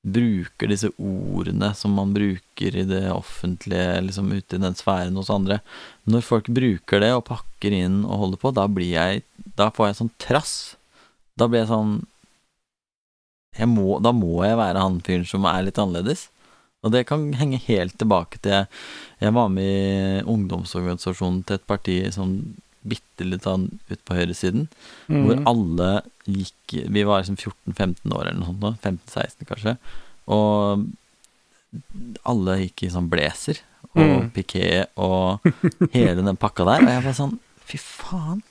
bruker 0.06 0.70
disse 0.70 0.92
ordene 1.02 1.72
som 1.76 1.96
man 1.98 2.12
bruker 2.14 2.76
i 2.78 2.84
det 2.86 3.08
offentlige, 3.12 4.02
liksom 4.06 4.32
ute 4.32 4.56
i 4.60 4.62
den 4.62 4.76
sfæren 4.78 5.16
hos 5.18 5.32
andre. 5.34 5.60
Når 6.06 6.22
folk 6.22 6.46
bruker 6.54 7.02
det 7.02 7.10
og 7.18 7.26
pakker 7.26 7.74
inn 7.74 8.04
og 8.06 8.20
holder 8.22 8.38
på, 8.44 8.54
da 8.54 8.68
blir 8.70 8.92
jeg 8.94 9.24
Da 9.58 9.72
får 9.72 9.88
jeg 9.90 9.96
sånn 10.00 10.12
trass. 10.22 10.54
Da 11.38 11.48
blir 11.48 11.64
jeg 11.64 11.70
sånn 11.74 12.06
må, 13.64 14.02
Da 14.04 14.12
må 14.12 14.44
jeg 14.44 14.58
være 14.60 14.82
han 14.84 15.00
fyren 15.02 15.26
som 15.26 15.46
er 15.46 15.64
litt 15.64 15.80
annerledes. 15.80 16.28
Og 16.84 16.92
det 16.92 17.06
kan 17.08 17.32
henge 17.34 17.58
helt 17.66 17.96
tilbake 17.98 18.38
til 18.44 18.68
jeg, 19.22 19.32
var 19.34 19.48
med 19.50 19.64
i 19.64 20.22
ungdomsorganisasjonen 20.28 21.46
til 21.48 21.56
et 21.56 21.66
parti 21.66 21.96
sånn 22.14 22.36
bitte 22.86 23.26
litt 23.26 23.42
sånn 23.48 23.80
ut 23.90 24.02
på 24.06 24.14
høyresiden, 24.14 24.68
hvor 25.08 25.40
Mm. 25.40 25.48
alle 25.48 26.04
gikk 26.28 26.92
Vi 26.92 27.04
var 27.04 27.24
liksom 27.24 27.38
14-15 27.40 28.14
år 28.14 28.28
eller 28.28 28.40
noe 28.40 28.52
sånt, 28.52 28.60
da, 28.62 28.72
15-16 28.84 29.46
kanskje, 29.50 29.78
og 30.28 30.86
alle 32.26 32.58
gikk 32.62 32.84
i 32.86 32.92
sånn 32.94 33.10
blazer 33.10 33.58
og 33.96 34.26
Mm. 34.26 34.30
piké 34.36 34.86
og 34.98 35.40
hele 35.94 36.22
den 36.22 36.38
pakka 36.38 36.66
der, 36.66 36.82
og 36.86 36.90
jeg 36.94 37.04
var 37.04 37.14
sånn 37.14 37.40
Fy 37.66 37.78
faen, 37.82 38.44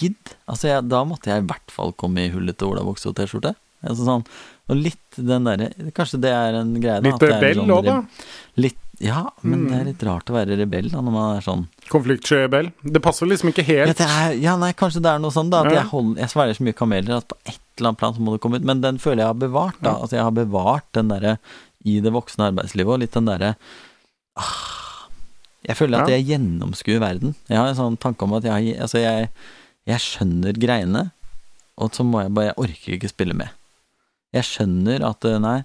gidd. 0.00 0.30
Altså, 0.48 0.68
jeg, 0.70 0.88
da 0.88 1.04
måtte 1.04 1.28
jeg 1.28 1.42
i 1.42 1.46
hvert 1.46 1.70
fall 1.70 1.92
komme 1.92 2.24
i 2.24 2.30
hullete 2.32 2.64
olabukse 2.64 3.10
og 3.10 3.14
T-skjorte. 3.18 3.54
Altså 3.88 4.04
sånn, 4.08 4.24
og 4.68 4.76
litt 4.76 5.16
den 5.16 5.44
derre 5.46 5.68
Kanskje 5.94 6.18
det 6.20 6.32
er 6.34 6.56
en 6.60 6.74
greie, 6.80 7.00
da. 7.00 7.08
Litt 7.10 7.22
at 7.22 7.30
rebell 7.36 7.60
sånn 7.62 7.84
da. 7.86 7.96
Litt, 8.56 8.78
ja, 8.98 9.22
men 9.42 9.60
Mm. 9.60 9.68
det 9.70 9.78
er 9.80 9.84
litt 9.90 10.02
rart 10.08 10.30
å 10.32 10.34
være 10.34 10.56
rebell 10.58 10.88
da, 10.90 11.00
når 11.04 11.12
man 11.12 11.36
er 11.36 11.42
sånn 11.44 11.66
Konfliktsky. 11.92 12.72
Det 12.82 13.02
passer 13.04 13.26
liksom 13.30 13.50
ikke 13.52 13.62
ja, 13.66 13.84
helt. 13.86 13.98
det 13.98 14.06
er, 14.08 14.32
ja, 14.40 14.56
nei, 14.56 14.72
kanskje 14.72 15.02
det 15.04 15.10
er 15.12 15.18
noe 15.22 15.30
sånn, 15.30 15.50
da. 15.50 15.60
At 15.62 15.72
Ja. 15.72 15.80
jeg, 15.82 15.88
hold, 15.92 16.16
jeg 16.18 16.28
svelger 16.32 16.56
så 16.58 16.64
mye 16.66 16.74
kameler 16.74 17.16
at 17.18 17.28
på 17.28 17.36
et 17.46 17.58
eller 17.78 17.88
annet 17.92 17.98
plan 17.98 18.14
så 18.16 18.20
må 18.24 18.32
det 18.32 18.40
komme 18.40 18.56
ut. 18.56 18.64
Men 18.64 18.80
den 18.80 18.98
føler 18.98 19.18
jeg 19.22 19.26
har 19.26 19.34
bevart, 19.34 19.76
da. 19.82 19.90
Ja. 19.90 19.96
Altså, 20.02 20.16
jeg 20.16 20.24
har 20.24 20.32
bevart 20.32 20.88
den 20.96 21.08
derre 21.12 21.38
i 21.84 22.00
det 22.00 22.10
voksne 22.12 22.48
arbeidslivet, 22.50 22.88
og 22.88 22.98
litt 23.04 23.12
den 23.12 23.26
derre 23.28 23.54
ah, 24.36 25.06
Jeg 25.68 25.76
føler 25.76 26.00
at 26.02 26.08
Ja. 26.08 26.16
jeg 26.16 26.26
gjennomskuer 26.30 27.00
verden. 27.00 27.34
Jeg 27.48 27.58
har 27.58 27.68
en 27.68 27.74
sånn 27.78 27.98
tanke 27.98 28.22
om 28.22 28.32
at 28.34 28.44
jeg, 28.44 28.76
altså 28.80 28.98
jeg, 29.02 29.28
jeg 29.86 29.98
skjønner 29.98 30.52
greiene, 30.58 31.10
og 31.78 31.92
så 31.92 32.04
må 32.06 32.22
jeg 32.22 32.32
bare 32.34 32.46
Jeg 32.46 32.56
orker 32.56 32.92
ikke 32.96 33.08
spille 33.12 33.34
med. 33.34 33.48
Jeg 34.36 34.48
skjønner 34.48 35.04
at 35.08 35.26
eh, 35.28 35.38
Nei. 35.42 35.58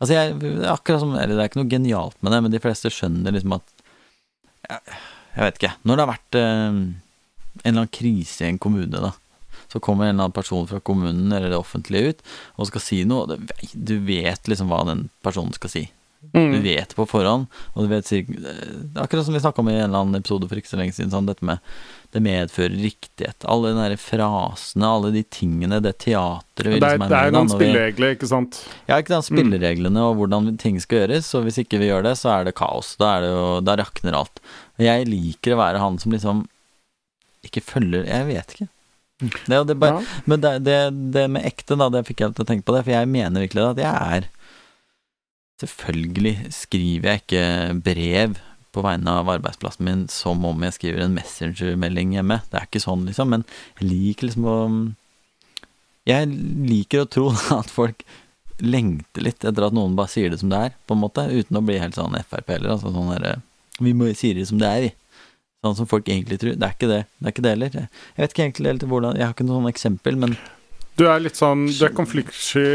Altså, 0.00 0.16
jeg, 0.16 0.34
akkurat 0.68 1.00
som 1.04 1.14
Eller 1.16 1.36
det 1.36 1.42
er 1.44 1.50
ikke 1.50 1.62
noe 1.62 1.70
genialt 1.70 2.16
med 2.20 2.34
det, 2.34 2.40
men 2.44 2.54
de 2.54 2.60
fleste 2.62 2.92
skjønner 2.92 3.34
liksom 3.36 3.56
at 3.56 3.66
Jeg, 4.68 4.96
jeg 5.36 5.42
vet 5.44 5.60
ikke. 5.60 5.74
Når 5.84 5.96
det 5.96 6.04
har 6.04 6.12
vært 6.14 6.38
eh, 6.40 6.80
en 7.62 7.68
eller 7.68 7.84
annen 7.84 7.94
krise 7.94 8.44
i 8.44 8.50
en 8.50 8.60
kommune, 8.62 9.00
da. 9.00 9.12
Så 9.70 9.80
kommer 9.82 10.06
en 10.06 10.14
eller 10.14 10.28
annen 10.28 10.36
person 10.36 10.66
fra 10.70 10.80
kommunen 10.84 11.32
eller 11.32 11.50
det 11.50 11.58
offentlige 11.58 12.12
ut 12.12 12.24
og 12.60 12.68
skal 12.70 12.82
si 12.82 13.00
noe. 13.08 13.38
Du 13.74 13.96
vet 14.06 14.50
liksom 14.50 14.70
hva 14.70 14.84
den 14.86 15.08
personen 15.24 15.54
skal 15.56 15.72
si. 15.72 15.84
Du 16.32 16.40
Mm. 16.40 16.62
vet 16.64 16.94
på 16.96 17.04
forhånd, 17.06 17.46
og 17.74 17.82
du 17.84 17.88
vet 17.88 18.04
Akkurat 18.96 19.24
som 19.24 19.34
vi 19.34 19.40
snakka 19.40 19.58
om 19.60 19.68
i 19.68 19.74
en 19.74 19.84
eller 19.90 19.98
annen 20.04 20.16
episode 20.20 20.48
for 20.48 20.56
ikke 20.56 20.70
så 20.70 20.78
lenge 20.78 20.94
siden, 20.94 21.10
sånn 21.12 21.26
dette 21.26 21.42
med 21.44 21.58
det 22.14 22.22
medfører 22.22 22.74
riktighet. 22.78 23.44
Alle 23.50 23.72
de 23.74 23.80
der 23.88 23.96
frasene, 23.98 24.86
alle 24.86 25.10
de 25.12 25.22
tingene, 25.24 25.80
det 25.82 25.98
teatret 25.98 26.70
vi 26.70 26.78
Det 26.78 26.82
er, 26.86 26.98
liksom 26.98 27.08
det 27.10 27.18
er 27.18 27.30
noen 27.34 27.50
spilleregler, 27.50 28.14
ikke 28.14 28.28
sant. 28.30 28.60
ja, 28.88 28.98
ikke 29.02 29.14
sant. 29.16 29.26
Spillereglene 29.30 29.98
og 29.98 30.16
hvordan 30.20 30.56
ting 30.58 30.78
skal 30.80 31.02
gjøres. 31.08 31.32
Og 31.34 31.44
hvis 31.48 31.58
ikke 31.64 31.78
vi 31.82 31.88
gjør 31.90 32.04
det, 32.06 32.14
så 32.20 32.30
er 32.40 32.44
det 32.44 32.54
kaos. 32.54 32.94
Da, 32.96 33.16
er 33.16 33.20
det 33.26 33.30
jo, 33.34 33.60
da 33.66 33.74
rakner 33.82 34.14
alt. 34.14 34.38
Og 34.78 34.84
jeg 34.86 35.08
liker 35.10 35.54
å 35.54 35.58
være 35.58 35.82
han 35.82 35.98
som 35.98 36.12
liksom 36.14 36.46
ikke 37.44 37.60
følger 37.62 38.06
Jeg 38.06 38.26
vet 38.30 38.54
ikke. 38.54 38.68
Det, 39.46 39.54
er 39.54 39.64
det 39.64 39.76
bare, 39.78 40.00
Ja. 40.00 40.22
Men 40.26 40.40
det, 40.40 40.52
det, 40.64 40.78
det 41.14 41.26
med 41.30 41.44
ekte, 41.46 41.76
da, 41.78 41.88
det 41.90 42.06
fikk 42.06 42.20
jeg 42.24 42.34
til 42.34 42.44
å 42.44 42.48
tenke 42.48 42.64
på 42.66 42.74
det. 42.76 42.84
For 42.86 42.94
jeg 42.94 43.08
mener 43.10 43.42
virkelig 43.44 43.70
at 43.74 43.82
jeg 43.82 43.94
er 44.22 44.30
Selvfølgelig 45.64 46.52
skriver 46.52 47.08
jeg 47.08 47.22
ikke 47.22 47.44
brev 47.86 48.34
på 48.74 48.82
vegne 48.84 49.12
av 49.20 49.30
arbeidsplassen 49.30 49.86
min 49.86 50.02
som 50.10 50.42
om 50.44 50.66
jeg 50.66 50.76
skriver 50.76 51.04
en 51.04 51.14
messengermelding 51.14 52.16
hjemme. 52.16 52.40
Det 52.50 52.58
er 52.58 52.66
ikke 52.68 52.82
sånn, 52.82 53.06
liksom. 53.08 53.30
Men 53.32 53.46
jeg 53.78 53.88
liker 53.88 54.28
liksom 54.28 54.50
å 54.50 54.58
Jeg 56.04 56.28
liker 56.68 57.04
å 57.04 57.08
tro 57.08 57.30
at 57.58 57.70
folk 57.72 58.04
lengter 58.60 59.24
litt 59.24 59.40
etter 59.40 59.64
at 59.66 59.74
noen 59.74 59.96
bare 59.96 60.12
sier 60.12 60.30
det 60.30 60.38
som 60.42 60.50
det 60.52 60.58
er, 60.66 60.74
på 60.84 60.94
en 60.94 61.00
måte. 61.00 61.24
Uten 61.32 61.58
å 61.58 61.64
bli 61.64 61.78
helt 61.80 61.96
sånn 61.96 62.18
Frp 62.28 62.52
heller. 62.52 62.74
Altså 62.74 62.92
sånn 62.92 63.14
derre 63.14 63.38
Vi 63.80 63.94
må 63.96 64.10
si 64.14 64.34
det 64.36 64.44
som 64.50 64.60
det 64.60 64.68
er, 64.68 64.84
vi. 64.84 64.92
Sånn 65.64 65.78
som 65.78 65.88
folk 65.88 66.10
egentlig 66.12 66.36
tror. 66.42 66.58
Det 66.60 66.68
er 66.68 66.76
ikke 66.76 66.90
det. 66.90 67.00
Det 67.16 67.30
er 67.30 67.34
ikke 67.34 67.46
det 67.46 67.54
heller. 67.54 67.78
Jeg 67.80 68.20
vet 68.20 68.34
ikke 68.34 68.44
egentlig 68.44 68.72
helt 68.74 68.86
hvordan 68.90 69.16
Jeg 69.16 69.24
har 69.24 69.32
ikke 69.32 69.48
noe 69.48 69.62
sånt 69.62 69.72
eksempel, 69.72 70.20
men 70.20 70.36
Du 70.98 71.06
er 71.10 71.22
litt 71.22 71.38
sånn 71.38 71.66
Du 71.70 71.80
er 71.86 71.94
konfliktsky 71.94 72.66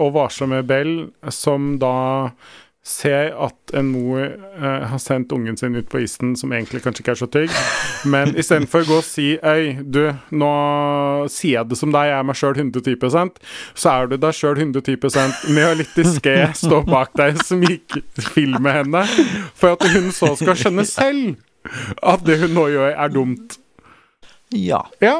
og 0.00 0.14
varsom 0.16 0.50
med 0.54 0.66
Bell, 0.70 0.96
som 1.34 1.76
da 1.82 1.94
ser 2.88 3.34
at 3.36 3.72
en 3.76 3.90
mor 3.92 4.22
eh, 4.22 4.84
har 4.88 5.00
sendt 5.02 5.32
ungen 5.36 5.58
sin 5.60 5.76
ut 5.76 5.88
på 5.92 6.00
isen, 6.00 6.32
som 6.40 6.52
egentlig 6.56 6.80
kanskje 6.84 7.02
ikke 7.04 7.12
er 7.12 7.20
så 7.20 7.28
trygg, 7.28 7.56
men 8.08 8.32
istedenfor 8.38 8.86
å 8.86 8.88
gå 8.88 8.98
og 9.02 9.04
si 9.04 9.26
Øy, 9.36 9.82
du, 9.84 10.00
nå 10.32 10.52
sier 11.28 11.58
jeg 11.58 11.68
det 11.68 11.78
som 11.80 11.92
deg, 11.92 12.08
jeg 12.08 12.16
er 12.16 12.28
meg 12.30 12.38
sjøl 12.40 12.56
110% 12.56 13.42
så 13.76 13.92
er 13.92 14.08
du 14.08 14.16
deg 14.16 14.38
sjøl 14.38 14.62
110% 14.64 15.44
med 15.52 15.66
å 15.66 15.76
litt 15.82 15.92
diskré 15.98 16.38
stå 16.56 16.80
bak 16.88 17.12
deg, 17.18 17.36
smikfilme 17.44 18.76
henne, 18.80 19.04
for 19.58 19.76
at 19.76 19.84
hun 19.92 20.08
så 20.14 20.32
skal 20.40 20.56
skjønne 20.56 20.88
selv 20.88 21.36
at 22.00 22.24
det 22.24 22.38
hun 22.40 22.56
nå 22.56 22.70
gjør, 22.72 22.94
er 22.94 23.12
dumt. 23.12 23.58
ja. 24.54 24.80
Ja, 25.04 25.18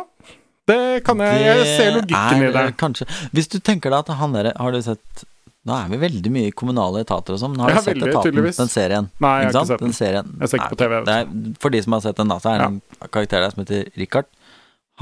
det 0.68 1.04
kan 1.06 1.18
jeg 1.24 1.40
Jeg 1.46 1.66
ser 1.78 1.90
logikken 1.96 2.42
i 2.44 2.52
det. 2.52 2.62
er 2.62 2.72
Kanskje 2.78 3.06
Hvis 3.34 3.48
du 3.52 3.58
tenker 3.64 3.90
deg 3.94 3.98
at 4.04 4.14
han 4.20 4.32
der 4.36 4.52
Har 4.56 4.72
du 4.72 4.80
sett 4.84 5.24
Nå 5.68 5.74
er 5.76 5.88
vi 5.92 5.98
veldig 6.00 6.30
mye 6.32 6.48
i 6.48 6.54
kommunale 6.56 7.02
etater 7.04 7.34
og 7.34 7.40
sånn. 7.42 7.52
men 7.56 7.60
Har 7.66 7.70
Ja, 7.74 7.80
du 7.80 7.82
sett 7.84 7.96
veldig, 7.98 8.08
Etaten, 8.12 8.30
tydeligvis. 8.30 8.56
den 8.62 8.70
serien? 8.72 9.08
Nei, 9.20 9.32
jeg 9.42 9.52
har 9.52 9.52
ikke 9.58 9.66
sett 9.72 9.82
den. 9.82 9.92
Serien. 9.98 10.30
Jeg 10.40 10.48
ser 10.48 10.58
ikke 10.62 10.70
på 10.72 10.78
TV, 10.80 11.00
er, 11.12 11.26
for 11.60 11.74
de 11.74 11.82
som 11.84 11.92
har 11.92 12.00
sett 12.06 12.16
den, 12.16 12.28
da, 12.32 12.38
så 12.40 12.52
er 12.54 12.58
det 12.62 12.68
en 12.70 12.78
karakter 13.12 13.42
der 13.44 13.50
som 13.52 13.64
heter 13.64 13.90
Richard. 14.00 14.24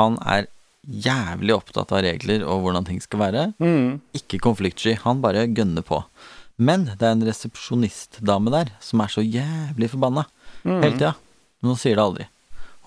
Han 0.01 0.17
er 0.27 0.49
jævlig 0.91 1.55
opptatt 1.55 1.93
av 1.95 2.03
regler 2.03 2.43
og 2.47 2.65
hvordan 2.65 2.85
ting 2.89 2.99
skal 3.05 3.21
være. 3.21 3.45
Mm. 3.63 4.01
Ikke 4.19 4.41
konfliktsky. 4.43 4.97
Han 5.05 5.21
bare 5.23 5.47
gønner 5.47 5.87
på. 5.87 6.03
Men 6.59 6.89
det 6.97 7.03
er 7.05 7.15
en 7.15 7.23
resepsjonistdame 7.29 8.51
der 8.55 8.71
som 8.81 9.01
er 9.05 9.13
så 9.13 9.23
jævlig 9.23 9.91
forbanna 9.93 10.27
Mm. 10.65 10.81
hele 10.83 10.97
tida. 10.99 11.15
Men 11.63 11.69
hun 11.71 11.77
sier 11.79 11.95
det 11.95 12.03
aldri. 12.03 12.27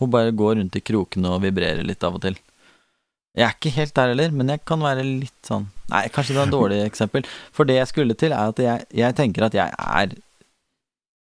Hun 0.02 0.10
bare 0.12 0.32
går 0.36 0.58
rundt 0.60 0.76
i 0.76 0.82
krokene 0.84 1.30
og 1.32 1.42
vibrerer 1.44 1.86
litt 1.86 2.04
av 2.04 2.16
og 2.16 2.22
til. 2.22 2.36
Jeg 3.40 3.46
er 3.48 3.56
ikke 3.56 3.76
helt 3.78 3.96
der 3.96 4.12
heller, 4.12 4.34
men 4.36 4.52
jeg 4.52 4.66
kan 4.68 4.82
være 4.84 5.06
litt 5.06 5.48
sånn 5.48 5.70
Nei, 5.90 6.04
kanskje 6.14 6.36
det 6.36 6.42
er 6.42 6.50
et 6.50 6.54
dårlig 6.54 6.80
eksempel. 6.90 7.28
For 7.56 7.66
det 7.66 7.80
jeg 7.80 7.90
skulle 7.90 8.18
til, 8.20 8.34
er 8.36 8.52
at 8.52 8.60
jeg, 8.62 8.90
jeg 8.94 9.16
tenker 9.18 9.48
at 9.48 9.56
jeg 9.58 9.74
er 9.74 10.18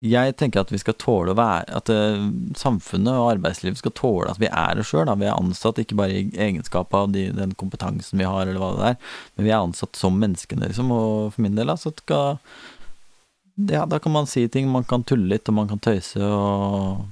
Jeg 0.03 0.35
tenker 0.37 0.65
at 0.65 0.73
vi 0.75 0.81
skal 0.83 0.99
tåle 0.99 1.33
å 1.33 1.39
være 1.39 1.79
At 1.79 1.93
uh, 1.95 2.27
samfunnet 2.59 3.15
og 3.15 3.31
arbeidslivet 3.37 3.81
skal 3.81 3.95
tåle 3.97 4.35
at 4.35 4.43
vi 4.43 4.51
er 4.51 4.83
oss 4.83 4.91
sjøl. 4.91 5.09
Vi 5.23 5.31
er 5.31 5.39
ansatt 5.39 5.79
ikke 5.79 6.01
bare 6.03 6.19
i 6.19 6.27
egenskap 6.49 6.93
av 6.99 7.15
de, 7.15 7.29
den 7.39 7.55
kompetansen 7.55 8.21
vi 8.21 8.29
har, 8.29 8.45
eller 8.45 8.61
hva 8.61 8.75
det 8.77 8.91
er, 8.91 9.01
men 9.37 9.47
vi 9.47 9.55
er 9.55 9.63
ansatt 9.63 9.97
som 9.97 10.19
menneskene, 10.19 10.69
liksom. 10.69 10.91
Og 10.93 11.33
for 11.37 11.47
min 11.47 11.57
del, 11.57 11.71
altså, 11.71 11.95
skal 12.03 12.37
Ja, 13.71 13.87
da 13.87 14.03
kan 14.03 14.13
man 14.13 14.27
si 14.27 14.49
ting, 14.51 14.69
man 14.73 14.85
kan 14.89 15.07
tulle 15.07 15.31
litt, 15.31 15.49
og 15.49 15.61
man 15.63 15.71
kan 15.71 15.81
tøyse 15.81 16.19
og 16.21 17.07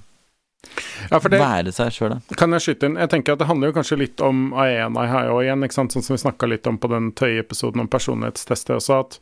Ja, 1.11 1.19
det, 1.19 1.39
være 1.41 1.73
seg 1.73 1.89
sjøl, 1.95 2.13
da. 2.13 2.37
Kan 2.39 2.53
jeg 2.53 2.63
skyte 2.65 2.87
inn? 2.91 2.99
Jeg 3.01 3.09
tenker 3.11 3.33
at 3.35 3.41
Det 3.41 3.47
handler 3.49 3.71
jo 3.71 3.77
kanskje 3.79 3.97
litt 4.03 4.21
om 4.25 4.51
Aena 4.61 5.07
her 5.09 5.31
og 5.33 5.41
igjen, 5.43 5.65
ikke 5.65 5.79
sant? 5.79 5.95
sånn 5.97 6.05
som 6.05 6.15
vi 6.15 6.21
snakka 6.23 6.51
litt 6.51 6.69
om 6.69 6.77
på 6.79 6.91
den 6.93 7.11
Tøye-episoden 7.17 7.81
om 7.81 7.89
personlighetstester 7.91 8.77
også, 8.77 9.01
at 9.07 9.19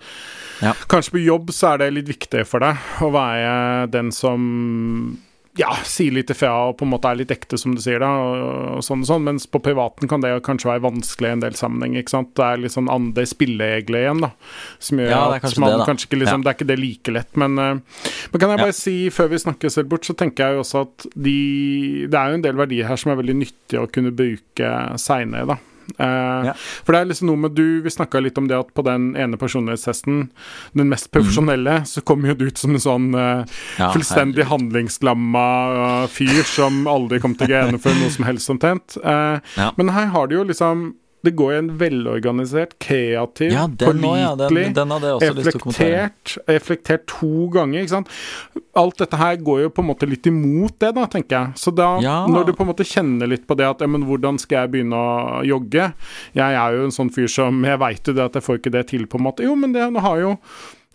Ja. 0.67 0.73
kanskje 0.91 1.15
på 1.15 1.23
jobb 1.25 1.53
så 1.55 1.75
er 1.75 1.79
det 1.85 1.93
litt 1.95 2.09
viktig 2.11 2.45
for 2.47 2.59
deg 2.65 2.77
å 3.07 3.13
være 3.15 3.91
den 3.95 4.11
som 4.13 5.19
ja, 5.59 5.73
sier 5.89 6.15
litt 6.15 6.31
ifra 6.31 6.53
og 6.69 6.77
på 6.79 6.87
en 6.87 6.93
måte 6.93 7.11
er 7.11 7.19
litt 7.19 7.33
ekte, 7.35 7.59
som 7.59 7.75
du 7.75 7.81
sier, 7.83 7.99
da, 8.03 8.09
og, 8.09 8.83
sånn 8.87 9.03
og 9.03 9.09
sånn, 9.11 9.25
mens 9.27 9.47
på 9.51 9.59
privaten 9.65 10.09
kan 10.11 10.23
det 10.23 10.31
kanskje 10.47 10.71
være 10.71 10.85
vanskelig 10.87 11.29
i 11.33 11.35
en 11.35 11.43
del 11.43 11.57
sammenhenger, 11.59 12.05
ikke 12.05 12.15
sant. 12.15 12.31
Det 12.39 12.45
er 12.47 12.63
litt 12.63 12.75
sånn 12.77 12.91
andre 12.93 13.25
spilleregler 13.29 14.05
igjen, 14.07 14.23
da, 14.23 14.31
som 14.79 15.03
gjør 15.03 15.11
Ja, 15.11 15.23
det 15.35 15.41
at 15.43 15.59
man 15.59 15.75
det, 15.75 15.87
kanskje 15.91 16.09
ikke 16.11 16.21
liksom 16.23 16.45
Ja. 16.45 16.45
Det 16.49 16.53
er 16.53 16.59
ikke 16.59 16.71
det 16.71 16.79
like 16.81 17.15
lett, 17.19 17.37
men 17.37 17.59
eh, 17.59 17.75
Men 18.33 18.41
kan 18.41 18.51
jeg 18.51 18.59
Ja. 18.59 18.65
bare 18.65 18.77
si, 18.79 18.97
før 19.11 19.29
vi 19.35 19.43
snakker 19.43 19.71
selv 19.75 19.89
bort, 19.91 20.07
så 20.07 20.15
tenker 20.15 20.47
jeg 20.47 20.55
jo 20.59 20.63
også 20.63 20.83
at 20.87 21.07
de 21.15 22.07
Det 22.09 22.15
er 22.15 22.29
jo 22.31 22.35
en 22.39 22.43
del 22.47 22.57
verdier 22.57 22.87
her 22.87 22.97
som 22.97 23.13
er 23.13 23.17
veldig 23.23 23.37
nyttige 23.43 23.83
å 23.83 23.91
kunne 23.91 24.15
bruke 24.15 24.71
seinere, 24.99 25.47
da. 25.47 25.59
Ja. 25.97 26.53
For 26.85 26.95
det 26.95 27.01
er 27.01 27.09
liksom 27.09 27.31
noe 27.31 27.41
med 27.41 27.55
du 27.57 27.81
Vi 27.85 27.91
snakka 27.91 28.21
litt 28.21 28.39
om 28.39 28.49
det 28.51 28.59
at 28.59 28.69
på 28.77 28.85
den 28.87 29.11
ene 29.19 29.39
personlighetstesten, 29.41 30.29
den 30.77 30.91
mest 30.91 31.11
profesjonelle, 31.15 31.81
så 31.89 32.03
kommer 32.05 32.33
jo 32.33 32.39
du 32.39 32.47
ut 32.51 32.61
som 32.61 32.77
en 32.77 32.83
sånn 32.83 33.11
uh, 33.17 33.27
Mm. 33.39 33.45
Ja, 33.79 33.91
fullstendig 33.95 34.45
herregud. 34.45 34.51
handlingslamma 34.51 35.45
uh, 35.79 36.07
fyr 36.11 36.43
som 36.49 36.87
aldri 36.91 37.21
kom 37.23 37.37
til 37.39 37.49
å 37.49 37.53
gjennomføre 37.55 37.99
noe 38.01 38.13
som 38.15 38.27
helst 38.27 38.51
omtrent. 38.53 38.97
Ja. 39.03 39.71
Men 39.77 39.93
her 39.95 40.11
har 40.15 40.29
du 40.29 40.39
jo 40.39 40.47
liksom 40.49 40.91
Det 41.25 41.33
går 41.35 41.53
i 41.53 41.57
en 41.59 41.69
velorganisert, 41.79 42.77
kreativ, 42.79 43.51
Ja, 43.53 43.65
ja. 43.67 43.87
Pålitelig 43.87 44.75
kommentere. 45.59 46.11
reflektert, 46.13 46.37
reflektert 46.47 47.07
to 47.11 47.49
ganger, 47.51 47.81
ikke 47.83 47.89
sant. 47.97 48.09
Alt 48.79 48.99
dette 49.03 49.17
her 49.19 49.37
går 49.43 49.63
jo 49.65 49.71
på 49.75 49.83
en 49.83 49.89
måte 49.91 50.07
litt 50.09 50.27
imot 50.31 50.79
det, 50.79 50.93
da, 50.95 51.07
tenker 51.11 51.35
jeg. 51.41 51.55
Så 51.59 51.75
da, 51.75 51.99
Ja. 52.01 52.25
når 52.31 52.47
du 52.47 52.53
på 52.53 52.63
en 52.63 52.69
måte 52.73 52.87
kjenner 52.87 53.27
litt 53.29 53.47
på 53.49 53.57
det 53.57 53.67
at 53.67 53.81
ja, 53.81 53.87
men 53.89 54.05
hvordan 54.07 54.39
skal 54.39 54.63
jeg 54.69 54.71
begynne 54.71 54.95
å 54.95 55.43
jogge? 55.45 55.93
Jeg 56.35 56.55
er 56.55 56.73
jo 56.79 56.85
en 56.85 56.91
sånn 56.95 57.11
fyr 57.13 57.27
som 57.29 57.65
Jeg 57.65 57.79
veit 57.79 58.05
jo 58.07 58.13
det 58.15 58.25
at 58.25 58.33
jeg 58.35 58.43
får 58.43 58.59
ikke 58.61 58.71
det 58.73 58.87
til, 58.89 59.07
på 59.07 59.19
en 59.19 59.25
måte. 59.25 59.43
Jo, 59.43 59.57
men 59.57 59.73
det 59.73 59.83
har 60.01 60.19
jo 60.21 60.39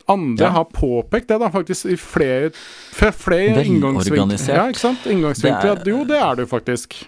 andre 0.07 0.45
Ja. 0.45 0.51
har 0.51 0.65
påpekt 0.65 1.27
det, 1.27 1.39
da, 1.39 1.49
faktisk, 1.49 1.85
i 1.91 1.95
flere, 1.95 2.51
flere 2.91 3.63
inngangsvinkler. 3.65 4.47
Ja, 4.55 4.67
ikke 4.69 4.79
sant? 4.79 4.99
Inngangsvinkler. 5.05 5.75
Det 5.83 5.87
er- 5.87 5.91
Jo, 5.97 6.03
det 6.05 6.17
er 6.21 6.35
det 6.35 6.47
jo 6.49 6.57
faktisk. 6.57 7.07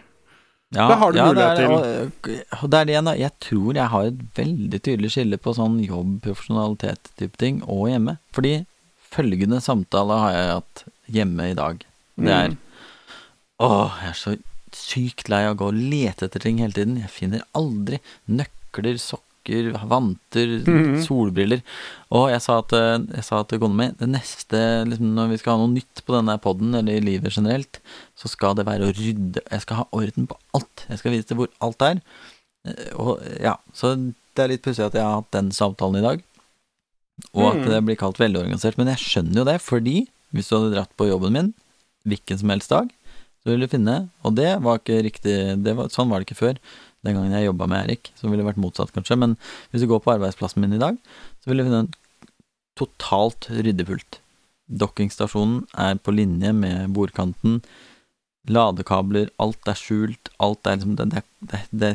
Ja, 0.75 0.87
Det 0.91 0.97
har 1.01 1.11
du 1.11 1.17
ja, 1.17 1.25
mulighet 1.29 1.57
det 1.57 1.65
er, 1.65 2.09
til. 2.27 2.39
og 2.61 2.69
det 2.71 2.79
er 2.81 2.85
det 2.89 3.03
da. 3.07 3.13
Jeg 3.19 3.31
tror 3.39 3.73
jeg 3.79 3.87
har 3.93 4.09
et 4.09 4.21
veldig 4.35 4.79
tydelig 4.83 5.11
skille 5.15 5.37
på 5.41 5.53
sånn 5.55 5.77
jobb, 5.85 6.17
profesjonalitet-type 6.25 7.37
ting, 7.41 7.61
og 7.63 7.87
hjemme. 7.91 8.17
Fordi 8.35 8.65
følgende 9.15 9.61
samtale 9.63 10.17
har 10.19 10.31
jeg 10.35 10.51
hatt 10.57 10.83
hjemme 11.15 11.49
i 11.51 11.57
dag. 11.57 11.85
Det 12.19 12.31
er 12.31 12.49
Mm. 12.49 12.57
Åh, 13.59 13.91
jeg 14.03 14.09
er 14.09 14.19
så 14.19 14.31
sykt 14.75 15.29
lei 15.31 15.45
av 15.47 15.53
å 15.55 15.59
gå 15.61 15.67
og 15.71 15.77
lete 15.79 16.25
etter 16.27 16.39
ting 16.43 16.57
hele 16.59 16.73
tiden. 16.75 16.97
Jeg 16.99 17.09
finner 17.09 17.45
aldri 17.55 18.01
nøkler, 18.27 18.97
sokker, 18.99 19.23
vanter, 19.45 20.63
Mhm. 20.65 21.03
solbriller. 21.05 21.61
Og 22.11 22.29
jeg 22.31 22.41
sa, 22.41 22.57
at, 22.59 22.73
eh, 22.73 22.97
jeg 23.15 23.23
sa 23.23 23.43
til 23.43 23.59
kona 23.59 23.73
mi 23.75 23.87
det 23.97 24.09
neste, 24.09 24.85
liksom, 24.87 25.13
når 25.15 25.29
vi 25.29 25.37
skal 25.37 25.57
ha 25.57 25.65
noe 25.65 25.73
nytt 25.75 26.01
på 26.05 26.13
denne 26.15 26.39
poden, 26.41 26.73
eller 26.75 26.93
i 26.97 26.99
livet 27.01 27.31
generelt, 27.33 27.79
så 28.17 28.27
skal 28.27 28.55
det 28.55 28.65
være 28.65 28.87
å 28.89 28.93
rydde 28.95 29.41
Jeg 29.51 29.61
skal 29.61 29.77
ha 29.77 29.87
orden 29.93 30.27
på 30.27 30.37
alt. 30.53 30.85
Jeg 30.89 30.97
skal 30.99 31.11
vise 31.11 31.35
hvor 31.35 31.47
alt 31.61 31.81
er. 31.81 32.01
Eh, 32.65 32.93
Og 32.97 33.19
ja, 33.41 33.55
så 33.73 33.95
det 34.35 34.43
er 34.43 34.47
litt 34.49 34.63
pussig 34.63 34.85
at 34.85 34.93
jeg 34.93 35.03
har 35.03 35.21
hatt 35.21 35.31
den 35.31 35.49
samtalen 35.51 35.97
i 35.97 36.01
dag. 36.07 36.23
Og 37.33 37.51
at 37.55 37.61
Mm. 37.63 37.69
det 37.69 37.85
blir 37.85 37.95
kalt 37.97 38.17
velorganisert. 38.17 38.77
Men 38.77 38.87
jeg 38.87 38.97
skjønner 38.97 39.35
jo 39.35 39.43
det, 39.45 39.61
fordi 39.61 40.07
hvis 40.33 40.49
du 40.49 40.55
hadde 40.59 40.73
dratt 40.75 40.97
på 40.97 41.07
jobben 41.07 41.31
min 41.31 41.53
hvilken 42.05 42.37
som 42.39 42.49
helst 42.49 42.69
dag, 42.69 42.89
så 43.43 43.51
ville 43.51 43.67
du 43.67 43.77
finne 43.77 44.09
Og 44.25 44.35
det 44.35 44.59
var 44.61 44.79
ikke 44.79 45.03
riktig 45.03 45.63
det 45.63 45.75
var, 45.75 45.87
Sånn 45.87 46.09
var 46.09 46.19
det 46.19 46.27
ikke 46.27 46.41
før. 46.41 46.57
Den 47.05 47.15
gangen 47.19 47.35
jeg 47.37 47.45
jobba 47.47 47.67
med 47.69 47.85
Erik, 47.85 48.11
så 48.17 48.27
ville 48.27 48.41
det 48.41 48.49
vært 48.49 48.61
motsatt, 48.63 48.91
kanskje. 48.95 49.17
Men 49.21 49.37
hvis 49.71 49.83
du 49.85 49.87
går 49.91 50.01
på 50.05 50.13
arbeidsplassen 50.15 50.63
min 50.63 50.73
i 50.73 50.81
dag, 50.81 50.97
så 51.43 51.51
vil 51.51 51.61
du 51.61 51.67
finne 51.67 51.83
en 51.85 51.91
totalt 52.79 53.47
ryddefullt. 53.53 54.17
Dokkingstasjonen 54.81 55.61
er 55.77 55.99
på 56.01 56.13
linje 56.15 56.49
med 56.57 56.89
bordkanten. 56.95 57.59
Ladekabler, 58.49 59.29
alt 59.41 59.69
er 59.71 59.77
skjult. 59.79 60.29
Alt 60.43 60.67
er 60.69 60.77
liksom 60.79 60.95
Det, 60.99 61.07
det, 61.13 61.23
det, 61.51 61.61
det, 61.71 61.91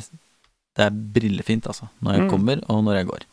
det 0.79 0.87
er 0.87 0.97
brillefint, 1.19 1.67
altså. 1.67 1.91
Når 2.03 2.17
jeg 2.17 2.25
Mm. 2.25 2.31
kommer, 2.31 2.63
og 2.71 2.85
når 2.87 2.95
jeg 3.01 3.07
går. 3.11 3.27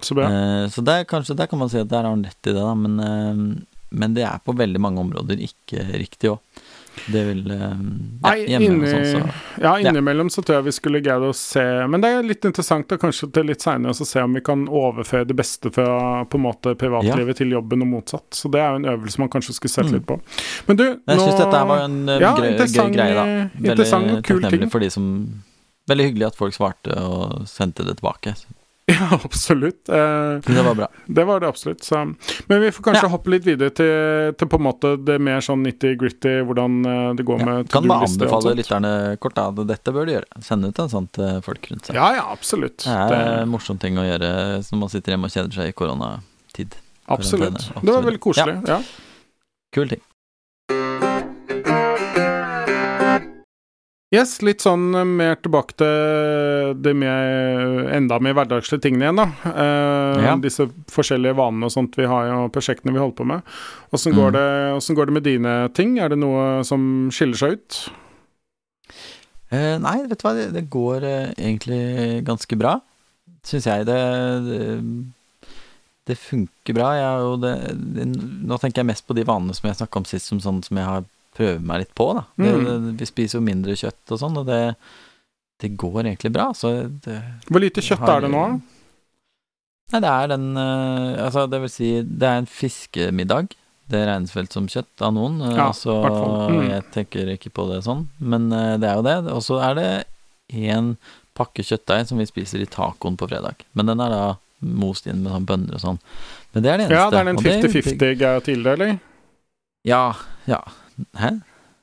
Så 0.00 0.14
bra. 0.14 0.28
Eh, 0.30 0.68
så 0.70 0.84
der, 0.84 1.04
kanskje, 1.04 1.36
der 1.36 1.46
kan 1.50 1.58
man 1.58 1.68
si 1.68 1.78
at 1.78 1.88
der 1.90 2.02
har 2.06 2.10
han 2.14 2.24
rett 2.24 2.46
i 2.46 2.52
det, 2.54 2.62
da, 2.62 2.74
men, 2.74 2.98
eh, 3.00 3.64
men 3.90 4.14
det 4.14 4.22
er 4.22 4.38
på 4.44 4.54
veldig 4.56 4.80
mange 4.80 5.00
områder 5.02 5.38
ikke 5.42 5.82
riktig 5.98 6.30
òg. 6.30 6.38
Det 7.06 7.22
vil 7.28 7.42
eh, 7.50 7.60
ja, 7.60 7.76
Nei, 8.28 8.34
inni, 8.58 8.88
sånn, 8.90 9.06
så 9.06 9.62
ja, 9.62 9.72
innimellom 9.80 10.30
så 10.30 10.42
tror 10.42 10.58
jeg 10.58 10.66
vi 10.68 10.74
skulle 10.76 11.00
greid 11.04 11.22
å 11.22 11.30
se 11.36 11.62
Men 11.88 12.02
det 12.04 12.10
er 12.16 12.26
litt 12.26 12.44
interessant 12.48 12.88
da, 12.90 12.98
kanskje 13.00 13.30
til 13.34 13.48
litt 13.50 13.62
seinere 13.64 13.94
å 13.94 14.06
se 14.08 14.22
om 14.24 14.34
vi 14.34 14.42
kan 14.44 14.66
overføre 14.68 15.28
det 15.28 15.36
beste 15.38 15.70
fra 15.74 16.24
på 16.28 16.40
en 16.40 16.44
måte 16.46 16.74
privatlivet 16.78 17.38
til 17.42 17.54
jobben 17.56 17.82
og 17.86 17.92
motsatt. 17.92 18.28
Så 18.34 18.50
det 18.52 18.60
er 18.62 18.74
jo 18.74 18.82
en 18.82 18.88
øvelse 18.96 19.22
man 19.22 19.30
kanskje 19.32 19.54
skulle 19.56 19.74
sett 19.74 19.86
Mm. 19.88 19.92
litt 19.94 20.06
på. 20.06 20.18
Men 20.66 20.76
du, 20.76 20.84
nå 20.84 21.14
jeg 21.14 21.20
syns 21.22 21.38
dette 21.38 21.64
var 21.70 21.84
en 21.86 21.98
eh, 22.08 22.18
Ja, 22.20 22.34
gøy 22.36 22.90
greie, 22.92 23.14
da. 23.14 23.24
Veldig 23.24 23.70
interessant 23.70 24.10
og 24.10 24.22
kul 24.24 24.40
ting. 24.42 24.50
takknemlig 24.50 24.70
for 24.72 24.80
de 24.84 24.90
som 24.90 25.10
Veldig 25.88 26.04
hyggelig 26.10 26.26
at 26.26 26.36
folk 26.36 26.52
svarte 26.52 26.92
og 27.00 27.46
sendte 27.48 27.86
det 27.86 27.94
tilbake. 27.96 28.34
Ja, 28.94 29.08
absolutt. 29.24 29.88
Eh, 29.88 30.38
Det 30.40 30.62
var 30.64 30.74
bra. 30.74 30.86
det 31.06 31.24
var 31.28 31.40
det 31.40 31.48
absolutt. 31.48 31.82
Så. 31.84 31.98
Men 32.48 32.60
vi 32.62 32.70
får 32.72 32.82
kanskje 32.86 33.02
Ja. 33.04 33.10
hoppe 33.12 33.28
litt 33.34 33.44
videre 33.44 33.68
til, 33.70 34.32
til 34.38 34.48
på 34.48 34.56
en 34.56 34.64
måte 34.64 34.94
det 35.04 35.18
mer 35.20 35.42
sånn 35.44 35.60
nitty-gritty, 35.66 36.38
hvordan 36.48 36.78
eh, 36.88 37.10
det 37.18 37.26
går 37.28 37.38
Ja. 37.42 37.44
med 37.50 37.68
Kan 37.70 37.86
bare 37.90 38.08
anbefale 38.08 38.54
lytterne 38.56 38.92
kort 39.20 39.34
da, 39.36 39.48
at 39.52 39.60
dette 39.68 39.92
bør 39.92 40.06
du 40.08 40.12
gjøre. 40.16 40.42
Send 40.42 40.64
ut 40.64 40.78
en 40.78 40.88
sånn 40.88 41.08
til 41.12 41.42
folk 41.44 41.68
rundt 41.70 41.84
seg. 41.90 41.94
Ja, 42.00 42.14
ja, 42.16 42.24
absolutt. 42.32 42.78
Det 42.86 42.96
er 42.96 43.08
Det, 43.12 43.42
en 43.42 43.52
morsom 43.52 43.78
ting 43.78 43.96
å 44.00 44.06
gjøre 44.08 44.32
når 44.72 44.78
man 44.80 44.88
sitter 44.88 45.12
hjemme 45.12 45.28
og 45.28 45.36
kjeder 45.36 45.52
seg 45.60 45.68
i 45.68 45.76
koronatid. 45.76 46.78
Absolutt. 47.08 47.68
Det 47.84 47.92
var 47.92 48.02
veldig 48.08 48.20
koselig. 48.20 48.56
Ja. 48.68 48.80
Kul 49.72 49.88
ting. 49.88 50.00
Yes, 54.14 54.38
litt 54.40 54.62
sånn 54.64 54.86
eh, 54.96 55.04
mer 55.04 55.34
tilbake 55.44 55.74
til 55.76 56.78
det 56.80 56.94
mer, 56.96 57.90
enda 57.92 58.16
mer 58.24 58.32
hverdagslige 58.38 58.80
tingene 58.86 59.04
igjen, 59.04 59.18
da. 59.20 59.26
Eh, 59.52 60.22
Ja. 60.24 60.32
Disse 60.40 60.64
forskjellige 60.88 61.36
vanene 61.36 61.68
og 61.68 61.74
sånt 61.74 61.94
vi 61.98 62.06
har, 62.08 62.30
og 62.32 62.52
prosjektene 62.54 62.94
vi 62.94 63.02
holder 63.02 63.18
på 63.20 63.26
med. 63.28 63.42
Åssen 63.92 64.14
går, 64.16 64.32
Mm. 64.32 64.96
går 64.96 65.06
det 65.06 65.12
med 65.18 65.22
dine 65.24 65.68
ting? 65.74 65.98
Er 66.00 66.08
det 66.08 66.18
noe 66.18 66.64
som 66.64 67.10
skiller 67.12 67.36
seg 67.36 67.52
ut? 67.58 67.90
Eh, 69.52 69.76
nei, 69.78 70.06
vet 70.06 70.18
du 70.18 70.24
hva, 70.28 70.34
det, 70.34 70.52
det 70.54 70.70
går 70.70 71.04
eh, 71.04 71.34
egentlig 71.36 72.24
ganske 72.24 72.56
bra, 72.58 72.80
syns 73.44 73.64
jeg. 73.64 73.84
Det, 73.86 74.00
det, 74.48 75.04
det 76.06 76.16
funker 76.18 76.74
bra. 76.74 76.90
Jeg, 76.96 77.40
det, 77.44 77.54
det, 77.94 78.06
nå 78.48 78.58
tenker 78.60 78.80
jeg 78.82 78.86
mest 78.86 79.06
på 79.06 79.14
de 79.16 79.24
vanene 79.24 79.52
som 79.54 79.68
jeg 79.68 79.76
snakka 79.76 80.00
om 80.00 80.04
sist, 80.08 80.26
som 80.32 80.40
sånn 80.40 80.62
som 80.64 80.76
jeg 80.80 80.84
har 80.88 81.04
prøvd 81.38 81.62
meg 81.70 81.84
litt 81.84 81.94
på. 81.94 82.08
da. 82.18 82.24
Det, 82.36 82.54
Mm. 82.58 82.88
vi 82.98 83.06
spiser 83.06 83.38
jo 83.38 83.44
mindre 83.46 83.76
kjøtt 83.78 84.10
og 84.14 84.18
sånn, 84.20 84.36
og 84.42 84.46
det, 84.50 84.58
det 85.62 85.76
går 85.78 86.02
egentlig 86.10 86.32
bra. 86.34 86.48
Så 86.54 86.72
det, 87.04 87.20
Hvor 87.46 87.60
lite 87.62 87.80
kjøtt 87.84 88.02
har- 88.02 88.16
er 88.18 88.26
det 88.26 88.30
nå? 88.34 88.44
Nei, 89.92 90.00
det 90.04 90.10
er 90.12 90.26
den 90.34 90.50
eh, 90.60 91.24
Altså, 91.24 91.46
det 91.48 91.60
vil 91.62 91.70
si, 91.72 92.02
det 92.02 92.28
er 92.28 92.38
en 92.42 92.46
fiskemiddag. 92.50 93.54
Det 93.88 94.02
regnes 94.04 94.34
vel 94.36 94.46
som 94.52 94.66
kjøtt 94.68 95.00
av 95.00 95.14
noen, 95.16 95.38
eh, 95.40 95.54
Ja, 95.56 95.70
så. 95.72 95.94
Mm. 96.50 96.68
jeg 96.68 96.84
tenker 96.92 97.30
ikke 97.32 97.50
på 97.56 97.64
det 97.72 97.84
sånn. 97.86 98.06
Men 98.20 98.52
eh, 98.52 98.76
det 98.76 98.84
er 98.90 98.96
jo 98.96 99.02
det. 99.06 99.16
Og 99.32 99.40
så 99.46 99.56
er 99.64 99.74
det 99.78 100.04
én 100.52 100.96
pakke 101.34 101.62
kjøttdeig 101.64 102.06
som 102.10 102.18
vi 102.18 102.26
spiser 102.26 102.60
i 102.60 102.66
tacoen 102.68 103.16
på 103.16 103.28
fredag. 103.30 103.54
Men 103.74 103.86
den 103.86 104.00
er 104.00 104.10
da 104.10 104.36
most 104.60 105.06
inn 105.06 105.22
med 105.22 105.32
sånn 105.32 105.46
bønner 105.46 105.74
og 105.78 105.80
sånn. 105.80 105.98
Men 106.52 106.62
det 106.64 106.70
er 106.72 106.76
det 106.78 106.86
eneste. 106.88 106.98
Ja, 106.98 107.10
det 107.10 107.18
er 107.20 107.24
den 107.24 107.36
50-50-greia 107.38 108.42
til 108.44 108.62
det, 108.64 108.72
eller? 108.78 108.98
Ja, 109.86 110.02
ja. 110.50 110.60
Hæ? 111.18 111.30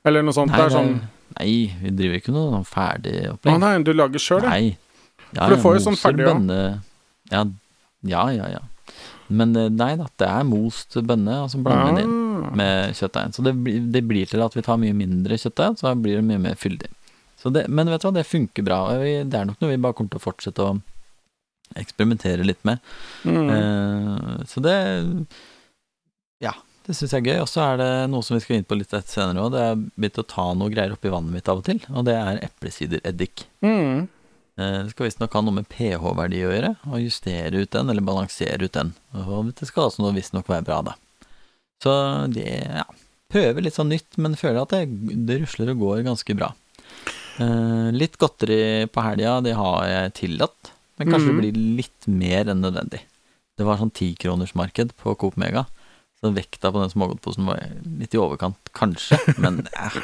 Eller 0.06 0.22
noe 0.22 0.32
sånt. 0.36 0.50
Nei, 0.52 0.58
det 0.60 0.66
er 0.66 0.74
sånn 0.76 0.92
nei, 1.36 1.52
vi 1.82 1.90
driver 1.98 2.20
ikke 2.20 2.32
noe 2.34 2.50
sånn 2.54 2.66
ferdig 2.68 3.14
Å 3.28 3.32
opplegg. 3.34 3.58
nei, 3.60 3.72
du 3.82 3.92
lager 3.96 4.22
sjøl, 4.22 4.42
ja. 4.46 4.56
Ja, 5.34 5.46
For 5.48 5.54
du 5.56 5.62
får 5.64 5.74
jo 5.78 5.84
sånn 5.88 5.96
ferdig, 5.98 6.22
ja. 6.26 6.32
bønne 6.34 6.58
Ja, 7.32 7.44
ja, 8.06 8.26
ja. 8.38 8.48
ja. 8.56 8.60
Men 9.28 9.56
eh, 9.58 9.68
nei 9.74 9.96
da, 9.98 10.06
det 10.22 10.28
er 10.30 10.44
most 10.46 10.94
bønne, 11.02 11.40
og 11.42 11.50
så 11.50 11.58
blander 11.62 11.90
vi 11.90 12.02
den 12.02 12.04
inn 12.06 12.22
Ah. 12.36 12.50
med 12.54 12.92
kjøttdeigen. 12.94 13.32
Så 13.32 13.42
det, 13.42 13.54
blir- 13.64 13.86
det 13.90 14.02
blir 14.06 14.26
til 14.28 14.42
at 14.44 14.52
vi 14.54 14.60
tar 14.62 14.76
mye 14.78 14.92
mindre 14.94 15.34
kjøttdeig, 15.40 15.78
så 15.80 15.94
blir 15.98 16.18
det 16.20 16.24
mye 16.28 16.38
mer 16.38 16.54
fyldig. 16.60 16.90
Så 17.40 17.50
det, 17.52 17.62
men 17.72 17.88
vet 17.88 18.02
du 18.02 18.06
hva, 18.10 18.12
det 18.14 18.26
funker 18.28 18.62
bra. 18.62 18.78
Det 19.00 19.34
er 19.34 19.46
nok 19.48 19.56
noe 19.60 19.70
vi 19.72 19.78
bare 19.80 19.96
kommer 19.96 20.12
til 20.12 20.20
å 20.20 20.24
fortsette 20.26 20.60
å 20.62 20.74
eksperimentere 21.80 22.44
litt 22.46 22.60
med. 22.68 22.78
Mm. 23.24 23.48
Uh, 23.50 24.44
så 24.46 24.60
det 24.62 24.76
Ja, 26.44 26.52
det 26.86 26.94
syns 26.94 27.14
jeg 27.14 27.24
er 27.24 27.30
gøy. 27.32 27.40
Og 27.44 27.48
så 27.50 27.62
er 27.64 27.80
det 27.80 27.90
noe 28.12 28.24
som 28.26 28.36
vi 28.36 28.42
skal 28.44 28.58
inn 28.58 28.66
på 28.68 28.78
litt 28.78 28.94
senere 29.10 29.44
òg. 29.44 29.54
Det 29.54 29.62
er 29.62 29.80
begynt 29.94 30.20
å 30.22 30.28
ta 30.30 30.50
noe 30.54 30.72
greier 30.72 30.94
oppi 30.94 31.12
vannet 31.12 31.34
mitt 31.34 31.50
av 31.50 31.62
og 31.62 31.66
til, 31.68 31.80
og 31.92 32.06
det 32.08 32.14
er 32.18 32.44
eplesidereddik. 32.46 33.46
Mm. 33.66 34.06
Eh, 34.56 34.78
Det 34.84 34.92
skal 34.94 35.08
visstnok 35.08 35.34
ha 35.36 35.42
noe 35.44 35.58
med 35.58 35.68
pH-verdi 35.72 36.44
å 36.46 36.52
gjøre, 36.54 36.76
og 36.88 37.02
justere 37.02 37.64
ut 37.64 37.72
den, 37.74 37.90
eller 37.90 38.06
balansere 38.06 38.62
ut 38.64 38.76
den. 38.76 38.94
Og 39.24 39.50
det 39.58 39.68
skal 39.68 39.88
altså 39.88 40.14
visstnok 40.14 40.48
være 40.48 40.66
bra, 40.68 40.82
da. 40.92 40.96
Så 41.82 41.92
det, 42.32 42.46
ja 42.80 42.86
Prøver 43.26 43.64
litt 43.64 43.74
sånn 43.74 43.90
nytt, 43.90 44.14
men 44.22 44.36
føler 44.38 44.60
at 44.62 44.70
det, 44.70 44.84
det 45.26 45.40
rusler 45.40 45.72
og 45.72 45.80
går 45.82 46.04
ganske 46.06 46.34
bra. 46.38 46.52
Eh, 47.42 47.88
litt 47.92 48.14
godteri 48.22 48.86
på 48.86 49.02
helga, 49.02 49.40
det 49.42 49.56
har 49.58 49.80
jeg 49.90 50.12
tillatt, 50.20 50.70
men 50.96 51.10
kanskje 51.10 51.32
mm. 51.32 51.32
det 51.32 51.40
blir 51.42 51.58
litt 51.80 52.06
mer 52.06 52.52
enn 52.52 52.62
nødvendig. 52.62 53.02
Det 53.58 53.66
var 53.66 53.80
sånn 53.80 53.92
tikronersmarked 53.98 54.94
på 55.00 55.16
Coop 55.18 55.36
Mega, 55.40 55.66
så 56.20 56.32
vekta 56.32 56.72
på 56.72 56.80
den 56.80 56.92
smågodtposen 56.92 57.46
var 57.48 57.60
litt 58.00 58.14
i 58.16 58.20
overkant, 58.20 58.72
kanskje, 58.76 59.18
men 59.42 59.62
eh, 59.76 60.00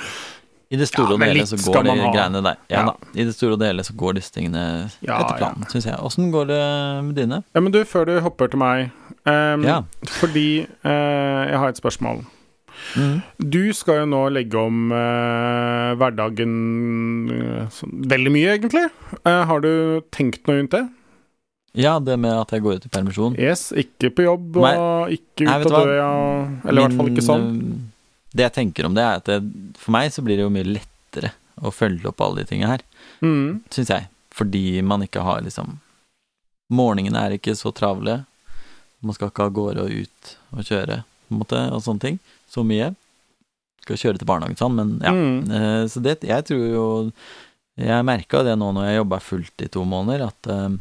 i 0.72 0.76
det 0.80 0.86
store 0.88 1.12
Ja, 1.12 1.16
og 1.18 1.22
hele 1.26 1.44
så 1.44 1.58
går 1.60 1.84
de 1.84 1.94
greiene 2.00 2.40
der. 2.44 2.60
Ja, 2.72 2.82
Ja. 2.86 2.92
I 3.12 3.26
det 3.28 3.34
store 3.36 3.58
og 3.58 3.64
hele 3.66 3.84
så 3.84 3.92
går 3.92 4.14
disse 4.16 4.32
tingene 4.32 4.62
Ja, 5.04 5.18
etter 5.20 5.36
planen, 5.36 5.66
synes 5.68 5.84
jeg. 5.84 5.98
Åssen 6.00 6.30
går 6.32 6.46
det 6.48 6.60
med 7.04 7.14
dine? 7.20 7.42
Ja, 7.54 7.60
men 7.60 7.74
du, 7.74 7.82
før 7.84 8.08
du 8.08 8.14
hopper 8.24 8.48
til 8.48 8.62
meg 8.62 8.88
um, 9.28 9.66
Ja. 9.68 9.82
Fordi 10.08 10.64
uh, 10.84 11.42
jeg 11.50 11.58
har 11.60 11.68
et 11.68 11.76
spørsmål. 11.76 12.24
Mm. 12.96 13.20
Du 13.52 13.72
skal 13.76 14.00
jo 14.00 14.06
nå 14.14 14.22
legge 14.32 14.56
om 14.56 14.88
uh, 14.96 15.92
hverdagen 16.00 16.56
uh, 17.28 17.82
veldig 18.08 18.32
mye, 18.32 18.56
egentlig. 18.56 18.88
Har 19.28 19.60
du 19.60 20.00
tenkt 20.10 20.48
noe 20.48 20.56
rundt 20.56 20.72
det? 20.72 20.86
Ja, 21.74 21.98
det 22.00 22.18
med 22.20 22.32
at 22.36 22.50
jeg 22.52 22.62
går 22.62 22.76
ut 22.80 22.86
i 22.86 22.92
permisjon. 22.92 23.36
Yes, 23.40 23.70
ikke 23.72 24.10
på 24.14 24.24
jobb 24.26 24.56
og 24.60 24.64
Nei. 24.66 25.16
ikke 25.16 25.46
ut 25.46 25.52
av 25.52 25.64
døra. 25.72 26.08
Eller 26.68 26.82
i 26.82 26.84
hvert 26.86 26.96
fall 26.98 27.08
ikke 27.12 27.24
sånn. 27.26 27.46
Øh, 27.62 27.78
Det 28.32 28.44
jeg 28.46 28.52
tenker 28.56 28.86
om 28.88 28.94
det, 28.96 29.02
er 29.04 29.16
at 29.20 29.24
det, 29.28 29.38
for 29.76 29.92
meg 29.92 30.10
så 30.12 30.22
blir 30.24 30.36
det 30.40 30.44
jo 30.46 30.52
mye 30.52 30.64
lettere 30.64 31.32
å 31.60 31.72
følge 31.72 32.08
opp 32.08 32.20
alle 32.24 32.42
de 32.42 32.48
tingene 32.48 32.70
her, 32.76 32.82
Mm. 33.22 33.60
syns 33.70 33.88
jeg. 33.92 34.08
Fordi 34.32 34.82
man 34.82 35.02
ikke 35.02 35.22
har 35.22 35.40
liksom 35.44 35.78
Morgenene 36.72 37.20
er 37.26 37.34
ikke 37.36 37.52
så 37.58 37.72
travle. 37.76 38.24
Man 39.02 39.12
skal 39.14 39.28
ikke 39.28 39.44
av 39.44 39.52
gårde 39.52 39.82
og 39.84 39.90
ut 39.90 40.30
og 40.56 40.62
kjøre, 40.64 41.02
på 41.28 41.34
en 41.34 41.38
måte, 41.42 41.60
og 41.72 41.82
sånne 41.84 42.00
ting. 42.00 42.18
Så 42.48 42.64
mye. 42.64 42.94
Skal 43.82 43.96
kjøre 44.00 44.18
til 44.22 44.26
barnehagen 44.30 44.56
sånn, 44.56 44.74
men 44.78 44.92
ja. 45.02 45.12
Mm. 45.12 45.50
Eh, 45.50 45.84
Så 45.88 46.00
det, 46.02 46.20
jeg 46.22 46.44
tror 46.46 46.64
jo 46.72 47.12
Jeg 47.76 48.04
merka 48.04 48.42
det 48.44 48.56
nå 48.58 48.72
når 48.72 48.84
jeg 48.88 48.98
jobba 49.00 49.18
fullt 49.20 49.62
i 49.64 49.68
to 49.68 49.84
måneder, 49.84 50.26
at, 50.28 50.46
eh, 50.48 50.76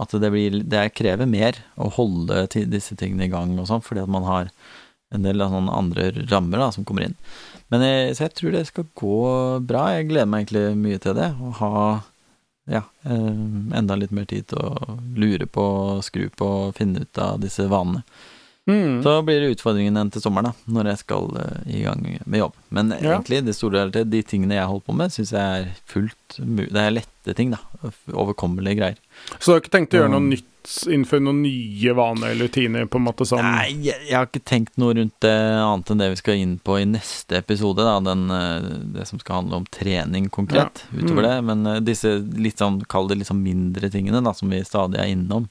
at 0.00 0.14
det 0.22 0.30
blir 0.32 0.60
Det 0.64 0.86
krever 0.96 1.28
mer 1.28 1.58
å 1.76 1.90
holde 1.92 2.46
disse 2.72 2.96
tingene 2.96 3.26
i 3.28 3.32
gang 3.32 3.52
og 3.60 3.68
sånn, 3.68 3.82
fordi 3.84 4.04
at 4.04 4.12
man 4.12 4.24
har 4.28 4.50
en 5.12 5.24
del 5.26 5.42
av 5.42 5.50
sånne 5.52 5.74
andre 5.74 6.10
rammer 6.30 6.62
da, 6.62 6.70
som 6.72 6.86
kommer 6.86 7.08
inn. 7.08 7.16
Men 7.70 7.82
jeg, 7.82 8.14
så 8.16 8.24
jeg 8.28 8.34
tror 8.38 8.54
det 8.54 8.66
skal 8.68 8.86
gå 8.98 9.16
bra. 9.66 9.88
Jeg 9.96 10.08
gleder 10.10 10.30
meg 10.30 10.44
egentlig 10.46 10.64
mye 10.78 11.00
til 11.02 11.16
det. 11.18 11.30
Å 11.34 11.50
ha 11.60 11.72
ja, 12.70 12.84
eh, 13.02 13.40
enda 13.78 13.96
litt 13.98 14.12
mer 14.14 14.28
tid 14.30 14.46
til 14.52 14.60
å 14.62 14.98
lure 15.18 15.46
på, 15.50 15.64
skru 16.06 16.28
på, 16.38 16.50
finne 16.78 17.02
ut 17.02 17.18
av 17.22 17.40
disse 17.42 17.66
vanene. 17.70 18.04
Mm. 18.70 19.00
Så 19.02 19.14
blir 19.26 19.40
det 19.42 19.54
utfordringen 19.56 19.96
igjen 19.96 20.12
til 20.14 20.22
sommeren, 20.22 20.52
da, 20.52 20.72
når 20.76 20.92
jeg 20.92 21.00
skal 21.02 21.26
eh, 21.42 21.70
i 21.74 21.82
gang 21.82 22.04
med 22.22 22.38
jobb. 22.38 22.58
Men 22.68 22.92
Ja. 22.94 23.16
egentlig, 23.16 23.40
det 23.46 23.56
store 23.56 23.80
og 23.80 23.94
hele, 23.94 24.04
de 24.06 24.22
tingene 24.22 24.54
jeg 24.58 24.68
holder 24.70 24.86
på 24.86 24.96
med, 25.00 25.14
syns 25.14 25.32
jeg 25.34 25.64
er 25.64 25.72
fullt 25.90 26.38
mulig. 26.38 26.70
Det 26.76 26.84
er 26.84 26.94
lette 27.00 27.34
ting, 27.34 27.56
da. 27.56 27.90
Overkommelige 28.12 28.78
greier. 28.78 29.00
Så 29.38 29.44
du 29.46 29.52
har 29.54 29.60
ikke 29.62 29.70
tenkt 29.78 29.94
å 29.94 30.00
gjøre 30.02 30.10
noe 30.10 30.20
Mm. 30.20 30.28
nytt, 30.30 30.46
innføre 30.92 31.22
noen 31.24 31.38
nye 31.42 31.92
vaner 31.96 32.30
eller 32.34 32.48
rutiner, 32.48 32.84
på 32.86 32.98
en 33.00 33.04
måte 33.06 33.24
sånn? 33.24 33.40
Nei, 33.40 33.70
jeg, 33.80 33.96
jeg 34.08 34.16
har 34.16 34.26
ikke 34.26 34.42
tenkt 34.44 34.76
noe 34.76 34.92
rundt 34.94 35.14
det 35.24 35.32
annet 35.32 35.90
enn 35.90 35.98
det 36.02 36.08
vi 36.10 36.16
skal 36.20 36.34
inn 36.34 36.58
på 36.58 36.76
i 36.80 36.84
neste 36.84 37.38
episode, 37.38 37.80
da. 37.86 37.94
Den, 38.00 38.26
eh, 38.30 38.60
det 38.98 39.06
som 39.08 39.18
skal 39.22 39.40
handle 39.42 39.56
om 39.62 39.66
trening 39.72 40.28
konkret, 40.30 40.84
Ja. 40.92 40.98
utover 41.00 41.22
Mm. 41.22 41.28
det. 41.30 41.44
Men 41.44 41.66
eh, 41.66 41.80
disse 41.80 42.12
litt 42.36 42.58
sånn, 42.58 42.82
kall 42.86 43.08
det 43.08 43.18
litt 43.18 43.28
sånn 43.30 43.42
mindre 43.42 43.88
tingene, 43.90 44.22
da, 44.22 44.32
som 44.32 44.50
vi 44.50 44.60
stadig 44.62 44.98
er 45.00 45.08
innom. 45.16 45.48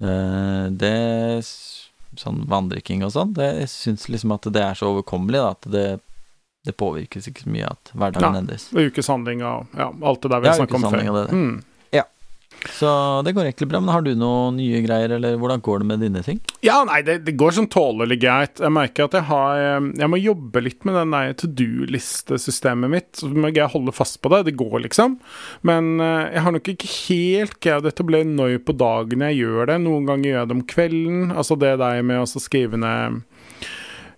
eh, 0.00 0.68
det 0.70 1.44
Sånn 2.16 2.44
vanndrikking 2.46 3.02
og 3.02 3.10
sånn, 3.10 3.32
det 3.34 3.46
jeg 3.58 3.68
syns 3.72 4.04
liksom 4.08 4.32
at 4.36 4.42
det 4.54 4.60
er 4.62 4.74
så 4.78 4.86
overkommelig, 4.92 5.40
da, 5.42 5.50
at 5.50 5.66
det, 5.72 6.00
det 6.64 6.76
påvirkes 6.78 7.26
ikke 7.26 7.42
så 7.42 7.50
mye 7.50 7.66
at 7.72 7.90
hverdagen 7.90 8.36
ja, 8.36 8.40
endres. 8.40 8.68
Ukeshandling 8.70 9.42
og 9.42 9.66
ja, 9.74 9.88
alt 9.90 10.20
det 10.22 10.30
der 10.30 10.40
vi 10.44 10.46
Ja, 10.46 10.54
snakket 10.54 10.78
om 10.78 10.84
før. 10.94 11.02
Det, 11.02 11.24
det. 11.26 11.34
Mm. 11.34 11.64
Så 12.72 12.88
det 13.26 13.34
går 13.36 13.48
egentlig 13.48 13.68
bra. 13.70 13.80
Men 13.82 13.92
har 13.94 14.04
du 14.04 14.12
noen 14.18 14.56
nye 14.58 14.80
greier, 14.84 15.16
eller 15.16 15.36
hvordan 15.40 15.62
går 15.64 15.82
det 15.82 15.88
med 15.90 16.04
dine 16.04 16.22
ting? 16.26 16.40
Ja, 16.64 16.80
nei, 16.88 17.00
det, 17.06 17.20
det 17.26 17.36
går 17.40 17.56
sånn 17.56 17.70
tålelig 17.72 18.18
greit. 18.22 18.62
Jeg 18.62 18.74
merker 18.74 19.08
at 19.08 19.18
jeg 19.18 19.28
har 19.28 19.60
eh, 19.60 19.90
Jeg 20.00 20.10
må 20.12 20.20
jobbe 20.20 20.64
litt 20.64 20.86
med 20.88 20.98
den 20.98 21.14
der 21.14 21.36
to 21.40 21.50
do-listesystemet 21.60 22.92
mitt. 22.92 23.10
Så 23.20 23.30
må 23.30 23.52
jeg 23.52 23.70
holde 23.74 23.94
fast 23.94 24.20
på 24.24 24.32
det. 24.32 24.44
Det 24.48 24.56
går, 24.60 24.78
liksom. 24.86 25.18
Men 25.66 25.94
eh, 26.00 26.32
jeg 26.36 26.46
har 26.46 26.56
nok 26.56 26.72
ikke 26.74 26.92
helt 26.94 27.58
greid 27.64 27.86
å 27.86 27.92
etablere 27.92 28.28
når 28.30 28.58
på 28.64 28.76
dagen 28.80 29.26
jeg 29.28 29.42
gjør 29.42 29.72
det. 29.72 29.80
Noen 29.84 30.08
ganger 30.08 30.30
gjør 30.30 30.40
jeg 30.40 30.50
det 30.50 30.58
om 30.58 30.66
kvelden. 30.74 31.22
Altså 31.34 31.58
det 31.60 31.76
der 31.82 32.02
med 32.06 32.24
å 32.24 32.44
skrive 32.44 32.80
ned 32.80 33.22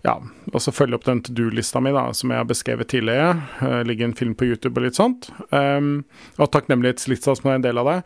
ja, 0.07 0.13
og 0.53 0.61
så 0.63 0.71
følge 0.71 0.95
opp 0.95 1.03
den 1.03 1.19
to 1.25 1.33
do-lista 1.35 1.81
mi, 1.83 1.91
da, 1.91 2.05
som 2.15 2.31
jeg 2.31 2.39
har 2.39 2.47
beskrevet 2.47 2.87
tidligere. 2.87 3.33
Uh, 3.59 3.81
ligger 3.83 4.07
en 4.07 4.15
film 4.15 4.33
på 4.39 4.47
YouTube 4.47 4.79
og 4.79 4.85
litt 4.87 4.95
sånt. 4.95 5.27
Um, 5.51 6.05
og 6.39 6.47
takknemlighetslista 6.53 7.35
som 7.35 7.49
er 7.51 7.57
en 7.59 7.65
del 7.65 7.81
av 7.81 7.89
det. 7.91 7.97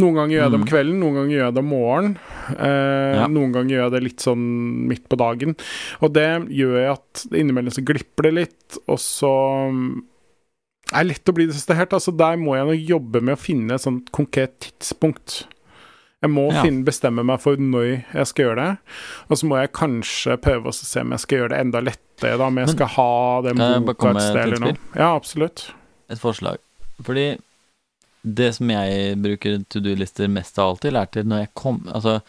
Noen 0.00 0.16
ganger 0.16 0.34
gjør 0.38 0.42
jeg 0.46 0.54
det 0.54 0.60
om 0.60 0.64
Mm. 0.64 0.70
kvelden, 0.72 0.98
noen 1.04 1.18
ganger 1.20 1.34
gjør 1.36 1.44
jeg 1.44 1.56
det 1.58 1.64
om 1.66 1.70
morgenen. 1.74 2.16
Uh, 2.56 3.14
Ja. 3.20 3.26
Noen 3.28 3.52
ganger 3.52 3.74
gjør 3.76 3.84
jeg 3.84 3.92
det 3.98 4.02
litt 4.08 4.24
sånn 4.24 4.46
midt 4.88 5.04
på 5.12 5.20
dagen. 5.20 5.54
Og 6.00 6.14
det 6.16 6.28
gjør 6.48 6.76
jeg 6.80 6.90
at 6.96 7.26
innimellom 7.36 7.76
så 7.76 7.84
glipper 7.84 8.30
det 8.30 8.34
litt, 8.40 8.80
og 8.88 8.98
så 9.02 9.34
um, 9.68 10.02
er 10.90 11.04
det 11.04 11.12
lett 11.12 11.28
å 11.28 11.36
bli 11.36 11.46
distrahert. 11.46 11.92
Altså, 11.92 12.16
der 12.16 12.40
må 12.40 12.56
jeg 12.56 12.66
nå 12.66 12.78
jobbe 12.96 13.20
med 13.22 13.36
å 13.36 13.40
finne 13.44 13.76
et 13.76 13.84
sånt 13.84 14.08
konkret 14.16 14.56
tidspunkt. 14.64 15.42
Jeg 16.20 16.30
må 16.30 16.52
Ja. 16.52 16.62
finne, 16.62 16.84
bestemme 16.84 17.24
meg 17.24 17.40
for 17.40 17.56
når 17.56 18.04
jeg 18.12 18.26
skal 18.28 18.44
gjøre 18.44 18.56
det. 18.56 18.78
Og 19.30 19.38
så 19.40 19.46
må 19.48 19.56
jeg 19.60 19.72
kanskje 19.72 20.36
prøve 20.40 20.68
å 20.68 20.74
se 20.76 21.00
om 21.00 21.10
jeg 21.14 21.20
skal 21.22 21.38
gjøre 21.38 21.48
det 21.54 21.60
enda 21.64 21.80
lettere, 21.80 22.36
da, 22.36 22.46
om 22.46 22.56
jeg 22.60 22.68
skal 22.74 22.86
ha 22.96 23.40
det 23.46 23.54
boka 23.86 24.10
et 24.10 24.22
sted 24.26 24.42
eller 24.44 24.60
noe. 24.60 24.76
Ja, 24.94 25.14
absolutt. 25.16 25.70
Et 26.10 26.18
forslag. 26.20 26.58
Fordi 27.02 27.38
det 28.22 28.50
som 28.54 28.68
jeg 28.68 29.16
bruker 29.22 29.64
to 29.72 29.80
do-lister 29.80 30.28
mest 30.28 30.58
av 30.60 30.74
alt 30.74 30.80
til, 30.84 30.96
er 31.00 31.06
til 31.06 31.24
når 31.24 31.38
jeg 31.46 31.54
kom 31.54 31.78
Altså, 31.88 32.20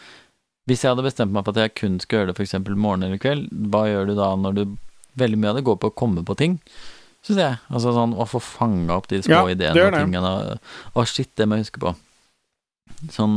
Hvis 0.66 0.82
jeg 0.84 0.94
hadde 0.94 1.02
bestemt 1.04 1.32
meg 1.34 1.44
for 1.44 1.50
at 1.52 1.56
jeg 1.60 1.74
kun 1.74 1.98
skal 2.00 2.20
gjøre 2.20 2.32
det 2.32 2.38
f.eks. 2.38 2.54
morgen 2.78 3.02
eller 3.02 3.18
kveld, 3.18 3.48
hva 3.68 3.82
gjør 3.90 4.06
du 4.06 4.14
da 4.14 4.36
når 4.36 4.54
du 4.54 4.78
Veldig 5.18 5.36
mye 5.36 5.50
av 5.50 5.56
det 5.56 5.64
går 5.64 5.76
på 5.76 5.90
å 5.90 5.94
komme 5.94 6.22
på 6.24 6.34
ting, 6.38 6.54
syns 7.22 7.36
jeg. 7.36 7.58
Altså 7.68 7.92
sånn 7.92 8.14
å 8.16 8.24
få 8.24 8.40
fanga 8.40 8.94
opp 8.96 9.08
de 9.08 9.18
små 9.20 9.42
Ja, 9.50 9.52
ideene 9.52 9.82
og 9.90 9.92
tingene. 9.92 10.58
Å, 10.96 11.04
shit, 11.04 11.28
det 11.36 11.44
må 11.46 11.58
jeg 11.58 11.66
huske 11.66 11.80
på. 11.82 11.92
Sånn 13.10 13.36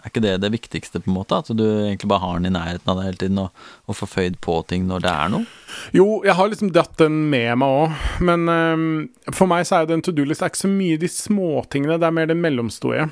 Er 0.00 0.08
ikke 0.08 0.22
det 0.24 0.36
det 0.40 0.52
viktigste, 0.54 1.00
på 1.02 1.10
en 1.10 1.16
måte? 1.18 1.40
At 1.42 1.50
du 1.52 1.64
egentlig 1.64 2.08
bare 2.08 2.22
har 2.22 2.38
den 2.38 2.48
i 2.48 2.54
nærheten 2.54 2.88
av 2.88 3.00
deg 3.00 3.08
hele 3.08 3.20
tiden, 3.20 3.40
og, 3.42 3.64
og 3.84 3.98
får 3.98 4.08
føyd 4.14 4.38
på 4.40 4.54
ting 4.70 4.86
når 4.88 5.02
det 5.04 5.10
er 5.12 5.32
noe? 5.34 5.48
Jo, 5.92 6.06
jeg 6.24 6.36
har 6.38 6.48
liksom 6.48 6.70
dratt 6.72 6.94
den 7.02 7.18
med 7.32 7.58
meg 7.60 7.74
òg, 7.82 7.98
men 8.24 8.46
um, 8.48 8.86
for 9.28 9.50
meg 9.50 9.66
så 9.68 9.80
er 9.80 9.90
det 9.90 9.98
en 9.98 10.06
to 10.06 10.14
do-list 10.16 10.40
er 10.40 10.52
ikke 10.52 10.62
så 10.62 10.72
mye 10.72 11.00
de 11.02 11.10
småtingene, 11.12 11.98
det 12.00 12.08
er 12.08 12.16
mer 12.16 12.30
det 12.30 12.38
mellomstore. 12.40 13.10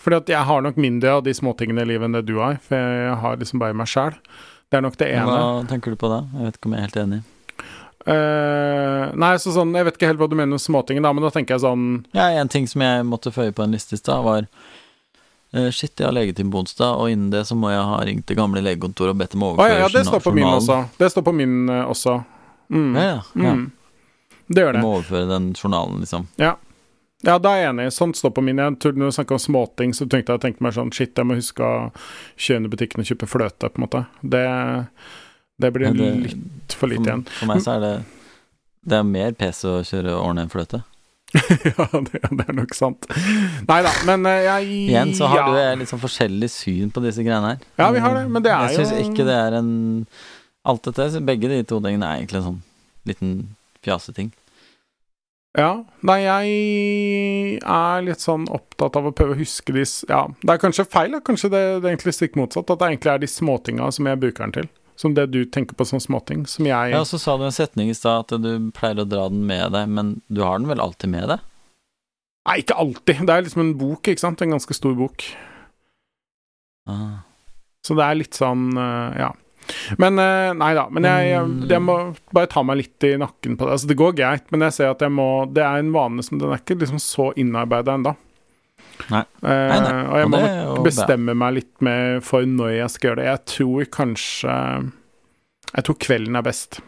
Fordi 0.00 0.16
at 0.16 0.32
jeg 0.32 0.48
har 0.48 0.62
nok 0.64 0.80
mindre 0.80 1.18
av 1.18 1.22
de 1.26 1.34
småtingene 1.36 1.84
i 1.84 1.92
livet 1.92 2.08
enn 2.08 2.16
det 2.16 2.24
du 2.26 2.38
har, 2.40 2.56
for 2.64 2.80
jeg 2.80 3.18
har 3.22 3.38
liksom 3.38 3.60
bare 3.62 3.76
meg 3.76 3.90
sjæl. 3.92 4.16
Det 4.70 4.78
er 4.78 4.84
nok 4.86 4.96
det 4.98 5.10
ene. 5.12 5.26
Hva 5.30 5.68
tenker 5.68 5.92
du 5.92 5.98
på 6.00 6.08
da? 6.10 6.24
Jeg 6.38 6.46
vet 6.48 6.58
ikke 6.58 6.70
om 6.70 6.74
jeg 6.74 6.80
er 6.80 6.88
helt 6.88 7.00
enig. 7.04 7.20
Eh, 8.06 9.10
nei, 9.20 9.34
så 9.42 9.52
sånn, 9.52 9.74
jeg 9.76 9.84
vet 9.84 9.98
ikke 9.98 10.08
helt 10.08 10.20
hva 10.22 10.28
du 10.30 10.36
mener 10.38 10.54
med 10.54 10.62
småtingen, 10.62 11.04
da, 11.04 11.12
men 11.12 11.24
da 11.26 11.30
tenker 11.34 11.58
jeg 11.58 11.64
sånn 11.66 11.82
Ja, 12.16 12.30
en 12.40 12.48
ting 12.48 12.64
som 12.70 12.80
jeg 12.80 13.02
måtte 13.04 13.32
føye 13.34 13.52
på 13.52 13.62
en 13.66 13.74
liste 13.76 13.98
i 13.98 14.00
stad, 14.00 14.22
var 14.24 14.46
uh, 14.46 15.68
Shit, 15.68 15.98
jeg 16.00 16.06
har 16.08 16.14
legetime 16.16 16.48
på 16.54 16.62
onsdag, 16.62 16.96
og 16.96 17.10
innen 17.12 17.28
det 17.34 17.42
så 17.50 17.58
må 17.60 17.68
jeg 17.74 17.82
ha 17.90 17.98
ringt 18.08 18.24
det 18.30 18.38
gamle 18.38 18.62
legekontoret 18.64 19.12
og 19.12 19.20
bedt 19.20 19.36
dem 19.36 19.44
Å 19.44 19.50
overføre 19.52 19.76
ja, 19.76 19.82
ja, 19.84 19.92
det 19.92 20.06
står 20.08 20.24
på 20.24 20.32
min 20.32 20.46
journalen. 20.46 20.64
også. 20.64 20.98
Det 21.02 21.10
står 21.12 21.26
på 21.28 21.36
min 21.36 21.54
også. 21.84 22.16
Mm. 22.72 22.90
Ja, 22.96 23.04
ja, 23.04 23.20
ja. 23.44 23.54
Mm. 23.58 23.68
Det 24.50 24.64
gjør 24.64 24.72
Du 24.72 24.78
det. 24.78 24.82
må 24.86 24.92
overføre 24.96 25.28
den 25.30 25.52
journalen, 25.54 26.00
liksom. 26.06 26.26
Ja. 26.40 26.56
Ja, 27.22 27.34
da 27.36 27.50
er 27.52 27.58
jeg 27.66 27.70
enig. 27.74 27.90
Sånt 27.92 28.16
står 28.16 28.32
på 28.32 28.40
min. 28.40 28.56
Jeg 28.56 28.78
tror 28.80 28.94
Når 28.96 29.10
du 29.10 29.12
snakker 29.12 29.36
om 29.36 29.42
småting, 29.42 29.90
så 29.92 30.06
tenkte 30.08 30.32
jeg 30.32 30.40
tenkte 30.40 30.64
meg 30.64 30.72
sånn 30.72 30.88
Shit, 30.96 31.12
jeg 31.20 31.28
må 31.28 31.36
huske 31.36 31.60
å 31.60 31.90
kjøre 32.40 32.62
inn 32.62 32.68
i 32.70 32.70
butikken 32.72 33.02
og 33.04 33.10
kjøpe 33.10 33.28
fløte, 33.28 33.68
på 33.68 33.76
en 33.76 33.84
måte. 33.84 34.00
Det, 34.24 34.40
det 35.60 35.72
blir 35.74 35.92
det- 35.96 36.14
litt 36.26 36.76
for 36.78 36.90
lite 36.90 37.06
igjen. 37.08 37.26
for 37.38 37.50
meg 37.50 37.62
så 37.64 37.76
er 37.76 37.84
det 37.84 37.94
Det 38.90 38.96
er 38.96 39.04
mer 39.04 39.32
PC 39.36 39.68
å 39.68 39.82
kjøre 39.84 40.14
ordentlig 40.16 40.46
enn 40.46 40.54
fløte. 40.54 40.82
ja, 41.68 41.86
det, 41.92 42.20
det 42.26 42.44
er 42.48 42.56
nok 42.56 42.72
sant. 42.74 43.06
Nei 43.68 43.78
da, 43.86 43.92
men 44.08 44.24
eh, 44.26 44.40
jeg 44.48 44.70
Igjen 44.88 45.12
så 45.14 45.28
har 45.30 45.44
ja. 45.44 45.74
du 45.76 45.82
litt 45.82 45.90
sånn 45.92 46.02
forskjellig 46.02 46.48
syn 46.50 46.90
på 46.90 47.02
disse 47.04 47.22
greiene 47.22 47.52
her. 47.52 47.62
Ja, 47.78 47.90
vi 47.94 48.02
har 48.02 48.16
det, 48.16 48.24
men 48.32 48.42
det 48.42 48.50
er 48.50 48.66
jeg 48.72 48.80
jo 48.80 48.88
syns 48.88 49.10
ikke 49.12 49.26
det 49.28 49.36
er 49.36 49.60
en 49.60 49.70
Alt 50.70 50.84
dette, 50.84 51.06
så 51.14 51.22
begge 51.24 51.48
de 51.48 51.62
to 51.64 51.78
tingene 51.80 52.04
er 52.04 52.18
egentlig 52.20 52.40
en 52.42 52.48
sånn 52.48 52.58
liten 53.08 53.30
fjaseting. 53.84 54.28
Ja. 55.58 55.70
Nei, 56.06 56.18
jeg 56.22 57.60
er 57.64 58.04
litt 58.06 58.22
sånn 58.22 58.44
opptatt 58.52 58.98
av 59.00 59.08
å 59.08 59.14
prøve 59.16 59.34
å 59.34 59.40
huske 59.40 59.74
de 59.74 59.82
Ja, 60.08 60.26
det 60.42 60.52
er 60.52 60.60
kanskje 60.62 60.86
feil. 60.86 61.16
Kanskje 61.26 61.50
det, 61.50 61.62
det 61.80 61.88
er 61.88 61.94
egentlig 61.94 62.14
stikk 62.18 62.36
motsatt. 62.38 62.70
At 62.70 62.82
det 62.82 62.90
egentlig 62.90 63.14
er 63.14 63.22
de 63.24 63.30
småtinga 63.30 63.88
som 63.96 64.06
jeg 64.06 64.20
bruker 64.20 64.46
den 64.46 64.54
til. 64.58 64.68
Som 65.00 65.14
det 65.16 65.30
du 65.32 65.42
tenker 65.48 65.78
på 65.78 65.86
som 65.88 66.00
småting. 66.02 66.44
Som 66.50 66.68
jeg 66.68 66.92
Ja, 66.92 67.00
så 67.08 67.16
sa 67.20 67.38
du 67.40 67.46
en 67.46 67.54
setning 67.56 67.88
i 67.88 67.96
stad 67.96 68.26
at 68.26 68.42
du 68.44 68.68
pleier 68.76 69.00
å 69.00 69.08
dra 69.08 69.28
den 69.32 69.46
med 69.48 69.72
deg, 69.72 69.88
men 69.88 70.18
du 70.28 70.42
har 70.44 70.60
den 70.60 70.68
vel 70.68 70.82
alltid 70.84 71.12
med 71.14 71.30
deg? 71.32 71.46
Nei, 72.48 72.56
ikke 72.60 72.76
alltid. 72.82 73.22
Det 73.28 73.32
er 73.32 73.46
liksom 73.46 73.64
en 73.64 73.76
bok, 73.80 74.08
ikke 74.08 74.20
sant. 74.20 74.42
En 74.44 74.56
ganske 74.56 74.76
stor 74.76 74.96
bok. 74.98 75.24
Ah. 76.90 77.22
Så 77.86 77.96
det 77.96 78.04
er 78.04 78.18
litt 78.20 78.36
sånn 78.36 78.74
eh, 78.76 79.22
Ja. 79.24 79.30
Men 80.02 80.18
eh, 80.18 80.50
nei 80.56 80.70
da. 80.74 80.86
Men 80.90 81.06
jeg, 81.06 81.26
jeg, 81.30 81.50
jeg 81.70 81.82
må 81.84 81.96
bare 82.34 82.50
ta 82.50 82.62
meg 82.66 82.80
litt 82.80 83.06
i 83.06 83.12
nakken 83.20 83.54
på 83.56 83.68
det. 83.68 83.76
Altså, 83.76 83.90
det 83.90 83.98
går 84.00 84.16
greit, 84.18 84.48
men 84.50 84.64
jeg 84.66 84.76
ser 84.76 84.92
at 84.92 85.04
jeg 85.04 85.12
må 85.14 85.28
Det 85.52 85.62
er 85.62 85.78
en 85.78 85.92
vane 85.94 86.24
som 86.26 86.40
Den 86.40 86.50
er 86.50 86.62
ikke 86.62 86.80
liksom 86.80 87.00
så 87.02 87.30
innarbeida 87.38 87.94
ennå. 87.94 88.16
Nei. 89.10 89.22
Eh, 89.42 89.68
Nei, 89.70 89.80
nei. 89.80 89.92
og 90.06 90.16
jeg 90.20 90.28
må 90.32 90.40
nok 90.40 90.84
bestemme 90.84 91.34
meg 91.34 91.54
litt 91.54 91.80
med 91.86 92.22
for 92.26 92.42
når 92.46 92.72
jeg 92.76 92.90
skal 92.94 93.08
gjøre 93.10 93.20
det. 93.22 93.28
Jeg 93.30 93.44
tror 93.54 93.84
kanskje 93.96 94.54
Jeg 95.70 95.84
tror 95.86 95.98
kvelden 96.02 96.36
er 96.36 96.42
best. 96.42 96.80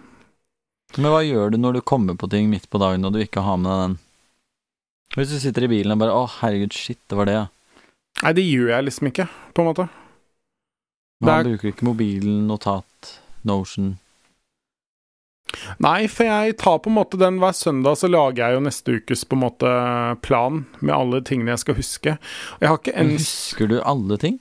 Men 0.99 1.11
hva 1.15 1.23
gjør 1.25 1.53
du 1.55 1.59
når 1.63 1.79
du 1.79 1.81
kommer 1.81 2.17
på 2.19 2.29
ting 2.29 2.51
midt 2.51 2.69
på 2.69 2.81
dagen 2.83 3.05
og 3.07 3.13
du 3.15 3.21
ikke 3.23 3.41
har 3.47 3.57
med 3.57 3.71
deg 3.71 3.83
den? 3.87 3.99
Hvis 5.17 5.31
du 5.33 5.39
sitter 5.41 5.65
i 5.65 5.69
bilen 5.69 5.93
og 5.93 5.99
bare 6.01 6.11
'Å, 6.17 6.29
herregud, 6.41 6.73
shit, 6.73 6.99
det 7.09 7.17
var 7.17 7.27
det', 7.27 7.33
ja. 7.37 7.47
Nei, 8.23 8.33
det 8.33 8.45
gjør 8.45 8.69
jeg 8.69 8.85
liksom 8.85 9.07
ikke, 9.13 9.29
på 9.55 9.63
en 9.63 9.69
måte. 9.71 9.89
Man 11.23 11.39
er- 11.39 11.45
bruker 11.49 11.69
ikke 11.73 11.85
mobilen, 11.87 12.47
notat, 12.49 13.19
Notion 13.45 13.99
Nei, 15.83 16.07
for 16.09 16.25
jeg 16.29 16.57
tar 16.59 16.79
på 16.85 16.91
en 16.91 16.97
måte 16.97 17.19
den 17.21 17.39
hver 17.43 17.53
søndag, 17.57 17.97
så 18.01 18.09
lager 18.11 18.43
jeg 18.47 18.55
jo 18.57 18.63
neste 18.65 18.95
ukes 19.01 19.25
på 19.29 19.37
en 19.39 19.43
måte 19.45 19.73
plan 20.23 20.65
med 20.81 20.95
alle 20.95 21.21
tingene 21.23 21.55
jeg 21.55 21.59
skal 21.65 21.75
huske. 21.79 22.17
Jeg 22.61 22.69
har 22.73 22.79
ikke 22.79 22.95
en 22.97 23.11
Husker 23.17 23.69
du 23.69 23.77
alle 23.83 24.19
ting? 24.23 24.41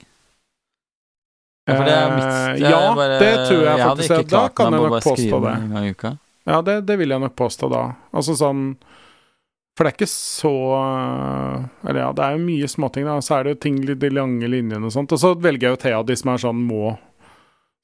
Ja, 1.70 1.78
det 1.86 2.16
mitt 2.16 2.64
Eh, 2.64 2.70
Ja, 2.70 2.96
bare- 2.96 3.20
det 3.20 3.36
tror 3.48 3.64
jeg 3.64 3.78
Jeg 3.78 3.88
faktisk. 3.88 4.10
Jeg 4.10 4.28
Da 4.30 4.48
kan 4.50 4.74
jeg 4.74 4.82
nok 4.82 5.04
påstå 5.04 5.42
det. 5.44 5.54
en 5.62 5.70
gang 5.74 5.86
i 5.86 5.92
uka. 5.92 6.18
Ja, 6.48 6.62
det, 6.62 6.86
det 6.88 6.98
vil 6.98 7.10
jeg 7.10 7.20
nok 7.20 7.36
påstå 7.36 7.70
da. 7.70 7.84
Altså 8.14 8.34
sånn 8.36 8.78
For 9.78 9.86
det 9.86 9.94
er 9.94 9.98
ikke 10.02 10.10
så 10.10 10.52
Eller 11.88 12.00
ja, 12.02 12.12
det 12.14 12.24
er 12.26 12.32
jo 12.38 12.46
mye 12.46 12.68
småting, 12.68 13.06
da. 13.06 13.20
Så 13.22 13.38
er 13.40 13.44
det 13.44 13.54
jo 13.56 13.60
ting 13.62 13.78
de 13.86 14.10
lange 14.10 14.48
linjene 14.50 14.84
og 14.86 14.92
sånt. 14.92 15.12
Og 15.14 15.20
så 15.20 15.36
velger 15.40 15.70
jeg 15.70 15.78
jo 15.78 15.82
te 15.82 15.92
av 15.94 16.06
de 16.06 16.16
som 16.16 16.34
er 16.34 16.38
sånn 16.38 16.68
må 16.68 16.98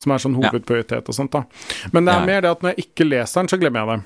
Som 0.03 0.11
er 0.13 0.17
sånn 0.21 0.35
hovedprioritet 0.37 1.07
og 1.09 1.15
sånt, 1.17 1.31
da. 1.33 1.43
Men 1.91 2.05
det 2.05 2.13
er 2.13 2.25
mer 2.29 2.41
det 2.45 2.51
at 2.51 2.61
når 2.61 2.75
jeg 2.75 2.85
ikke 2.91 3.07
leser 3.09 3.41
den, 3.41 3.49
så 3.49 3.57
glemmer 3.59 3.81
jeg 3.81 3.87
det. 3.97 4.03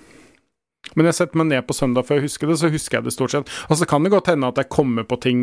Men 0.97 1.05
jeg 1.05 1.13
setter 1.13 1.37
meg 1.37 1.45
ned 1.51 1.65
på 1.69 1.75
søndag 1.77 2.07
før 2.07 2.17
jeg 2.17 2.23
husker 2.25 2.47
det, 2.49 2.55
så 2.57 2.69
husker 2.73 2.97
jeg 2.97 3.03
det 3.05 3.11
stort 3.13 3.31
sett. 3.35 3.49
Og 3.69 3.77
så 3.77 3.85
kan 3.85 4.01
det 4.01 4.09
godt 4.11 4.31
hende 4.31 4.47
at 4.49 4.57
jeg 4.57 4.69
kommer 4.73 5.03
på 5.05 5.19
ting 5.21 5.41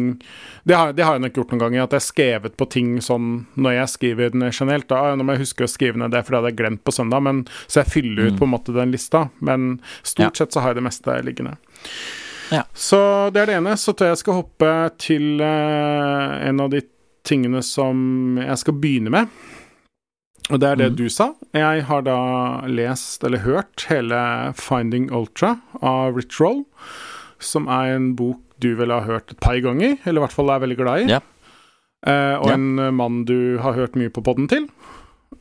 Det 0.66 0.74
har, 0.74 0.90
det 0.92 1.04
har 1.06 1.14
jeg 1.14 1.22
nok 1.22 1.36
gjort 1.38 1.52
noen 1.52 1.60
ganger, 1.62 1.84
at 1.84 1.92
jeg 1.94 2.00
har 2.00 2.06
skrevet 2.08 2.56
på 2.58 2.66
ting 2.74 2.96
sånn 3.00 3.28
når 3.54 3.76
jeg 3.76 3.88
skriver 3.92 4.32
den 4.34 4.42
generelt. 4.50 4.88
Da, 4.90 4.96
«Ah, 4.98 5.14
nå 5.14 5.22
må 5.24 5.36
jeg 5.36 5.44
huske 5.46 5.62
å 5.64 5.70
skrive 5.70 5.96
ned 6.02 6.10
det, 6.10 6.24
for 6.26 6.34
det 6.34 6.40
hadde 6.40 6.50
jeg 6.50 6.58
glemt 6.58 6.82
på 6.84 6.90
søndag. 6.96 7.22
Men, 7.22 7.44
så 7.68 7.84
jeg 7.84 7.92
fyller 7.92 8.26
ut 8.26 8.32
Mm. 8.34 8.38
på 8.40 8.44
en 8.48 8.54
måte 8.56 8.74
den 8.74 8.90
lista. 8.90 9.30
Men 9.40 9.80
stort 10.02 10.24
Ja. 10.40 10.44
sett 10.44 10.52
så 10.52 10.60
har 10.60 10.74
jeg 10.74 10.82
det 10.82 10.86
meste 10.88 11.22
liggende. 11.22 11.56
Ja. 12.50 12.64
Så 12.74 13.30
det 13.32 13.42
er 13.42 13.46
det 13.46 13.56
ene. 13.60 13.76
Så 13.76 13.92
tror 13.94 14.08
jeg 14.08 14.16
jeg 14.16 14.24
skal 14.24 14.34
hoppe 14.42 14.90
til 14.98 15.40
eh, 15.40 16.48
en 16.48 16.60
av 16.60 16.70
de 16.70 16.82
tingene 17.22 17.62
som 17.62 18.36
jeg 18.42 18.58
skal 18.58 18.74
begynne 18.74 19.10
med. 19.10 19.28
Og 20.48 20.60
det 20.60 20.68
er 20.68 20.78
det 20.80 20.90
mm. 20.92 20.96
du 20.96 21.08
sa. 21.12 21.32
Jeg 21.56 21.84
har 21.88 22.04
da 22.06 22.18
lest, 22.66 23.24
eller 23.24 23.44
hørt, 23.44 23.86
hele 23.90 24.52
'Finding 24.56 25.10
Ultra' 25.12 25.58
av 25.82 26.16
Rich 26.16 26.40
Roll, 26.40 26.64
som 27.38 27.68
er 27.68 27.96
en 27.96 28.14
bok 28.16 28.40
du 28.58 28.74
vel 28.74 28.90
har 28.90 29.06
hørt 29.06 29.30
et 29.30 29.40
par 29.40 29.58
ganger, 29.62 29.98
eller 30.04 30.18
i 30.18 30.24
hvert 30.24 30.34
fall 30.34 30.50
er 30.50 30.62
veldig 30.64 30.78
glad 30.78 31.04
i. 31.04 31.10
Ja. 31.12 31.20
Eh, 32.06 32.36
og 32.38 32.48
Ja. 32.48 32.54
en 32.54 32.78
eh, 32.78 32.90
mann 32.90 33.24
du 33.24 33.58
har 33.58 33.74
hørt 33.74 33.94
mye 33.94 34.10
på 34.10 34.22
podden 34.24 34.48
til. 34.48 34.68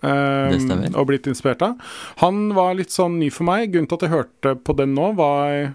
eh, 0.03 0.53
Og 0.93 1.07
blitt 1.07 1.25
inspirert 1.25 1.61
av. 1.61 1.79
Han 2.17 2.53
var 2.53 2.75
litt 2.75 2.91
sånn 2.91 3.17
ny 3.19 3.29
for 3.31 3.45
meg. 3.45 3.71
Grunnen 3.71 3.87
til 3.87 3.95
at 3.95 4.01
jeg 4.01 4.11
hørte 4.11 4.55
på 4.63 4.75
den 4.75 4.93
nå, 4.93 5.15
var 5.15 5.73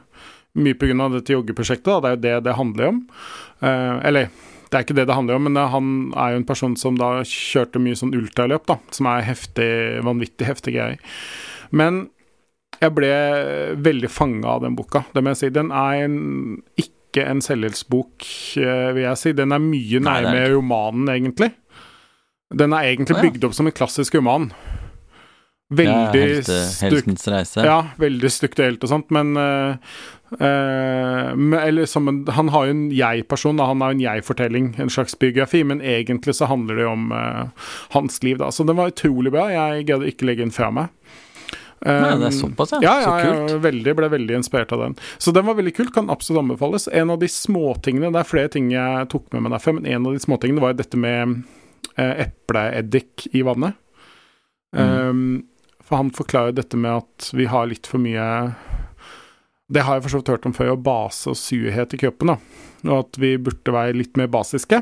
mye 0.55 1.01
av 1.01 1.13
dette 1.13 1.33
joggeprosjektet. 1.33 1.85
Da. 1.85 2.01
Det 2.01 2.11
er 2.11 2.17
jo 2.17 2.23
det 2.23 2.45
det 2.45 2.57
handler 2.57 2.89
om. 2.89 3.09
Eh, 3.63 4.01
eller 4.05 4.29
det 4.73 4.79
er 4.79 4.87
ikke 4.87 4.97
det 4.97 5.05
det 5.11 5.17
handler 5.17 5.37
om, 5.37 5.45
men 5.47 5.57
det, 5.59 5.67
han 5.69 5.89
er 6.17 6.33
jo 6.33 6.41
en 6.41 6.49
person 6.49 6.75
som 6.81 6.97
da 6.97 7.19
kjørte 7.29 7.81
mye 7.83 7.99
sånn 7.99 8.15
ultraløp, 8.17 8.65
da, 8.71 8.79
som 8.97 9.09
er 9.11 9.27
heftig, 9.27 9.69
vanvittig 10.07 10.49
heftige 10.49 10.79
greier. 10.79 11.19
Men 11.77 12.07
jeg 12.81 12.95
ble 12.97 13.13
veldig 13.85 14.11
fanga 14.11 14.57
av 14.57 14.65
den 14.65 14.77
boka, 14.79 15.05
det 15.13 15.23
må 15.23 15.35
jeg 15.35 15.43
si. 15.43 15.51
Den 15.55 15.69
er 15.77 16.07
en, 16.07 16.17
ikke 16.81 17.27
en 17.29 17.45
selvhjelpsbok, 17.45 18.29
eh, 18.65 18.89
vil 18.97 19.05
jeg 19.05 19.21
si. 19.21 19.35
Den 19.37 19.53
er 19.53 19.63
mye 19.63 20.01
er 20.01 20.07
nærmere 20.09 20.55
romanen, 20.57 21.13
egentlig. 21.13 21.53
Den 22.53 22.73
er 22.77 22.89
egentlig 22.89 23.21
bygd 23.21 23.45
opp 23.49 23.57
som 23.57 23.69
en 23.69 23.77
klassisk 23.77 24.17
roman. 24.19 24.51
Ja, 25.71 25.77
Veldig 26.13 26.21
helte, 26.21 26.57
strukturert 26.69 26.93
Heltens 27.07 27.29
reise. 27.33 27.63
ja, 27.65 27.79
veldig 27.97 28.31
strukturelt 28.31 28.83
og 28.85 28.91
sånt, 28.91 29.09
men 29.15 29.31
uh, 29.41 29.77
uh, 30.37 31.31
Eller 31.63 31.87
som 31.89 32.09
en 32.11 32.27
Han 32.29 32.51
har 32.53 32.67
jo 32.67 32.75
en 32.75 32.83
jeg-person. 32.93 33.59
Han 33.59 33.81
har 33.81 33.95
en 33.95 34.03
jeg-fortelling, 34.03 34.75
en 34.79 34.91
slags 34.93 35.17
biografi, 35.19 35.63
men 35.65 35.81
egentlig 35.81 36.35
så 36.37 36.51
handler 36.51 36.77
det 36.77 36.85
jo 36.85 36.93
om 36.93 37.13
uh, 37.13 37.49
hans 37.97 38.23
liv, 38.23 38.37
da. 38.43 38.51
Så 38.53 38.67
den 38.69 38.77
var 38.77 38.93
utrolig 38.93 39.33
bra. 39.33 39.47
Jeg 39.49 39.87
greide 39.89 40.13
ikke 40.13 40.29
legge 40.29 40.45
den 40.45 40.53
fra 40.53 40.69
meg. 40.71 40.93
Nei, 41.83 42.13
det 42.15 42.29
er 42.29 42.31
Um, 42.31 42.37
såpass, 42.39 42.71
ja. 42.77 42.79
ja, 42.83 42.93
ja, 43.01 43.07
Så 43.09 43.15
kult. 43.25 43.51
ja 43.51 43.57
veldig, 43.59 43.95
ble 43.99 44.09
veldig 44.13 44.37
inspirert 44.39 44.71
av 44.77 44.85
den. 44.85 44.93
Så 45.19 45.33
den 45.35 45.49
var 45.49 45.57
veldig 45.59 45.73
kult, 45.75 45.91
kan 45.95 46.11
absolutt 46.15 46.45
anbefales. 46.45 46.85
En 46.93 47.11
av 47.11 47.19
de 47.19 47.27
småtingene, 47.27 48.13
det 48.15 48.21
er 48.21 48.29
flere 48.29 48.53
ting 48.55 48.69
jeg 48.71 49.09
tok 49.11 49.33
med 49.35 49.43
meg 49.49 49.57
derfra, 49.57 49.73
men 49.75 49.89
en 49.91 50.07
av 50.07 50.13
de 50.15 50.21
småtingene 50.23 50.63
var 50.63 50.77
dette 50.79 51.01
med 51.01 51.41
eh, 51.97 52.27
epleeddik 52.29 53.27
i 53.35 53.43
vannet. 53.43 53.75
Mm. 54.77 55.09
Um, 55.09 55.43
for 55.93 56.01
han 56.01 56.11
forklarer 56.17 56.55
dette 56.57 56.79
med 56.81 57.03
at 57.03 57.27
vi 57.37 57.45
har 57.53 57.67
litt 57.69 57.85
for 57.85 58.01
mye 58.01 58.25
Det 59.69 59.83
har 59.85 59.99
jeg 59.99 60.07
for 60.07 60.15
så 60.15 60.21
vidt 60.23 60.31
hørt 60.33 60.47
om 60.49 60.55
før, 60.57 60.71
å 60.73 60.81
base 60.81 61.29
og 61.29 61.37
surhet 61.37 61.93
i 61.93 62.01
kroppen, 62.01 62.33
da. 62.33 62.39
Og 62.89 62.95
at 62.97 63.19
vi 63.21 63.35
burde 63.37 63.75
være 63.77 63.99
litt 63.99 64.17
mer 64.17 64.31
basiske. 64.33 64.81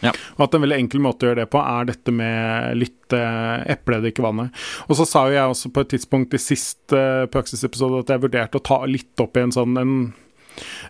Ja. 0.00 0.14
Og 0.38 0.46
at 0.46 0.56
en 0.56 0.64
veldig 0.64 0.78
enkel 0.80 1.02
måte 1.04 1.26
å 1.26 1.30
gjøre 1.30 1.42
det 1.42 1.50
på, 1.52 1.60
er 1.60 1.90
dette 1.90 2.14
med 2.16 2.80
litt 2.80 3.16
eh, 3.16 3.60
epleeddik 3.76 4.20
i 4.20 4.24
vannet. 4.24 4.62
Og 4.88 4.96
så 4.96 5.06
sa 5.08 5.26
jo 5.28 5.36
jeg 5.36 5.52
også 5.52 5.72
på 5.72 5.84
et 5.84 5.92
tidspunkt 5.94 6.36
i 6.36 6.40
siste 6.40 6.96
eh, 6.96 7.28
praksisepisode 7.32 8.00
at 8.00 8.14
jeg 8.14 8.24
vurderte 8.24 8.60
å 8.60 8.64
ta 8.70 8.80
litt 8.88 9.20
opp 9.20 9.36
i 9.36 9.44
en 9.44 9.56
sånn 9.56 9.80
en 9.80 9.94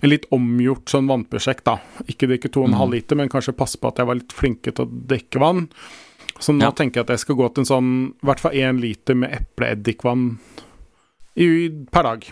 en 0.00 0.10
litt 0.10 0.24
omgjort 0.34 0.90
sånn 0.90 1.06
vannprosjekt, 1.10 1.62
da. 1.68 1.76
Ikke 2.10 2.26
drikke 2.30 2.48
2,5 2.50 2.72
mm. 2.72 2.84
liter, 2.94 3.18
men 3.20 3.30
kanskje 3.30 3.54
passe 3.54 3.78
på 3.78 3.90
at 3.90 4.00
jeg 4.00 4.08
var 4.08 4.18
litt 4.18 4.34
flinke 4.34 4.72
til 4.72 4.86
å 4.86 5.02
drikke 5.12 5.42
vann. 5.42 5.66
Så 6.40 6.54
nå 6.56 6.64
Ja. 6.64 6.70
tenker 6.72 7.00
jeg 7.00 7.06
at 7.08 7.14
jeg 7.14 7.22
skal 7.26 7.36
gå 7.36 7.48
til 7.54 7.62
en 7.62 7.68
sånn, 7.68 7.90
i 8.16 8.26
hvert 8.26 8.40
fall 8.40 8.52
én 8.56 8.80
liter 8.80 9.14
med 9.14 9.34
epleeddikvann 9.36 10.38
per 11.92 12.02
dag. 12.02 12.24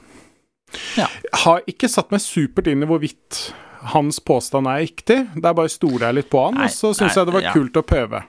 Ja. 0.97 1.07
Har 1.45 1.63
ikke 1.71 1.89
satt 1.89 2.11
meg 2.13 2.21
supert 2.25 2.67
inn 2.69 2.83
i 2.85 2.89
hvorvidt 2.89 3.53
hans 3.93 4.19
påstand 4.21 4.67
er 4.69 4.83
riktig. 4.83 5.21
Det 5.35 5.45
er 5.45 5.55
bare 5.57 5.71
stoler 5.73 6.09
jeg 6.09 6.19
litt 6.23 6.31
på 6.33 6.43
han, 6.45 6.59
Nei, 6.59 6.67
og 6.69 6.75
så 6.75 6.91
syns 6.97 7.17
jeg 7.17 7.29
det 7.29 7.37
var 7.37 7.47
ja. 7.47 7.53
kult 7.55 7.79
å 7.79 7.85
prøve. 7.87 8.25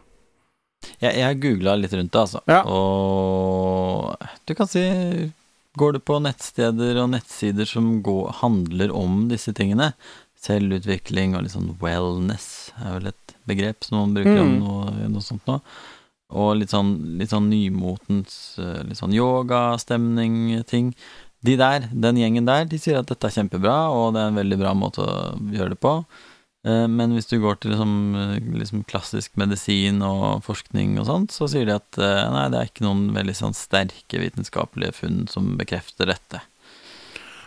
Jeg, 1.01 1.15
jeg 1.19 1.39
googla 1.43 1.73
litt 1.75 1.91
rundt 1.97 2.13
det, 2.13 2.21
altså. 2.21 2.39
Ja. 2.47 2.61
Og 2.63 4.15
du 4.47 4.55
kan 4.55 4.67
si 4.71 4.85
Går 5.79 5.93
du 5.95 5.99
på 6.01 6.15
nettsteder 6.19 6.97
og 6.99 7.11
nettsider 7.13 7.67
som 7.69 8.01
går, 8.03 8.31
handler 8.41 8.89
om 8.91 9.27
disse 9.29 9.53
tingene, 9.55 9.93
selvutvikling 10.41 11.35
og 11.37 11.43
litt 11.45 11.53
sånn 11.53 11.75
wellness 11.79 12.71
er 12.81 12.95
vel 12.97 13.11
et 13.11 13.28
begrep 13.49 13.83
som 13.87 13.97
man 14.03 14.13
bruker 14.17 14.43
Mm. 14.45 14.59
noe, 14.61 15.07
noe 15.09 15.25
sånt 15.25 15.45
nå. 15.49 15.59
Og 16.31 16.51
litt 16.59 16.69
sånn, 16.69 17.17
litt 17.17 17.31
sånn 17.33 17.49
nymotens 17.49 18.35
eh, 18.61 18.83
litt 18.85 18.99
sånn 19.01 19.15
yogastemning-ting. 19.17 20.93
De 21.41 21.55
der, 21.57 21.87
den 21.91 22.17
gjengen 22.19 22.45
der, 22.45 22.65
de 22.69 22.77
sier 22.77 22.99
at 22.99 23.07
dette 23.09 23.25
er 23.29 23.33
kjempebra, 23.37 23.77
og 23.95 24.13
det 24.13 24.21
er 24.21 24.27
en 24.33 24.37
veldig 24.41 24.59
bra 24.59 24.73
måte 24.77 24.99
å 25.05 25.37
gjøre 25.55 25.73
det 25.73 25.79
på. 25.81 25.93
Eh, 26.67 26.85
Men 26.91 27.15
hvis 27.15 27.29
du 27.31 27.39
går 27.39 27.59
til 27.63 27.71
liksom, 27.71 27.93
eh, 28.19 28.39
liksom 28.59 28.83
klassisk 28.85 29.31
medisin 29.39 30.01
og 30.03 30.43
forskning 30.43 30.99
og 30.99 31.07
sånt, 31.07 31.31
så 31.31 31.47
sier 31.49 31.65
de 31.65 31.77
at 31.79 31.97
nei, 31.97 32.49
det 32.51 32.59
er 32.59 32.67
ikke 32.69 32.85
noen 32.85 33.13
veldig 33.15 33.35
sånn 33.39 33.55
sterke 33.55 34.19
vitenskapelige 34.21 34.93
funn 34.93 35.27
som 35.31 35.55
bekrefter 35.57 36.05
dette. 36.11 36.41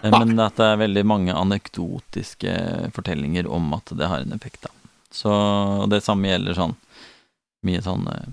Men 0.03 0.41
at 0.41 0.57
det 0.57 0.65
er 0.67 0.81
veldig 0.83 1.05
mange 1.07 1.31
anekdotiske 1.31 2.91
fortellinger 2.97 3.47
om 3.47 3.73
at 3.77 3.93
det 3.95 4.09
har 4.09 4.25
en 4.25 4.33
effekt, 4.35 4.63
da. 4.67 4.71
Så 5.13 5.33
det 5.93 6.03
samme 6.05 6.31
gjelder 6.31 6.57
sånn 6.57 6.77
mye 7.67 7.83
sånn 7.85 8.07
eh, 8.11 8.31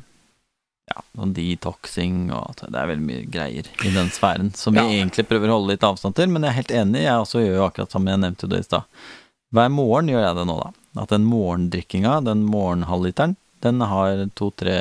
ja, 0.89 1.03
sånn 1.19 1.33
detoxing 1.37 2.31
og 2.33 2.63
det 2.63 2.73
er 2.79 2.87
veldig 2.89 3.05
mye 3.05 3.25
greier 3.29 3.67
i 3.85 3.91
den 3.93 4.07
sfæren 4.09 4.49
som 4.57 4.73
vi 4.73 4.81
Ja. 4.81 4.87
egentlig 5.03 5.27
prøver 5.29 5.51
å 5.51 5.59
holde 5.59 5.75
litt 5.75 5.83
avstand 5.85 6.15
til, 6.17 6.31
men 6.33 6.41
jeg 6.47 6.49
er 6.49 6.59
helt 6.63 6.71
enig, 6.81 7.03
jeg 7.05 7.19
også 7.25 7.43
gjør 7.43 7.55
jo 7.59 7.65
akkurat 7.67 7.91
som 7.93 8.07
jeg 8.09 8.21
nevnte 8.23 8.49
det 8.49 8.59
i 8.63 8.65
stad. 8.65 8.87
Hver 9.53 9.69
morgen 9.73 10.09
gjør 10.09 10.23
jeg 10.25 10.35
det 10.39 10.45
nå, 10.49 10.55
da. 10.63 10.71
At 11.03 11.09
den 11.13 11.25
morgendrikkinga, 11.29 12.15
den 12.25 12.41
morgenhalvliteren, 12.49 13.35
den 13.61 13.81
har 13.81 14.21
to-tre 14.39 14.75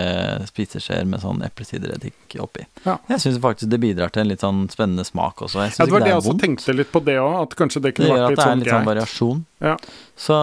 spiseskjeer 0.47 1.05
med 1.09 1.21
sånn 1.23 1.41
eplesidereddik 1.47 2.37
oppi. 2.43 2.63
Ja. 2.85 2.97
Jeg 3.11 3.23
syns 3.25 3.39
faktisk 3.43 3.71
det 3.73 3.81
bidrar 3.83 4.13
til 4.15 4.23
en 4.23 4.29
litt 4.31 4.45
sånn 4.45 4.65
spennende 4.71 5.05
smak 5.07 5.43
også. 5.47 5.65
Jeg 5.67 5.75
Ja, 5.79 5.85
det 5.87 5.93
var 5.95 6.01
det 6.01 6.07
det 6.07 6.13
jeg 6.13 6.17
er 6.17 6.23
også 6.23 6.35
tenkte 6.43 6.75
litt 6.79 6.93
på 6.95 7.03
det 7.05 7.17
òg, 7.19 7.35
at 7.43 7.57
kanskje 7.59 7.83
det 7.83 7.91
Det 7.91 7.95
kunne 7.99 8.09
gjør 8.09 8.19
vært 8.19 8.25
at 8.25 8.29
greit. 8.29 8.39
det 8.39 8.45
er 8.45 8.51
sånn 8.51 8.63
litt 8.63 8.75
sånn 8.75 8.91
variasjon. 8.91 9.45
Ja. 9.61 9.77
Så 10.19 10.37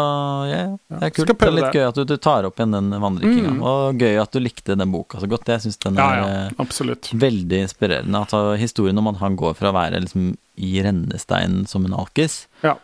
ja, 0.52 0.62
det 0.90 1.04
er 1.08 1.14
kult. 1.16 1.28
Det 1.32 1.48
er 1.48 1.52
litt 1.56 1.70
det. 1.72 1.80
gøy 1.80 1.88
at 1.88 1.96
du, 1.96 2.04
du 2.06 2.18
tar 2.18 2.48
opp 2.50 2.60
igjen 2.60 2.76
den 2.76 2.90
vanndrikkinga. 3.06 3.54
Mm. 3.56 3.62
Og 3.72 4.00
gøy 4.04 4.20
at 4.22 4.32
du 4.36 4.40
likte 4.44 4.76
den 4.76 4.92
boka 4.92 5.20
så 5.24 5.30
godt. 5.32 5.48
Jeg 5.48 5.64
syns 5.66 5.80
den 5.86 5.98
er 6.00 6.20
ja, 6.20 6.50
eh, 6.60 7.14
veldig 7.26 7.62
inspirerende. 7.68 8.20
Altså, 8.26 8.44
historien 8.60 8.98
om 9.00 9.08
at 9.14 9.22
han 9.24 9.36
går 9.40 9.56
fra 9.56 9.72
å 9.72 9.78
være 9.80 10.02
liksom 10.04 10.34
i 10.58 10.74
rennesteinen 10.84 11.66
som 11.68 11.86
en 11.88 11.94
alkis, 11.96 12.48
Ja. 12.64 12.76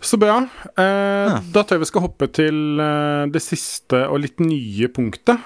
Så 0.02 0.16
bra. 0.22 0.36
Eh, 0.78 1.24
Ja. 1.24 1.38
Da 1.54 1.60
tror 1.62 1.74
jeg 1.78 1.84
vi 1.86 1.90
skal 1.90 2.04
hoppe 2.04 2.26
til 2.30 2.58
eh, 2.82 3.24
det 3.34 3.42
siste 3.42 3.98
og 4.10 4.20
litt 4.22 4.38
nye 4.42 4.86
punktet. 4.94 5.38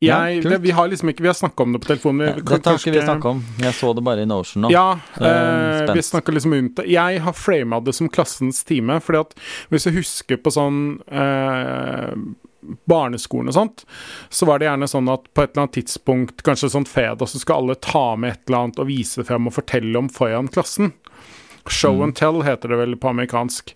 Ja, 0.00 0.18
Jeg, 0.30 0.42
det, 0.46 0.58
vi 0.64 0.70
har 0.72 0.88
liksom 0.88 1.10
ikke 1.12 1.20
Vi 1.20 1.28
har 1.28 1.34
snakka 1.36 1.62
om 1.66 1.72
det 1.74 1.80
på 1.84 1.90
telefonen. 1.90 2.22
Vi 2.38 2.40
kan 2.40 2.56
Dette 2.56 2.70
har 2.72 2.78
ikke 2.78 2.90
vi 2.90 2.96
kanskje- 2.98 3.08
snakka 3.10 3.28
om. 3.34 3.42
Jeg 3.60 3.74
så 3.76 3.90
det 3.94 4.04
bare 4.06 4.22
i 4.24 4.28
Notion 4.30 4.62
nå. 4.64 4.70
Ja, 4.72 4.86
er 5.20 5.82
eh, 5.90 5.94
vi 5.94 6.00
snakka 6.06 6.32
liksom 6.32 6.54
rundt 6.56 6.76
det. 6.80 6.86
Jeg 6.88 7.20
har 7.20 7.32
frama 7.36 7.80
det 7.84 7.94
som 7.98 8.08
klassens 8.08 8.62
time, 8.64 8.96
fordi 9.04 9.20
at 9.20 9.34
hvis 9.68 9.84
du 9.84 9.90
husker 9.98 10.40
på 10.40 10.52
sånn 10.56 10.78
eh, 11.12 12.14
barneskolen 12.88 13.48
og 13.52 13.54
sånt, 13.56 13.84
så 14.32 14.46
var 14.48 14.58
det 14.60 14.66
gjerne 14.70 14.88
sånn 14.88 15.08
at 15.12 15.28
på 15.34 15.42
et 15.44 15.52
eller 15.54 15.66
annet 15.66 15.76
tidspunkt, 15.78 16.42
kanskje 16.44 16.72
sånn 16.72 16.88
fredag, 16.88 17.28
så 17.28 17.40
skal 17.40 17.62
alle 17.62 17.76
ta 17.80 18.16
med 18.16 18.32
et 18.34 18.42
eller 18.48 18.64
annet 18.66 18.80
og 18.82 18.88
vise 18.90 19.24
frem 19.24 19.48
og 19.48 19.56
fortelle 19.56 19.96
om 20.00 20.08
foran 20.12 20.48
klassen. 20.52 20.92
Show 21.68 22.02
and 22.02 22.14
tell 22.16 22.40
heter 22.46 22.68
det 22.72 22.78
vel 22.80 22.96
på 22.96 23.08
amerikansk. 23.10 23.74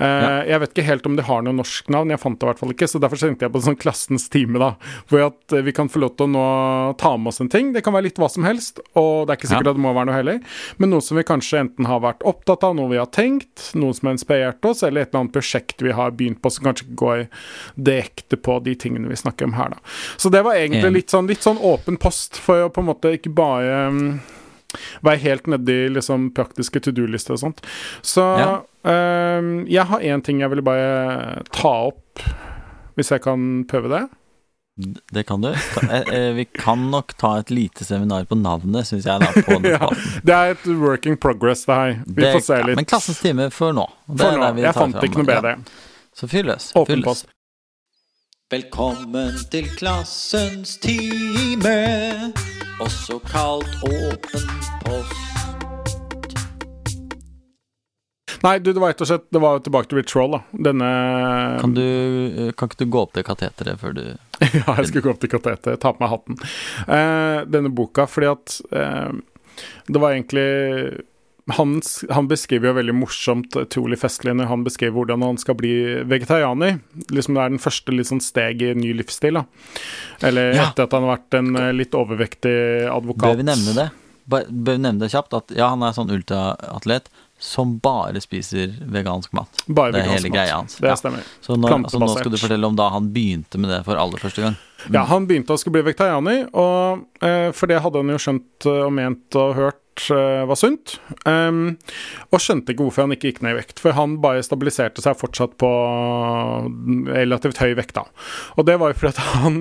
Mm. 0.00 0.06
Ja. 0.06 0.30
Jeg 0.46 0.60
vet 0.62 0.72
ikke 0.74 0.86
helt 0.86 1.06
om 1.06 1.16
det 1.18 1.26
har 1.28 1.42
noe 1.44 1.56
norsk 1.58 1.88
navn, 1.92 2.10
jeg 2.14 2.20
fant 2.22 2.38
det 2.40 2.46
i 2.46 2.50
hvert 2.50 2.62
fall 2.62 2.72
ikke, 2.72 2.88
så 2.88 3.00
derfor 3.02 3.20
tenkte 3.20 3.46
jeg 3.46 3.52
på 3.52 3.62
sånn 3.66 3.76
klassens 3.80 4.28
time, 4.32 4.58
da. 4.62 4.70
Hvor 5.10 5.26
at 5.26 5.52
eh, 5.56 5.64
vi 5.66 5.74
kan 5.76 5.90
få 5.92 6.00
lov 6.02 6.14
til 6.16 6.26
å 6.28 6.32
nå 6.32 6.46
ta 7.02 7.12
med 7.16 7.32
oss 7.34 7.40
en 7.44 7.50
ting. 7.52 7.72
Det 7.74 7.82
kan 7.84 7.92
være 7.96 8.08
litt 8.08 8.20
hva 8.22 8.30
som 8.32 8.46
helst, 8.48 8.80
og 8.94 9.26
det 9.26 9.34
er 9.36 9.40
ikke 9.40 9.50
sikkert 9.52 9.68
Ja. 9.68 9.74
at 9.74 9.80
det 9.80 9.84
må 9.84 9.92
være 9.96 10.10
noe 10.10 10.16
heller, 10.20 10.40
men 10.78 10.90
noe 10.94 11.04
som 11.04 11.18
vi 11.18 11.26
kanskje 11.26 11.60
enten 11.64 11.86
har 11.90 12.00
vært 12.04 12.24
opptatt 12.24 12.64
av, 12.64 12.76
noe 12.78 12.90
vi 12.94 13.00
har 13.02 13.10
tenkt, 13.12 13.70
noe 13.74 13.92
som 13.96 14.08
har 14.08 14.16
inspirert 14.16 14.64
oss, 14.64 14.82
eller 14.86 15.02
et 15.02 15.10
eller 15.12 15.24
annet 15.26 15.36
prosjekt 15.36 15.82
vi 15.82 15.92
har 15.96 16.10
begynt 16.16 16.40
på 16.42 16.50
som 16.52 16.64
kanskje 16.70 16.88
går 16.96 17.26
direkte 17.76 18.36
på 18.40 18.58
de 18.64 18.74
tingene 18.78 19.08
vi 19.10 19.16
snakker 19.18 19.48
om 19.48 19.56
her, 19.58 19.74
da. 19.76 19.78
Så 20.16 20.30
det 20.32 20.42
var 20.46 20.54
egentlig 20.56 20.92
litt 21.02 21.12
sånn, 21.12 21.28
litt 21.28 21.42
sånn 21.44 21.58
åpen 21.60 21.96
post, 22.00 22.36
for 22.40 22.66
å 22.66 22.72
på 22.72 22.82
en 22.82 22.90
måte 22.90 23.12
ikke 23.16 23.32
bare 23.36 23.86
mm, 23.92 24.10
være 25.02 25.18
helt 25.22 25.46
nedi 25.46 25.88
liksom 25.94 26.30
praktiske 26.36 26.80
to 26.82 26.90
do-lister 26.96 27.32
og 27.36 27.38
sånt. 27.44 27.60
Så 28.02 28.24
Ja. 28.38 28.60
ehm, 28.84 29.66
jeg 29.68 29.84
har 29.86 30.00
én 30.00 30.22
ting 30.22 30.40
jeg 30.40 30.50
ville 30.50 30.62
bare 30.62 31.42
ta 31.52 31.74
opp, 31.92 32.20
hvis 32.96 33.10
jeg 33.10 33.22
kan 33.22 33.64
prøve 33.68 33.88
det. 33.88 34.08
Det 35.12 35.22
kan 35.26 35.40
du. 35.40 35.48
Eh, 35.88 36.02
eh, 36.12 36.32
Vi 36.36 36.44
kan 36.44 36.90
nok 36.90 37.14
ta 37.16 37.38
et 37.38 37.48
lite 37.50 37.84
seminar 37.84 38.26
på 38.28 38.36
navnet, 38.36 38.84
syns 38.84 39.06
jeg, 39.08 39.20
da. 39.20 39.30
På 39.46 39.56
Ja, 39.64 39.88
det 40.22 40.34
er 40.34 40.50
et 40.52 40.66
working 40.66 41.16
progress, 41.16 41.64
det 41.64 41.74
her. 41.74 41.94
Vi 42.06 42.22
Det- 42.22 42.34
får 42.34 42.40
se 42.44 42.58
ja, 42.58 42.66
litt. 42.66 42.76
Men 42.76 42.84
klassens 42.84 43.20
time 43.22 43.50
for 43.50 43.72
nå. 43.72 43.86
For 44.06 44.36
nå. 44.36 44.40
der 44.44 44.52
vi 44.52 44.60
Jeg 44.66 44.74
tar 44.74 44.82
fant 44.82 45.02
ikke 45.08 45.22
noe 45.22 45.32
ja. 45.32 45.40
bedre. 45.40 45.56
Så 46.16 46.28
fyr 46.28 46.44
løs. 46.44 46.72
Åpen 46.76 47.02
post. 47.04 47.26
Velkommen 48.46 49.32
til 49.50 49.64
klassens 49.74 50.76
time, 50.78 51.72
også 52.78 53.16
kalt 53.26 53.72
åpen 53.82 54.44
post. 54.84 55.40
Nei, 58.44 58.52
du, 58.62 58.70
det 58.70 58.78
var 58.78 58.92
rett 58.92 59.02
og 59.02 59.10
slett 59.10 59.26
Det 59.34 59.42
var 59.42 59.58
tilbake 59.66 59.90
til 59.90 59.98
Rich 59.98 60.14
Roll, 60.14 60.36
da. 60.36 60.40
Denne 60.68 60.92
Kan, 61.58 61.74
du, 61.74 61.82
eh, 61.82 62.52
kan 62.54 62.70
ikke 62.70 62.84
du 62.84 62.92
gå 62.94 63.02
opp 63.02 63.18
til 63.18 63.26
kateteret 63.26 63.82
før 63.82 63.98
du 63.98 64.04
Ja, 64.60 64.76
jeg 64.76 64.92
skal 64.92 65.02
gå 65.08 65.10
opp 65.16 65.24
til 65.24 65.32
kateteret. 65.34 65.82
ta 65.82 65.90
på 65.96 66.04
meg 66.04 66.14
hatten. 66.14 66.38
Uh, 66.86 67.42
denne 67.50 67.74
boka, 67.74 68.06
fordi 68.06 68.30
at 68.30 68.60
uh, 68.70 69.10
det 69.90 70.06
var 70.06 70.14
egentlig 70.14 70.46
han, 71.54 71.80
han 72.10 72.26
beskriver 72.28 72.68
jo 72.68 72.74
veldig 72.80 72.94
morsomt, 72.98 73.54
utrolig 73.56 73.98
festlig, 74.00 74.34
når 74.34 74.48
han 74.50 74.64
beskriver 74.66 74.96
hvordan 74.98 75.22
han 75.22 75.36
skal 75.38 75.54
bli 75.54 76.02
vegetarianer. 76.08 76.80
Liksom 77.10 77.34
Det 77.38 77.42
er 77.44 77.50
den 77.54 77.62
første 77.62 77.94
litt 77.94 78.06
sånn 78.10 78.22
steg 78.24 78.62
i 78.62 78.70
en 78.72 78.80
ny 78.82 78.92
livsstil. 78.98 79.34
da 79.34 79.44
Eller 80.26 80.54
Ja. 80.54 80.70
etter 80.70 80.84
at 80.84 80.92
han 80.92 81.04
har 81.04 81.16
vært 81.18 81.38
en 81.38 81.56
eh, 81.56 81.72
litt 81.72 81.92
overvektig 81.94 82.88
advokat. 82.90 83.22
Bør 83.30 83.36
vi 83.36 83.42
nevne 83.44 83.74
det? 83.74 83.90
Bør 84.28 84.44
vi 84.50 84.78
nevne 84.82 84.98
det 84.98 85.10
kjapt? 85.12 85.34
At 85.34 85.54
ja, 85.54 85.68
han 85.68 85.82
er 85.82 85.92
sånn 85.94 86.10
ultraatlet 86.10 87.06
som 87.38 87.78
bare 87.78 88.18
spiser 88.20 88.72
vegansk 88.90 89.32
mat. 89.36 89.62
Bare 89.68 89.92
Det 89.92 90.00
er 90.00 90.08
hele 90.16 90.30
mat. 90.30 90.32
greia 90.38 90.54
hans. 90.56 90.76
Det 90.80 90.88
Ja. 90.88 90.94
stemmer. 90.96 91.22
Så 91.42 91.54
nå, 91.56 91.68
altså, 91.68 91.98
nå 92.00 92.08
skal 92.18 92.30
du 92.32 92.36
fortelle 92.38 92.64
om 92.66 92.74
da 92.74 92.88
han 92.90 93.12
begynte 93.12 93.58
med 93.58 93.70
det 93.70 93.84
for 93.84 93.94
aller 93.94 94.16
første 94.18 94.42
gang. 94.42 94.56
Ja, 94.90 95.04
han 95.04 95.26
begynte 95.28 95.52
å 95.54 95.58
skulle 95.58 95.80
bli 95.82 95.92
vegetarianer, 95.92 96.48
og 96.54 97.04
eh, 97.22 97.52
for 97.52 97.66
det 97.68 97.82
hadde 97.82 97.96
han 98.02 98.08
jo 98.08 98.16
skjønt 98.16 98.66
eh, 98.66 98.84
og 98.86 98.92
ment 98.92 99.30
og 99.36 99.54
hørt 99.54 99.74
eh, 99.74 99.85
var 100.08 100.58
sunt. 100.58 100.96
Um, 101.24 101.76
og 102.30 102.42
skjønte 102.42 102.72
ikke 102.74 102.84
hvorfor 102.86 103.06
han 103.06 103.14
ikke 103.16 103.30
gikk 103.30 103.40
ned 103.44 103.56
i 103.56 103.58
vekt, 103.60 103.80
for 103.82 103.96
han 103.96 104.18
bare 104.22 104.44
stabiliserte 104.44 105.02
seg 105.04 105.18
fortsatt 105.20 105.56
på 105.60 105.70
relativt 107.10 107.60
høy 107.62 107.74
vekt, 107.78 107.96
da. 107.98 108.04
Og 108.56 108.66
det 108.68 108.76
var 108.80 108.92
jo 108.92 108.98
fordi 109.00 109.26
han, 109.42 109.58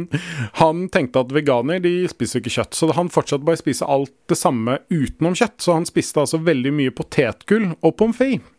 han 0.62 0.86
tenkte 0.94 1.24
at 1.26 1.34
veganer 1.36 1.82
de 1.84 1.94
spiser 2.12 2.42
ikke 2.42 2.56
kjøtt, 2.58 2.78
så 2.78 2.92
han 2.98 3.12
fortsatte 3.14 3.46
bare 3.48 3.60
å 3.60 3.64
spise 3.64 3.88
alt 3.90 4.14
det 4.32 4.40
samme 4.40 4.80
utenom 4.94 5.38
kjøtt. 5.38 5.58
Så 5.64 5.78
han 5.78 5.88
spiste 5.88 6.22
altså 6.24 6.42
veldig 6.44 6.74
mye 6.76 6.94
potetgull 6.96 7.72
og 7.80 7.96
pommes 8.00 8.20
frites. 8.20 8.52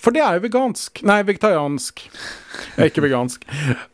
For 0.00 0.14
det 0.14 0.22
er 0.24 0.38
jo 0.38 0.44
vegansk. 0.46 1.02
Nei, 1.04 1.18
vegetariansk. 1.28 2.04
Eh, 2.78 2.86
Ikke 2.88 3.02
vegansk. 3.04 3.42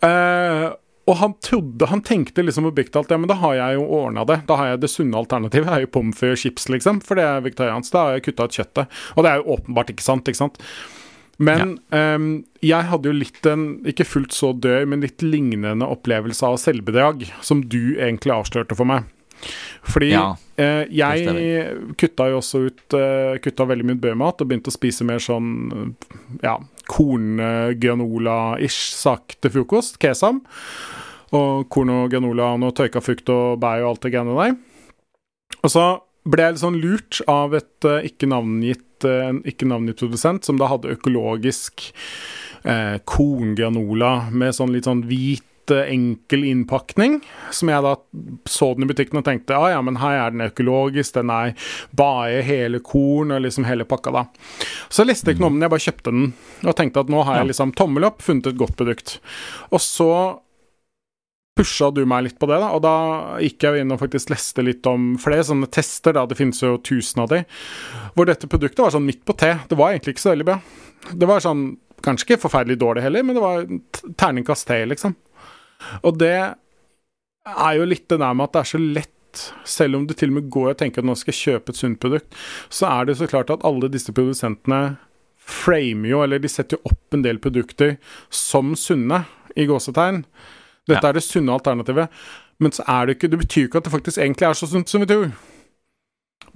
Eh, 0.07 0.67
og 1.07 1.19
han 1.21 1.37
trodde, 1.45 1.87
han 1.87 2.03
tenkte 2.03 2.43
liksom 2.43 2.67
oppriktig 2.67 2.99
alt, 2.99 3.13
ja, 3.15 3.19
men 3.21 3.31
da 3.31 3.37
har 3.39 3.55
jeg 3.55 3.79
jo 3.79 3.87
ordna 4.01 4.25
det. 4.27 4.41
Da 4.49 4.57
har 4.59 4.73
jeg 4.73 4.83
det 4.83 4.91
sunne 4.91 5.21
alternativet. 5.21 5.69
Jeg 5.71 5.85
er 5.85 5.87
jo 5.87 5.93
pommes 5.95 6.19
frites 6.19 6.41
og 6.41 6.43
chips, 6.43 6.69
liksom, 6.75 6.99
for 7.07 7.19
det 7.19 7.27
er 7.29 7.45
vegetariansk. 7.45 7.93
Da 7.95 8.03
har 8.03 8.17
jeg 8.17 8.27
kutta 8.27 8.49
ut 8.49 8.59
kjøttet. 8.59 9.01
Og 9.15 9.23
det 9.23 9.31
er 9.31 9.39
jo 9.39 9.55
åpenbart 9.55 9.93
ikke 9.95 10.07
sant, 10.07 10.27
ikke 10.27 10.43
sant. 10.43 10.59
Men 11.37 11.77
ehm, 11.95 12.31
jeg 12.65 12.89
hadde 12.91 13.11
jo 13.11 13.15
litt 13.15 13.47
en, 13.47 13.67
ikke 13.87 14.09
fullt 14.09 14.35
så 14.35 14.51
død, 14.57 14.89
men 14.91 15.05
litt 15.05 15.23
lignende 15.23 15.87
opplevelse 15.87 16.49
av 16.49 16.59
selvbedrag, 16.63 17.27
som 17.45 17.61
du 17.63 17.95
egentlig 18.01 18.35
avslørte 18.35 18.79
for 18.79 18.89
meg. 18.89 19.07
Fordi 19.87 20.11
Ja, 20.11 20.31
eh, 20.59 20.89
jeg 20.91 21.93
kutta 22.01 22.31
jo 22.33 22.39
også 22.41 22.63
ut 22.71 22.95
eh, 22.97 23.37
Kutta 23.45 23.67
veldig 23.69 23.85
mye 23.91 23.99
bømat 24.01 24.41
og 24.41 24.49
begynte 24.49 24.73
å 24.73 24.75
spise 24.75 25.05
mer 25.05 25.21
sånn 25.21 25.93
ja, 26.41 26.57
korn-granola-ish 26.91 28.95
sak 28.97 29.37
til 29.41 29.51
frokost. 29.59 30.01
Kesam. 30.03 30.37
Og 31.37 31.67
korn 31.73 31.91
og 31.91 32.11
granola 32.13 32.45
og 32.55 32.61
noe 32.63 32.73
tørka 32.77 33.01
frukt 33.03 33.29
og 33.33 33.61
bær 33.63 33.85
og 33.85 33.95
alt 33.95 34.03
det 34.07 34.13
greiene 34.15 34.37
der. 34.39 34.53
Og 35.63 35.73
så 35.73 35.85
ble 36.27 36.43
jeg 36.43 36.53
litt 36.57 36.65
sånn 36.65 36.83
lurt 36.83 37.15
av 37.31 37.55
et 37.59 37.87
eh, 37.87 38.07
ikke 38.11 38.27
navngitt 38.31 39.07
eh, 39.07 39.33
ikke 39.53 39.69
navngitt 39.71 40.01
produsent 40.03 40.47
som 40.47 40.57
da 40.59 40.67
hadde 40.71 40.95
økologisk 40.97 41.75
eh, 42.67 42.97
korngranola 43.07 44.13
med 44.35 44.57
sånn 44.57 44.73
litt 44.75 44.89
sånn 44.89 45.05
hvit 45.07 45.45
eh, 45.45 45.56
enkel 45.75 46.45
innpakning, 46.47 47.19
som 47.55 47.71
jeg 47.73 47.85
da 47.85 47.95
så 48.49 48.71
den 48.77 48.87
i 48.87 48.91
butikken 48.91 49.21
og 49.21 49.27
tenkte 49.27 49.59
ah, 49.59 49.69
ja, 49.75 49.83
men 49.85 49.99
her 50.03 50.21
er 50.21 50.35
den 50.35 50.47
økologisk, 50.47 51.17
den 51.19 51.33
er 51.35 51.53
bare 51.97 52.41
hele 52.47 52.81
korn 52.85 53.35
og 53.35 53.43
liksom 53.45 53.67
hele 53.69 53.89
pakka, 53.89 54.15
da. 54.15 54.25
Så 54.89 55.07
leste 55.07 55.31
jeg 55.31 55.37
ikke 55.37 55.47
noe 55.47 55.55
om 55.55 55.59
den, 55.59 55.67
jeg 55.67 55.75
bare 55.75 55.87
kjøpte 55.89 56.15
den 56.15 56.27
og 56.67 56.77
tenkte 56.79 57.05
at 57.05 57.13
nå 57.13 57.23
har 57.27 57.41
jeg 57.41 57.53
liksom 57.53 57.77
tommel 57.79 58.09
opp, 58.09 58.25
funnet 58.25 58.51
et 58.53 58.61
godt 58.61 58.77
produkt. 58.79 59.19
Og 59.73 59.83
så 59.83 60.11
pusha 61.57 61.89
du 61.91 62.03
meg 62.09 62.27
litt 62.27 62.39
på 62.39 62.49
det, 62.51 62.59
da, 62.61 62.69
og 62.77 62.83
da 62.85 62.97
gikk 63.41 63.65
jeg 63.65 63.83
inn 63.83 63.95
og 63.95 64.03
faktisk 64.03 64.31
leste 64.35 64.65
litt 64.65 64.87
om 64.91 65.15
flere 65.21 65.45
sånne 65.47 65.71
tester, 65.73 66.13
da, 66.17 66.27
det 66.29 66.37
finnes 66.37 66.61
jo 66.61 66.77
tusen 66.85 67.25
av 67.25 67.33
de, 67.33 67.43
hvor 68.15 68.29
dette 68.29 68.51
produktet 68.51 68.85
var 68.85 68.93
sånn 68.93 69.07
midt 69.09 69.25
på 69.25 69.37
T. 69.41 69.55
Det 69.71 69.79
var 69.79 69.95
egentlig 69.95 70.17
ikke 70.17 70.27
så 70.27 70.35
veldig 70.35 70.49
bra. 70.51 70.59
Det 71.17 71.29
var 71.31 71.45
sånn, 71.45 71.65
kanskje 72.05 72.29
ikke 72.29 72.43
forferdelig 72.45 72.77
dårlig 72.83 73.07
heller, 73.07 73.25
men 73.25 73.39
det 73.39 73.45
var 73.45 73.65
terningkast 74.21 74.69
T, 74.69 74.83
liksom. 74.93 75.17
Og 76.03 76.19
det 76.19 76.33
er 77.47 77.73
jo 77.79 77.85
litt 77.89 78.09
det 78.11 78.19
der 78.23 78.35
med 78.35 78.49
at 78.49 78.53
det 78.57 78.61
er 78.65 78.71
så 78.73 78.81
lett, 78.83 79.13
selv 79.69 79.99
om 79.99 80.07
du 80.09 80.15
til 80.17 80.31
og 80.33 80.39
med 80.39 80.51
går 80.51 80.71
og 80.73 80.79
tenker 80.81 81.03
at 81.05 81.09
nå 81.09 81.15
skal 81.21 81.35
jeg 81.35 81.43
kjøpe 81.45 81.75
et 81.75 81.77
sunt 81.81 81.99
produkt, 82.01 82.37
så 82.73 82.89
er 82.89 83.05
det 83.11 83.19
så 83.19 83.29
klart 83.29 83.51
at 83.53 83.65
alle 83.69 83.91
disse 83.93 84.13
produsentene 84.17 84.97
framer 85.47 86.09
jo, 86.11 86.23
eller 86.25 86.41
de 86.43 86.49
setter 86.51 86.79
jo 86.81 86.91
opp 86.91 87.15
en 87.15 87.23
del 87.23 87.39
produkter 87.39 87.97
som 88.33 88.73
sunne, 88.79 89.25
i 89.57 89.65
gåsetegn. 89.65 90.25
Dette 90.87 91.01
Ja. 91.03 91.09
er 91.09 91.13
det 91.17 91.23
sunne 91.25 91.53
alternativet. 91.55 92.09
Men 92.61 92.73
så 92.73 92.83
er 92.89 93.07
det 93.07 93.17
ikke 93.17 93.31
Det 93.31 93.39
betyr 93.41 93.65
ikke 93.69 93.79
at 93.79 93.85
det 93.85 93.93
faktisk 93.93 94.19
egentlig 94.19 94.43
er 94.49 94.53
så 94.55 94.67
sunt 94.69 94.89
som 94.89 95.01
vi 95.01 95.07
tror. 95.07 95.33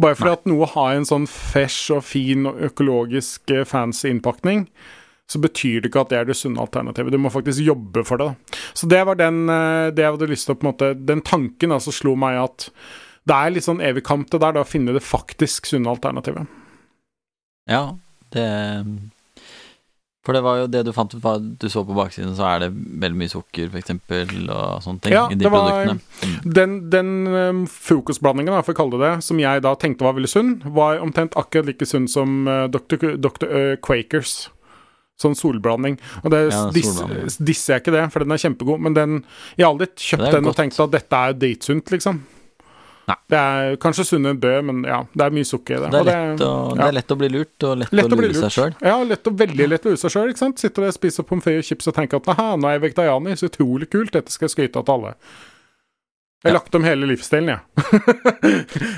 Bare 0.01 0.15
fordi 0.15 0.31
Nei. 0.31 0.33
at 0.37 0.47
noe 0.47 0.67
har 0.67 0.95
en 0.97 1.05
sånn 1.09 1.27
fresh 1.29 1.91
og 1.93 2.05
fin 2.05 2.47
og 2.47 2.61
økologisk 2.61 3.51
eh, 3.51 3.65
fancy 3.65 4.09
innpakning, 4.09 4.69
så 5.31 5.39
betyr 5.39 5.81
det 5.85 5.93
ikke 5.93 6.03
at 6.03 6.11
det 6.11 6.19
er 6.19 6.27
det 6.27 6.35
sunne 6.39 6.59
alternativet. 6.63 7.13
Du 7.15 7.21
må 7.23 7.31
faktisk 7.31 7.63
jobbe 7.63 8.03
for 8.09 8.19
det. 8.19 8.33
da. 8.33 8.59
Så 8.75 8.89
det 8.91 9.05
var 9.07 9.19
den 9.21 9.45
eh, 9.49 9.93
det 9.95 10.03
jeg 10.03 10.17
hadde 10.17 10.31
lyst 10.33 10.49
til 10.49 10.57
å 10.57 10.59
på 10.59 10.67
en 10.67 10.73
måte 10.73 10.89
Den 10.99 11.23
tanken 11.23 11.71
altså 11.77 11.95
slo 11.95 12.17
meg 12.19 12.41
at 12.43 12.67
det 13.31 13.37
er 13.37 13.53
litt 13.55 13.67
sånn 13.69 13.83
evig 13.85 14.03
kamp 14.09 14.31
det 14.33 14.41
der, 14.43 14.57
da, 14.57 14.65
å 14.65 14.67
finne 14.67 14.95
det 14.97 15.05
faktisk 15.07 15.69
sunne 15.71 15.93
alternativet. 15.93 16.49
Ja, 17.71 17.85
det 18.35 18.47
For 20.27 20.37
det 20.37 20.43
var 20.45 20.59
jo 20.61 20.67
det 20.69 20.83
du 20.85 20.91
fant 20.93 21.15
ut, 21.15 21.25
du 21.61 21.67
så 21.73 21.81
på 21.87 21.95
baksiden, 21.97 22.35
så 22.37 22.45
er 22.49 22.65
det 22.65 22.71
veldig 22.75 23.19
mye 23.23 23.31
sukker, 23.33 23.71
eksempel, 23.81 24.33
og 24.53 24.83
sånne 24.85 25.01
ting 25.05 25.15
Ja, 25.15 25.23
i 25.31 25.37
de 25.39 25.45
det 25.47 25.53
var- 25.53 25.69
produktene. 25.71 26.01
Mm. 26.27 26.53
Den, 26.59 26.75
den 26.93 27.13
um, 27.33 27.63
frokostblandingen, 27.71 28.59
for 28.67 28.75
å 28.75 28.81
kalle 28.83 28.99
det 29.01 29.07
det, 29.07 29.25
som 29.25 29.41
jeg 29.41 29.63
da 29.65 29.73
tenkte 29.81 30.05
var 30.05 30.19
veldig 30.19 30.29
sunn, 30.33 30.51
var 30.77 31.01
omtrent 31.01 31.37
akkurat 31.41 31.71
like 31.71 31.87
sunn 31.89 32.09
som 32.11 32.43
uh, 32.49 32.67
Dr. 32.69 33.17
Dr. 33.17 33.47
uh, 33.49 33.77
Quakers. 33.81 34.51
Sånn 35.21 35.35
solblanding. 35.37 35.99
Og 36.25 36.31
det 36.33 36.39
Ja, 36.51 36.65
disser 36.73 37.75
jeg 37.77 37.83
ikke 37.85 37.93
det, 37.93 38.07
for 38.15 38.25
den 38.25 38.33
er 38.33 38.41
kjempegod, 38.41 38.81
men 38.81 38.95
den 38.97 39.19
Jeg 39.57 39.67
har 39.67 39.73
aldri 39.75 39.91
kjøpt 39.95 40.25
den 40.31 40.39
den 40.41 40.49
og 40.49 40.57
tenkt 40.57 40.81
at 40.81 40.91
dette 40.95 41.13
er 41.29 41.35
dritsunt, 41.37 41.91
liksom. 41.93 42.23
Nei. 43.11 43.17
Det 43.33 43.39
er 43.41 43.77
kanskje 43.83 44.05
sunnere 44.07 44.37
enn 44.37 44.41
bø, 44.41 44.51
men 44.63 44.83
ja, 44.87 45.01
det 45.19 45.25
er 45.25 45.33
mye 45.35 45.47
sukker 45.49 45.77
i 45.77 45.81
det. 45.83 45.89
Det 45.91 46.01
er, 46.15 46.29
lett 46.31 46.43
å, 46.47 46.51
det 46.77 46.81
ja. 46.81 46.87
er 46.89 46.93
lett 46.95 47.11
å 47.11 47.17
bli 47.19 47.29
lurt, 47.33 47.65
og 47.67 47.79
lett, 47.81 47.93
Lett 47.99 48.13
å 48.15 48.19
lure 48.21 48.35
seg 48.39 48.53
sjøl. 48.55 48.75
Ja, 48.87 48.97
lett 49.03 49.27
og 49.27 49.39
veldig 49.41 49.67
lett 49.73 49.87
å 49.89 49.91
lure 49.91 49.99
seg 49.99 50.13
sjøl. 50.15 50.35
Sitter 50.61 50.87
og 50.87 50.95
spiser 50.95 51.27
pommes 51.27 51.43
frites 51.45 51.65
og 51.65 51.69
chips 51.73 51.91
og 51.91 51.97
tenker 51.97 52.21
at 52.23 52.31
nå 52.61 52.69
er 52.71 52.77
jeg 52.77 52.85
vegetarianer, 52.87 53.35
så 53.41 53.49
utrolig 53.51 53.89
kult, 53.91 54.13
dette 54.15 54.31
skal 54.31 54.47
jeg 54.47 54.55
skryte 54.55 54.79
av 54.79 54.87
til 54.87 54.95
alle. 55.01 55.15
Jeg 56.41 56.53
har 56.53 56.55
Ja. 56.55 56.61
lagt 56.61 56.75
om 56.79 56.85
hele 56.87 57.05
livsstilen, 57.11 57.51
jeg. 57.53 57.61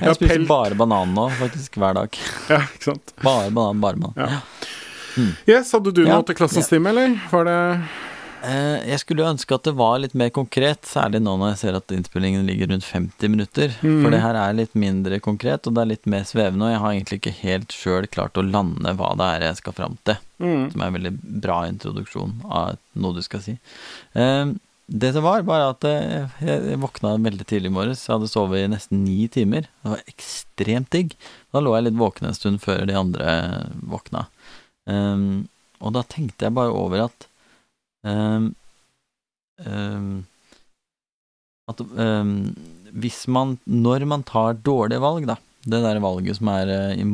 Jeg 0.03 0.15
spiser 0.19 0.29
pelt- 0.37 0.49
bare 0.51 0.77
banan 0.79 1.15
nå, 1.17 1.25
faktisk, 1.41 1.81
hver 1.81 1.97
dag. 2.03 2.21
Ja, 2.53 2.61
ikke 2.69 2.91
sant. 2.93 3.15
Bare 3.25 3.49
banan, 3.51 3.81
bare 3.81 3.97
banan. 3.97 4.15
Ja. 4.29 4.43
Ja. 5.17 5.59
Yes, 5.59 5.73
hadde 5.73 5.93
du 5.95 6.05
Ja. 6.05 6.17
noe 6.17 6.25
til 6.25 6.35
klassens 6.39 6.69
time, 6.69 6.89
eller? 6.91 7.21
Var 7.31 7.45
det 7.45 7.59
Eh, 8.43 8.89
jeg 8.91 8.99
skulle 8.99 9.23
ønske 9.23 9.55
at 9.55 9.63
det 9.69 9.75
var 9.79 10.01
litt 10.03 10.17
mer 10.19 10.33
konkret, 10.35 10.83
særlig 10.83 11.21
nå 11.23 11.37
når 11.39 11.53
jeg 11.53 11.59
ser 11.61 11.77
at 11.79 11.93
innspillingen 11.95 12.43
ligger 12.49 12.73
rundt 12.73 12.83
50 12.89 13.31
minutter. 13.31 13.71
Mm. 13.87 14.01
For 14.03 14.11
det 14.11 14.19
her 14.25 14.35
er 14.35 14.57
litt 14.59 14.75
mindre 14.75 15.21
konkret, 15.23 15.69
og 15.71 15.77
det 15.77 15.85
er 15.85 15.91
litt 15.93 16.09
mer 16.11 16.25
svevende, 16.27 16.67
og 16.67 16.73
jeg 16.75 16.81
har 16.83 16.97
egentlig 16.97 17.21
ikke 17.21 17.37
helt 17.45 17.77
sjøl 17.77 18.09
klart 18.11 18.41
å 18.41 18.43
lande 18.43 18.97
hva 18.99 19.13
det 19.21 19.29
er 19.37 19.47
jeg 19.47 19.61
skal 19.63 19.77
fram 19.79 19.97
til. 20.03 20.19
mm. 20.43 20.73
Som 20.73 20.83
er 20.83 20.91
en 20.91 20.99
veldig 20.99 21.15
bra 21.47 21.61
introduksjon 21.71 22.35
av 22.51 22.77
noe 22.99 23.15
du 23.15 23.23
skal 23.23 23.45
si. 23.47 23.59
Eh, 24.19 24.53
det 24.93 25.13
som 25.15 25.23
var, 25.23 25.47
var 25.47 25.69
at 25.71 25.85
eh, 25.87 26.27
jeg 26.43 26.67
jeg 26.73 26.81
våkna 26.83 27.15
veldig 27.23 27.47
tidlig 27.47 27.71
i 27.71 27.77
morges. 27.79 28.03
Jeg 28.09 28.17
hadde 28.19 28.29
sovet 28.29 28.65
i 28.65 28.73
nesten 28.75 29.05
ni 29.07 29.29
timer. 29.31 29.71
Det 29.85 29.93
var 29.95 30.03
ekstremt 30.11 30.91
digg. 30.91 31.15
Da 31.55 31.63
lå 31.63 31.77
jeg 31.79 31.87
litt 31.87 32.01
våken 32.03 32.27
en 32.27 32.35
stund 32.35 32.61
før 32.61 32.83
de 32.91 32.99
andre 32.99 33.71
våkna. 33.87 34.27
Um, 34.91 35.49
og 35.79 35.93
da 35.95 36.03
tenkte 36.11 36.49
jeg 36.49 36.55
bare 36.57 36.73
over 36.75 37.05
at 37.05 37.27
um, 38.03 38.49
um, 39.63 40.25
At 41.71 41.79
hvis 42.91 43.21
man 43.31 43.59
Når 43.67 44.07
man 44.11 44.25
tar 44.27 44.59
dårlige 44.59 44.99
valg, 45.05 45.29
da 45.31 45.37
Det 45.63 45.79
der 45.85 46.01
valget 46.03 46.41
som 46.41 46.51
er 46.51 46.73
uh, 46.99 47.05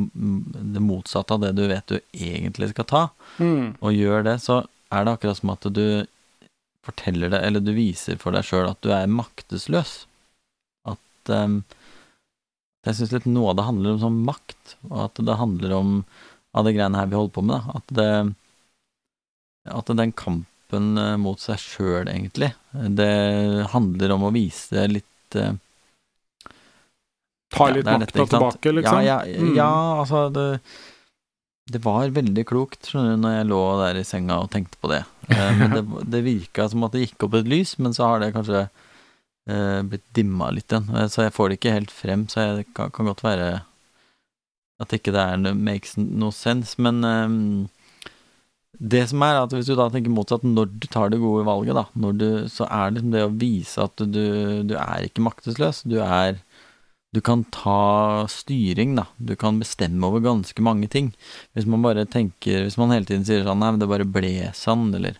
det 0.73 0.81
motsatte 0.81 1.37
av 1.37 1.43
det 1.45 1.51
du 1.59 1.67
vet 1.69 1.85
du 1.93 1.99
egentlig 2.13 2.71
skal 2.73 2.89
ta, 2.89 3.03
Mm. 3.39 3.75
og 3.79 3.93
gjør 3.93 4.23
det, 4.25 4.33
så 4.41 4.63
er 4.91 5.05
det 5.05 5.11
akkurat 5.13 5.37
som 5.37 5.51
at 5.53 5.67
du 5.71 6.05
forteller 6.83 7.29
det, 7.29 7.39
eller 7.45 7.61
du 7.61 7.69
viser 7.77 8.17
for 8.19 8.33
deg 8.33 8.43
sjøl 8.43 8.65
at 8.71 8.81
du 8.81 8.89
er 8.91 9.05
maktesløs. 9.07 10.07
At 10.89 11.29
Jeg 11.29 12.95
syns 12.97 13.13
litt 13.13 13.27
noe 13.29 13.51
av 13.51 13.59
det 13.59 13.67
handler 13.69 13.93
om 13.93 14.01
sånn 14.01 14.19
makt, 14.25 14.73
og 14.89 14.97
at 15.05 15.21
det 15.29 15.37
handler 15.39 15.75
om 15.77 15.93
av 16.57 16.65
det 16.65 16.73
greiene 16.75 16.97
her 16.97 17.09
vi 17.11 17.17
holder 17.19 17.33
på 17.35 17.45
med, 17.45 17.55
da. 17.59 17.79
At 17.79 17.95
det 17.99 18.11
At 19.69 19.91
den 19.93 20.13
kampen 20.17 20.97
eh, 20.97 21.15
mot 21.21 21.41
seg 21.41 21.59
sjøl, 21.61 22.07
egentlig, 22.09 22.53
det 22.73 23.67
handler 23.73 24.15
om 24.15 24.23
å 24.29 24.31
vise 24.33 24.87
litt 24.89 25.37
eh, 25.37 25.57
Ta 27.53 27.67
litt 27.73 27.85
ja, 27.85 27.97
makta 27.97 28.25
tilbake, 28.29 28.71
liksom? 28.77 29.01
Ja, 29.03 29.19
ja, 29.25 29.39
Mm. 29.41 29.55
ja 29.57 29.69
altså 30.01 30.27
det, 30.29 30.59
det 31.73 31.81
var 31.81 32.09
veldig 32.13 32.43
klokt, 32.45 32.85
skjønner 32.85 33.15
du, 33.15 33.21
når 33.23 33.33
jeg 33.35 33.47
lå 33.49 33.61
der 33.81 33.97
i 34.01 34.03
senga 34.05 34.37
og 34.43 34.51
tenkte 34.53 34.77
på 34.81 34.91
det. 34.91 35.03
Men 35.29 35.73
det, 35.73 35.83
det 36.13 36.21
virka 36.25 36.67
som 36.69 36.85
at 36.85 36.93
det 36.93 37.07
gikk 37.07 37.25
opp 37.25 37.39
et 37.39 37.49
lys, 37.49 37.75
men 37.81 37.93
så 37.97 38.05
har 38.11 38.21
det 38.21 38.31
kanskje 38.37 38.61
eh, 38.65 39.81
blitt 39.81 40.05
dimma 40.13 40.51
litt 40.53 40.69
igjen. 40.69 41.09
Så 41.09 41.25
jeg 41.25 41.33
får 41.33 41.49
det 41.49 41.59
ikke 41.59 41.77
helt 41.77 41.93
frem, 41.93 42.27
så 42.29 42.45
jeg 42.45 42.69
kan, 42.77 42.93
kan 42.93 43.09
godt 43.09 43.25
være 43.25 43.49
at 44.79 44.95
ikke 44.95 45.13
det 45.15 45.21
er 45.21 45.53
makes 45.57 45.97
no 45.97 46.31
sense, 46.35 46.77
men 46.81 47.03
um, 47.03 47.69
det 48.79 49.01
som 49.11 49.23
er 49.25 49.41
at 49.41 49.51
hvis 49.51 49.67
du 49.67 49.73
da 49.75 49.89
tenker 49.91 50.13
motsatt, 50.13 50.45
når 50.47 50.69
du 50.79 50.87
tar 50.87 51.11
det 51.11 51.19
gode 51.19 51.43
valget, 51.47 51.75
da, 51.75 51.85
når 51.99 52.19
du, 52.19 52.27
så 52.51 52.67
er 52.69 52.89
det 52.89 52.99
liksom 52.99 53.15
det 53.15 53.25
å 53.25 53.33
vise 53.41 53.83
at 53.83 54.05
du, 54.07 54.23
du 54.69 54.75
er 54.79 55.07
ikke 55.09 55.25
maktesløs. 55.25 55.83
Du 55.89 55.99
er 56.03 56.39
Du 57.11 57.23
kan 57.25 57.41
ta 57.49 58.27
styring, 58.29 58.91
da. 58.93 59.07
Du 59.17 59.33
kan 59.35 59.57
bestemme 59.57 60.05
over 60.05 60.21
ganske 60.21 60.61
mange 60.61 60.85
ting. 60.87 61.07
Hvis 61.57 61.65
man 61.65 61.81
bare 61.81 62.05
tenker 62.05 62.67
Hvis 62.67 62.77
man 62.77 62.93
hele 62.93 63.09
tiden 63.09 63.25
sier 63.25 63.41
sånn 63.47 63.57
Nei, 63.63 63.71
men 63.73 63.81
det 63.81 63.87
bare 63.89 64.05
ble 64.05 64.51
sånn, 64.53 64.91
eller 64.93 65.17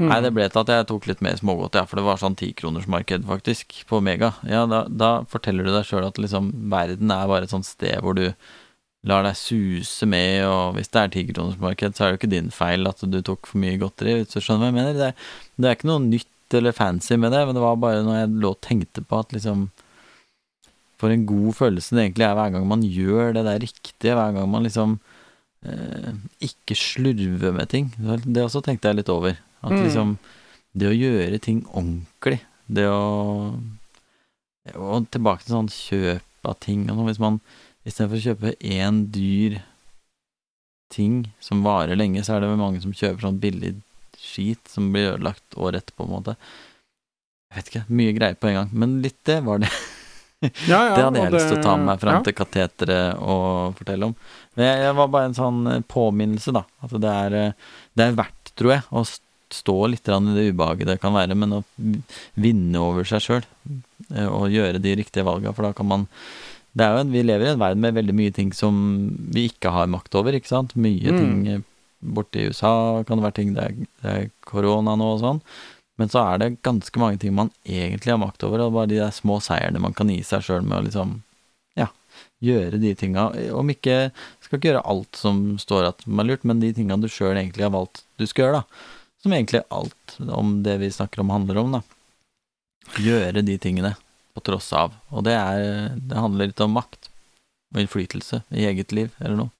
Mm. 0.00 0.08
Nei, 0.08 0.20
det 0.24 0.30
ble 0.32 0.46
til 0.48 0.62
at 0.62 0.70
jeg 0.72 0.86
tok 0.88 1.06
litt 1.10 1.20
mer 1.20 1.34
smågodt, 1.36 1.76
ja, 1.76 1.82
for 1.84 2.00
det 2.00 2.06
var 2.06 2.20
sånn 2.20 2.36
tikronersmarked, 2.40 3.26
faktisk, 3.28 3.82
på 3.90 3.98
Mega. 4.00 4.30
Ja, 4.48 4.62
da, 4.64 4.86
da 4.88 5.10
forteller 5.28 5.66
du 5.66 5.74
deg 5.74 5.84
sjøl 5.84 6.06
at 6.06 6.16
liksom 6.16 6.48
verden 6.72 7.12
er 7.12 7.28
bare 7.28 7.44
et 7.44 7.52
sånt 7.52 7.68
sted 7.68 8.00
hvor 8.00 8.16
du 8.16 8.30
lar 9.08 9.24
deg 9.24 9.36
suse 9.38 10.04
med, 10.10 10.42
og 10.44 10.74
hvis 10.76 10.90
det 10.92 11.00
er 11.00 11.12
tikronersmarked, 11.14 11.94
så 11.96 12.04
er 12.04 12.10
det 12.10 12.16
jo 12.16 12.20
ikke 12.20 12.34
din 12.34 12.50
feil 12.52 12.88
at 12.90 13.00
du 13.00 13.20
tok 13.24 13.48
for 13.48 13.60
mye 13.62 13.78
godteri, 13.80 14.18
hvis 14.18 14.34
du 14.34 14.40
skjønner 14.42 14.66
hva 14.66 14.68
jeg 14.68 14.76
mener. 14.76 14.98
Det, 14.98 15.12
det 15.56 15.70
er 15.70 15.78
ikke 15.78 15.88
noe 15.88 16.02
nytt 16.04 16.56
eller 16.58 16.74
fancy 16.76 17.16
med 17.16 17.32
det, 17.32 17.40
men 17.46 17.56
det 17.56 17.62
var 17.62 17.78
bare 17.80 18.02
når 18.04 18.18
jeg 18.18 18.32
lå 18.42 18.50
og 18.52 18.60
tenkte 18.66 19.04
på 19.06 19.20
at 19.22 19.32
liksom 19.36 19.68
For 21.00 21.08
en 21.08 21.22
god 21.24 21.54
følelse 21.56 21.94
det 21.96 22.02
egentlig 22.02 22.26
er 22.26 22.34
hver 22.36 22.50
gang 22.52 22.66
man 22.68 22.82
gjør 22.84 23.30
det 23.32 23.44
der 23.46 23.62
riktige, 23.62 24.12
hver 24.18 24.34
gang 24.36 24.50
man 24.52 24.66
liksom 24.66 24.98
eh, 25.64 26.10
ikke 26.44 26.76
slurver 26.76 27.54
med 27.56 27.70
ting. 27.72 27.86
Det 27.96 28.42
også 28.44 28.60
tenkte 28.66 28.90
jeg 28.90 28.98
litt 28.98 29.08
over. 29.08 29.38
At 29.62 29.72
Mm. 29.72 29.84
liksom 29.86 30.18
Det 30.76 30.90
å 30.90 30.92
gjøre 30.98 31.40
ting 31.40 31.64
ordentlig, 31.72 32.40
det 32.68 32.84
å 32.84 33.56
Og 34.76 35.08
tilbake 35.10 35.42
til 35.46 35.54
sånn 35.56 35.72
kjøp 35.72 36.44
av 36.44 36.58
ting 36.60 36.84
og 36.90 36.98
sånn. 36.98 37.08
Hvis 37.08 37.22
man 37.22 37.40
istedenfor 37.88 38.18
å 38.18 38.24
kjøpe 38.24 38.54
én 38.60 39.04
dyr 39.14 39.60
ting 40.90 41.22
som 41.42 41.62
varer 41.64 41.98
lenge, 41.98 42.24
så 42.26 42.36
er 42.36 42.44
det 42.44 42.50
mange 42.58 42.82
som 42.82 42.94
kjøper 42.94 43.22
sånn 43.22 43.40
billig 43.42 43.76
skit 44.20 44.68
som 44.68 44.90
blir 44.92 45.14
ødelagt 45.14 45.56
året 45.56 45.84
etterpå, 45.84 46.02
på 46.02 46.08
en 46.08 46.16
måte. 46.16 46.36
Jeg 47.50 47.58
vet 47.58 47.70
ikke, 47.72 47.86
mye 48.00 48.12
greier 48.16 48.36
på 48.38 48.50
en 48.50 48.58
gang. 48.60 48.74
Men 48.82 49.00
litt 49.04 49.18
det 49.28 49.40
var 49.46 49.64
det. 49.64 49.72
Ja, 50.40 50.78
ja, 50.86 50.92
det 50.96 51.02
hadde 51.04 51.20
jeg 51.20 51.32
lyst 51.34 51.50
til 51.50 51.58
å 51.58 51.64
ta 51.66 51.72
med 51.76 51.84
meg 51.90 51.98
fram 52.00 52.14
ja. 52.14 52.20
til 52.24 52.32
kateteret 52.32 53.18
og 53.20 53.74
fortelle 53.76 54.06
om. 54.08 54.14
Men 54.56 54.70
jeg, 54.70 54.94
var 54.96 55.10
bare 55.12 55.28
en 55.28 55.34
sånn 55.36 55.58
eh, 55.68 55.82
påminnelse, 55.84 56.54
da. 56.56 56.62
At 56.80 56.94
det 56.96 57.10
er, 57.12 57.36
eh, 57.36 57.74
det 57.92 58.06
er 58.06 58.16
verdt, 58.16 58.52
tror 58.56 58.72
jeg, 58.72 58.86
å 58.88 59.02
stå 59.52 59.74
litt 59.92 60.08
i 60.08 60.16
det 60.30 60.46
ubehaget 60.54 60.88
det 60.88 60.96
kan 61.02 61.12
være, 61.12 61.36
men 61.36 61.58
å 61.58 61.60
vinne 62.40 62.80
over 62.80 63.04
seg 63.10 63.20
sjøl. 63.26 63.48
Og 64.30 64.48
gjøre 64.54 64.80
de 64.80 64.96
riktige 65.02 65.26
valga, 65.28 65.52
for 65.52 65.68
da 65.68 65.74
kan 65.76 65.90
man 65.90 66.08
det 66.76 66.84
er 66.86 66.94
jo 66.94 67.00
en, 67.02 67.12
Vi 67.12 67.22
lever 67.24 67.48
i 67.48 67.52
en 67.54 67.58
verden 67.62 67.82
med 67.82 67.96
veldig 67.96 68.14
mye 68.14 68.32
ting 68.34 68.52
som 68.54 68.76
vi 69.34 69.48
ikke 69.50 69.72
har 69.74 69.90
makt 69.90 70.14
over, 70.14 70.36
ikke 70.36 70.52
sant. 70.52 70.76
Mye 70.78 71.10
Mm. 71.10 71.18
ting 71.18 71.48
eh, 71.48 71.62
borte 72.00 72.38
i 72.40 72.46
USA 72.48 73.02
kan 73.04 73.18
det 73.18 73.24
være 73.26 73.36
ting 73.36 73.54
det 73.54 73.64
er, 73.64 73.74
det 74.02 74.10
er 74.14 74.30
korona 74.46 74.94
nå 74.96 75.14
og 75.16 75.20
sånn. 75.20 75.40
Men 75.98 76.08
så 76.08 76.22
er 76.24 76.38
det 76.38 76.62
ganske 76.62 76.96
mange 77.02 77.18
ting 77.20 77.34
man 77.34 77.50
egentlig 77.66 78.14
har 78.14 78.20
makt 78.22 78.44
over, 78.46 78.62
og 78.64 78.72
bare 78.72 78.88
de 78.88 79.00
der 79.02 79.10
små 79.12 79.40
seierne 79.44 79.82
man 79.82 79.92
kan 79.92 80.08
gi 80.08 80.22
seg 80.24 80.46
sjøl 80.46 80.62
med 80.64 80.78
å 80.78 80.84
liksom 80.86 81.18
ja, 81.76 81.90
gjøre 82.40 82.80
de 82.80 82.94
tinga. 82.94 83.26
Om 83.52 83.74
ikke 83.74 84.10
Skal 84.40 84.58
ikke 84.58 84.70
gjøre 84.72 84.86
alt 84.88 85.14
som 85.14 85.58
står 85.58 85.84
at 85.90 86.06
man 86.06 86.24
har 86.24 86.32
lurt, 86.32 86.44
men 86.48 86.58
de 86.62 86.72
tinga 86.72 86.96
du 86.96 87.06
sjøl 87.06 87.36
egentlig 87.36 87.66
har 87.66 87.74
valgt 87.74 88.04
du 88.18 88.26
skal 88.26 88.46
gjøre, 88.46 88.62
da. 88.62 88.86
Som 89.22 89.32
egentlig 89.36 89.60
alt 89.70 90.16
om 90.32 90.62
det 90.64 90.78
vi 90.80 90.88
snakker 90.90 91.20
om, 91.20 91.30
handler 91.30 91.60
om, 91.60 91.76
da. 91.76 91.82
Gjøre 92.98 93.44
de 93.44 93.58
tingene 93.60 93.92
på 94.40 94.48
tross 94.48 94.72
av. 94.72 94.96
Og 95.12 95.28
det 95.28 95.36
er 95.36 95.94
Det 95.94 96.18
handler 96.18 96.50
litt 96.50 96.64
om 96.64 96.74
makt 96.74 97.10
og 97.70 97.84
innflytelse 97.84 98.42
i 98.50 98.66
eget 98.66 98.92
liv, 98.96 99.12
eller 99.20 99.44
noe. 99.44 99.50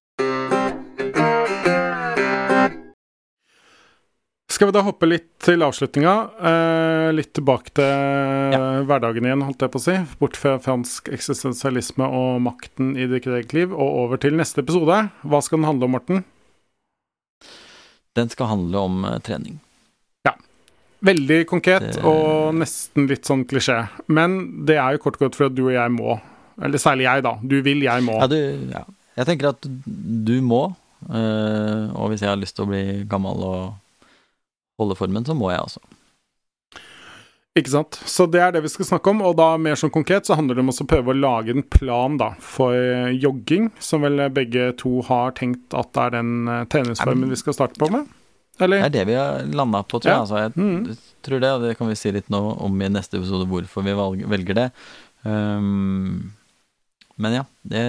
Skal 4.51 4.69
vi 4.69 4.75
da 4.75 4.83
hoppe 4.85 5.07
litt 5.07 5.29
til 5.41 5.63
avslutninga? 5.65 6.15
Eh, 6.51 7.07
litt 7.15 7.31
tilbake 7.39 7.71
til 7.79 8.83
hverdagen 8.91 9.25
igjen, 9.25 9.45
holdt 9.47 9.63
jeg 9.65 9.73
på 9.73 9.81
å 9.81 9.85
si. 9.85 9.95
Bort 10.21 10.37
fra 10.37 10.57
fransk 10.61 11.09
eksistensialisme 11.15 12.05
og 12.05 12.43
makten 12.45 12.91
i 12.99 13.07
ditt 13.09 13.31
eget 13.31 13.55
liv, 13.57 13.73
og 13.73 14.03
over 14.03 14.21
til 14.21 14.37
neste 14.37 14.61
episode. 14.61 14.99
Hva 15.23 15.41
skal 15.41 15.63
den 15.63 15.71
handle 15.71 15.89
om, 15.89 15.97
Morten? 15.97 16.25
Den 18.19 18.29
skal 18.29 18.51
handle 18.51 18.85
om 18.91 19.05
eh, 19.07 19.21
trening. 19.25 19.63
Veldig 21.05 21.47
konkret 21.49 21.87
Det- 21.95 22.05
og 22.05 22.55
nesten 22.55 23.09
litt 23.09 23.25
sånn 23.25 23.47
klisjé. 23.49 23.89
Men 24.09 24.65
det 24.67 24.77
er 24.77 24.93
jo 24.93 25.03
kort 25.07 25.17
og 25.17 25.29
godt 25.29 25.39
for 25.39 25.49
at 25.49 25.55
du 25.57 25.65
og 25.69 25.73
jeg 25.73 25.91
må. 25.97 26.21
Eller 26.61 26.79
særlig 26.79 27.09
jeg, 27.09 27.23
da. 27.25 27.39
Du 27.41 27.63
vil, 27.63 27.81
jeg 27.83 28.05
må. 28.05 28.19
Ja, 28.21 28.27
du, 28.29 28.69
ja. 28.71 28.85
Jeg 29.17 29.27
tenker 29.27 29.55
at 29.55 29.65
du 29.65 30.37
må, 30.45 30.75
Uh, 31.09 31.89
og 31.97 32.11
hvis 32.11 32.21
jeg 32.21 32.29
har 32.29 32.37
lyst 32.41 32.59
til 32.59 32.67
å 32.67 32.71
bli 32.71 32.83
gammel 33.09 33.41
og 33.41 33.63
holde 34.81 34.97
formen, 34.99 35.25
så 35.25 35.37
må 35.37 35.49
jeg 35.53 35.63
også. 35.65 35.81
Ikke 37.59 37.73
sant? 37.73 37.97
Så 38.07 38.29
det 38.31 38.43
er 38.45 38.53
det 38.55 38.63
vi 38.63 38.71
skal 38.71 38.87
snakke 38.87 39.11
om, 39.11 39.23
og 39.27 39.35
da 39.41 39.49
mer 39.59 39.79
sånn 39.81 39.93
konkret 39.93 40.29
så 40.29 40.37
handler 40.39 40.59
det 40.59 40.63
om 40.63 40.71
å 40.71 40.87
prøve 40.93 41.11
å 41.11 41.17
lage 41.19 41.57
en 41.57 41.65
plan 41.67 42.21
da 42.21 42.31
for 42.45 42.77
jogging, 43.17 43.73
som 43.83 44.05
vel 44.07 44.29
begge 44.33 44.71
to 44.81 45.01
har 45.09 45.35
tenkt 45.41 45.75
at 45.77 45.91
det 45.97 46.05
er 46.05 46.15
den 46.21 46.35
eh, 46.47 46.63
treningsformen 46.71 47.33
vi 47.33 47.41
skal 47.41 47.57
starte 47.57 47.81
på 47.81 47.91
med? 47.91 48.07
Det 48.83 48.89
er 48.91 48.95
det 48.99 49.07
vi 49.09 49.15
har 49.19 49.47
landa 49.57 49.81
på, 49.83 50.01
tror 50.01 50.11
jeg. 50.11 50.17
Ja. 50.17 50.21
Altså, 50.25 50.41
jeg 50.43 50.53
Mm. 50.57 50.97
tror 51.23 51.41
det, 51.41 51.51
og 51.57 51.63
det 51.63 51.77
kan 51.79 51.89
vi 51.89 51.95
si 51.97 52.11
litt 52.13 52.29
nå 52.31 52.41
om 52.61 52.83
i 52.83 52.89
neste 52.89 53.17
episode, 53.19 53.47
hvorfor 53.49 53.85
vi 53.85 53.95
velger 54.29 54.55
det. 54.55 54.69
Um, 55.25 56.33
men 57.21 57.33
ja, 57.37 57.45
det, 57.69 57.83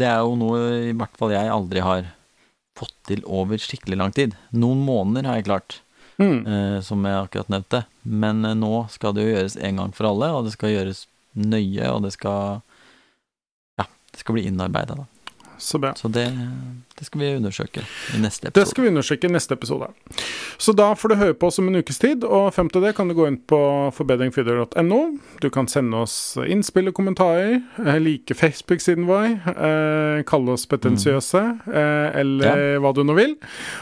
det 0.00 0.06
er 0.08 0.20
jo 0.24 0.34
noe 0.40 0.60
i 0.90 0.92
hvert 0.96 1.16
fall 1.20 1.34
jeg 1.34 1.50
aldri 1.52 1.82
har 1.84 2.06
fått 2.78 2.94
til 3.06 3.22
over 3.26 3.60
skikkelig 3.60 3.98
lang 4.00 4.12
tid. 4.16 4.34
Noen 4.56 4.80
måneder 4.84 5.26
har 5.30 5.40
jeg 5.40 5.48
klart, 5.50 5.80
Mm. 6.14 6.46
uh, 6.46 6.80
som 6.80 7.02
jeg 7.02 7.24
akkurat 7.26 7.48
nevnte. 7.50 7.80
Men 8.06 8.44
uh, 8.46 8.52
nå 8.54 8.88
skal 8.88 9.12
det 9.16 9.24
jo 9.26 9.32
gjøres 9.34 9.56
en 9.58 9.76
gang 9.80 9.92
for 9.96 10.06
alle, 10.06 10.28
og 10.30 10.44
det 10.46 10.52
skal 10.54 10.70
gjøres 10.70 11.06
nøye, 11.34 11.88
og 11.90 12.02
det 12.04 12.12
skal 12.14 12.60
Ja, 13.80 13.84
det 14.12 14.20
skal 14.22 14.36
bli 14.36 14.44
innarbeida, 14.46 14.94
da. 14.94 15.06
Så 15.58 15.78
bra. 15.78 15.94
Så 15.96 16.08
det, 16.08 16.26
det 16.98 17.04
skal 17.04 17.20
vi 17.20 17.34
undersøke 17.36 17.82
i 18.14 18.20
neste 18.22 18.48
episode. 18.48 18.60
Det 18.60 18.70
skal 18.70 18.84
vi 18.84 18.90
undersøke 18.90 19.28
i 19.28 19.32
neste 19.32 19.56
episode. 19.56 19.88
Så 20.58 20.74
da 20.76 20.90
får 20.94 21.12
du 21.12 21.14
høre 21.20 21.36
på 21.38 21.48
oss 21.50 21.58
om 21.58 21.68
en 21.70 21.80
ukes 21.80 21.98
tid, 22.02 22.24
og 22.24 22.52
frem 22.54 22.70
til 22.72 22.84
det 22.84 22.94
kan 22.96 23.10
du 23.10 23.16
gå 23.18 23.26
inn 23.30 23.38
på 23.50 23.58
forbedringfrider.no. 23.96 25.00
Du 25.42 25.48
kan 25.54 25.68
sende 25.70 26.04
oss 26.04 26.16
innspill 26.44 26.90
og 26.90 26.96
kommentarer, 26.98 27.58
eh, 27.84 28.00
like 28.02 28.36
Facebook-siden 28.38 29.08
vår, 29.10 29.28
eh, 29.54 30.22
kalle 30.28 30.54
oss 30.54 30.66
petensiøse, 30.70 31.44
eh, 31.72 32.08
eller 32.22 32.78
hva 32.82 32.94
du 32.94 33.04
nå 33.04 33.18
vil. 33.18 33.36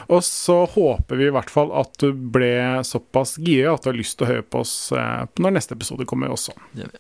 Og 0.08 0.24
så 0.26 0.62
håper 0.72 1.20
vi 1.20 1.28
i 1.28 1.34
hvert 1.34 1.52
fall 1.52 1.72
at 1.76 1.96
du 2.02 2.12
ble 2.12 2.82
såpass 2.86 3.36
gira 3.42 3.74
at 3.76 3.84
du 3.84 3.92
har 3.92 4.00
lyst 4.00 4.18
til 4.18 4.28
å 4.28 4.32
høre 4.34 4.48
på 4.48 4.64
oss 4.64 4.76
når 4.92 5.58
neste 5.58 5.76
episode 5.76 6.08
kommer 6.08 6.32
også. 6.32 6.56
Det 6.72 6.90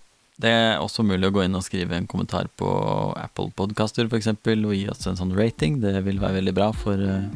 er 0.50 0.80
også 0.80 1.04
mulig 1.06 1.28
å 1.28 1.34
gå 1.34 1.44
inn 1.44 1.56
og 1.58 1.64
skrive 1.66 1.96
en 1.96 2.08
kommentar 2.08 2.48
på 2.58 2.68
Apple 3.20 3.52
Podcaster 3.58 4.08
f.eks. 4.08 4.30
og 4.32 4.74
gi 4.74 4.86
oss 4.90 5.06
en 5.06 5.18
sånn 5.18 5.34
rating. 5.36 5.80
Det 5.84 5.94
vil 6.06 6.20
være 6.22 6.40
veldig 6.40 6.54
bra 6.56 6.70
for 6.72 6.98
eh, 6.98 7.28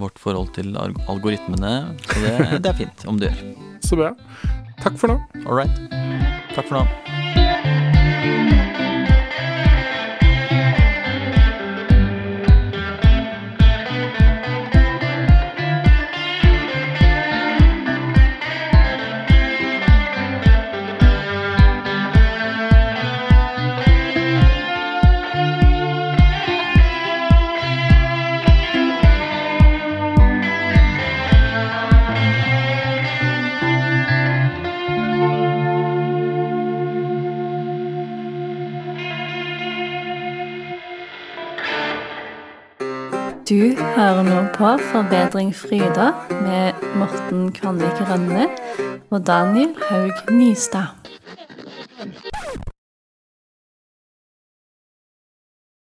vårt 0.00 0.20
forhold 0.20 0.52
til 0.56 0.76
algoritmene. 0.76 1.74
Så 2.06 2.24
det, 2.24 2.34
det 2.64 2.72
er 2.74 2.80
fint 2.84 3.06
om 3.10 3.20
du 3.20 3.28
gjør. 3.28 3.44
Så 3.84 4.00
bra. 4.00 4.14
Takk 4.80 5.00
for 5.00 5.12
nå. 5.12 5.20
All 5.46 5.56
right. 5.62 5.86
Takk 6.54 6.68
for 6.68 6.80
nå. 6.80 7.89
Du 43.50 43.74
hører 43.96 44.22
nå 44.22 44.42
på 44.54 44.68
Forbedring 44.92 45.48
Fryda 45.56 46.12
med 46.30 46.84
Morten 47.00 47.48
Kvanvik 47.52 47.98
Rønne 48.06 48.44
og 49.10 49.26
Daniel 49.26 49.72
Haug 49.88 50.30
Nystad. 50.30 50.92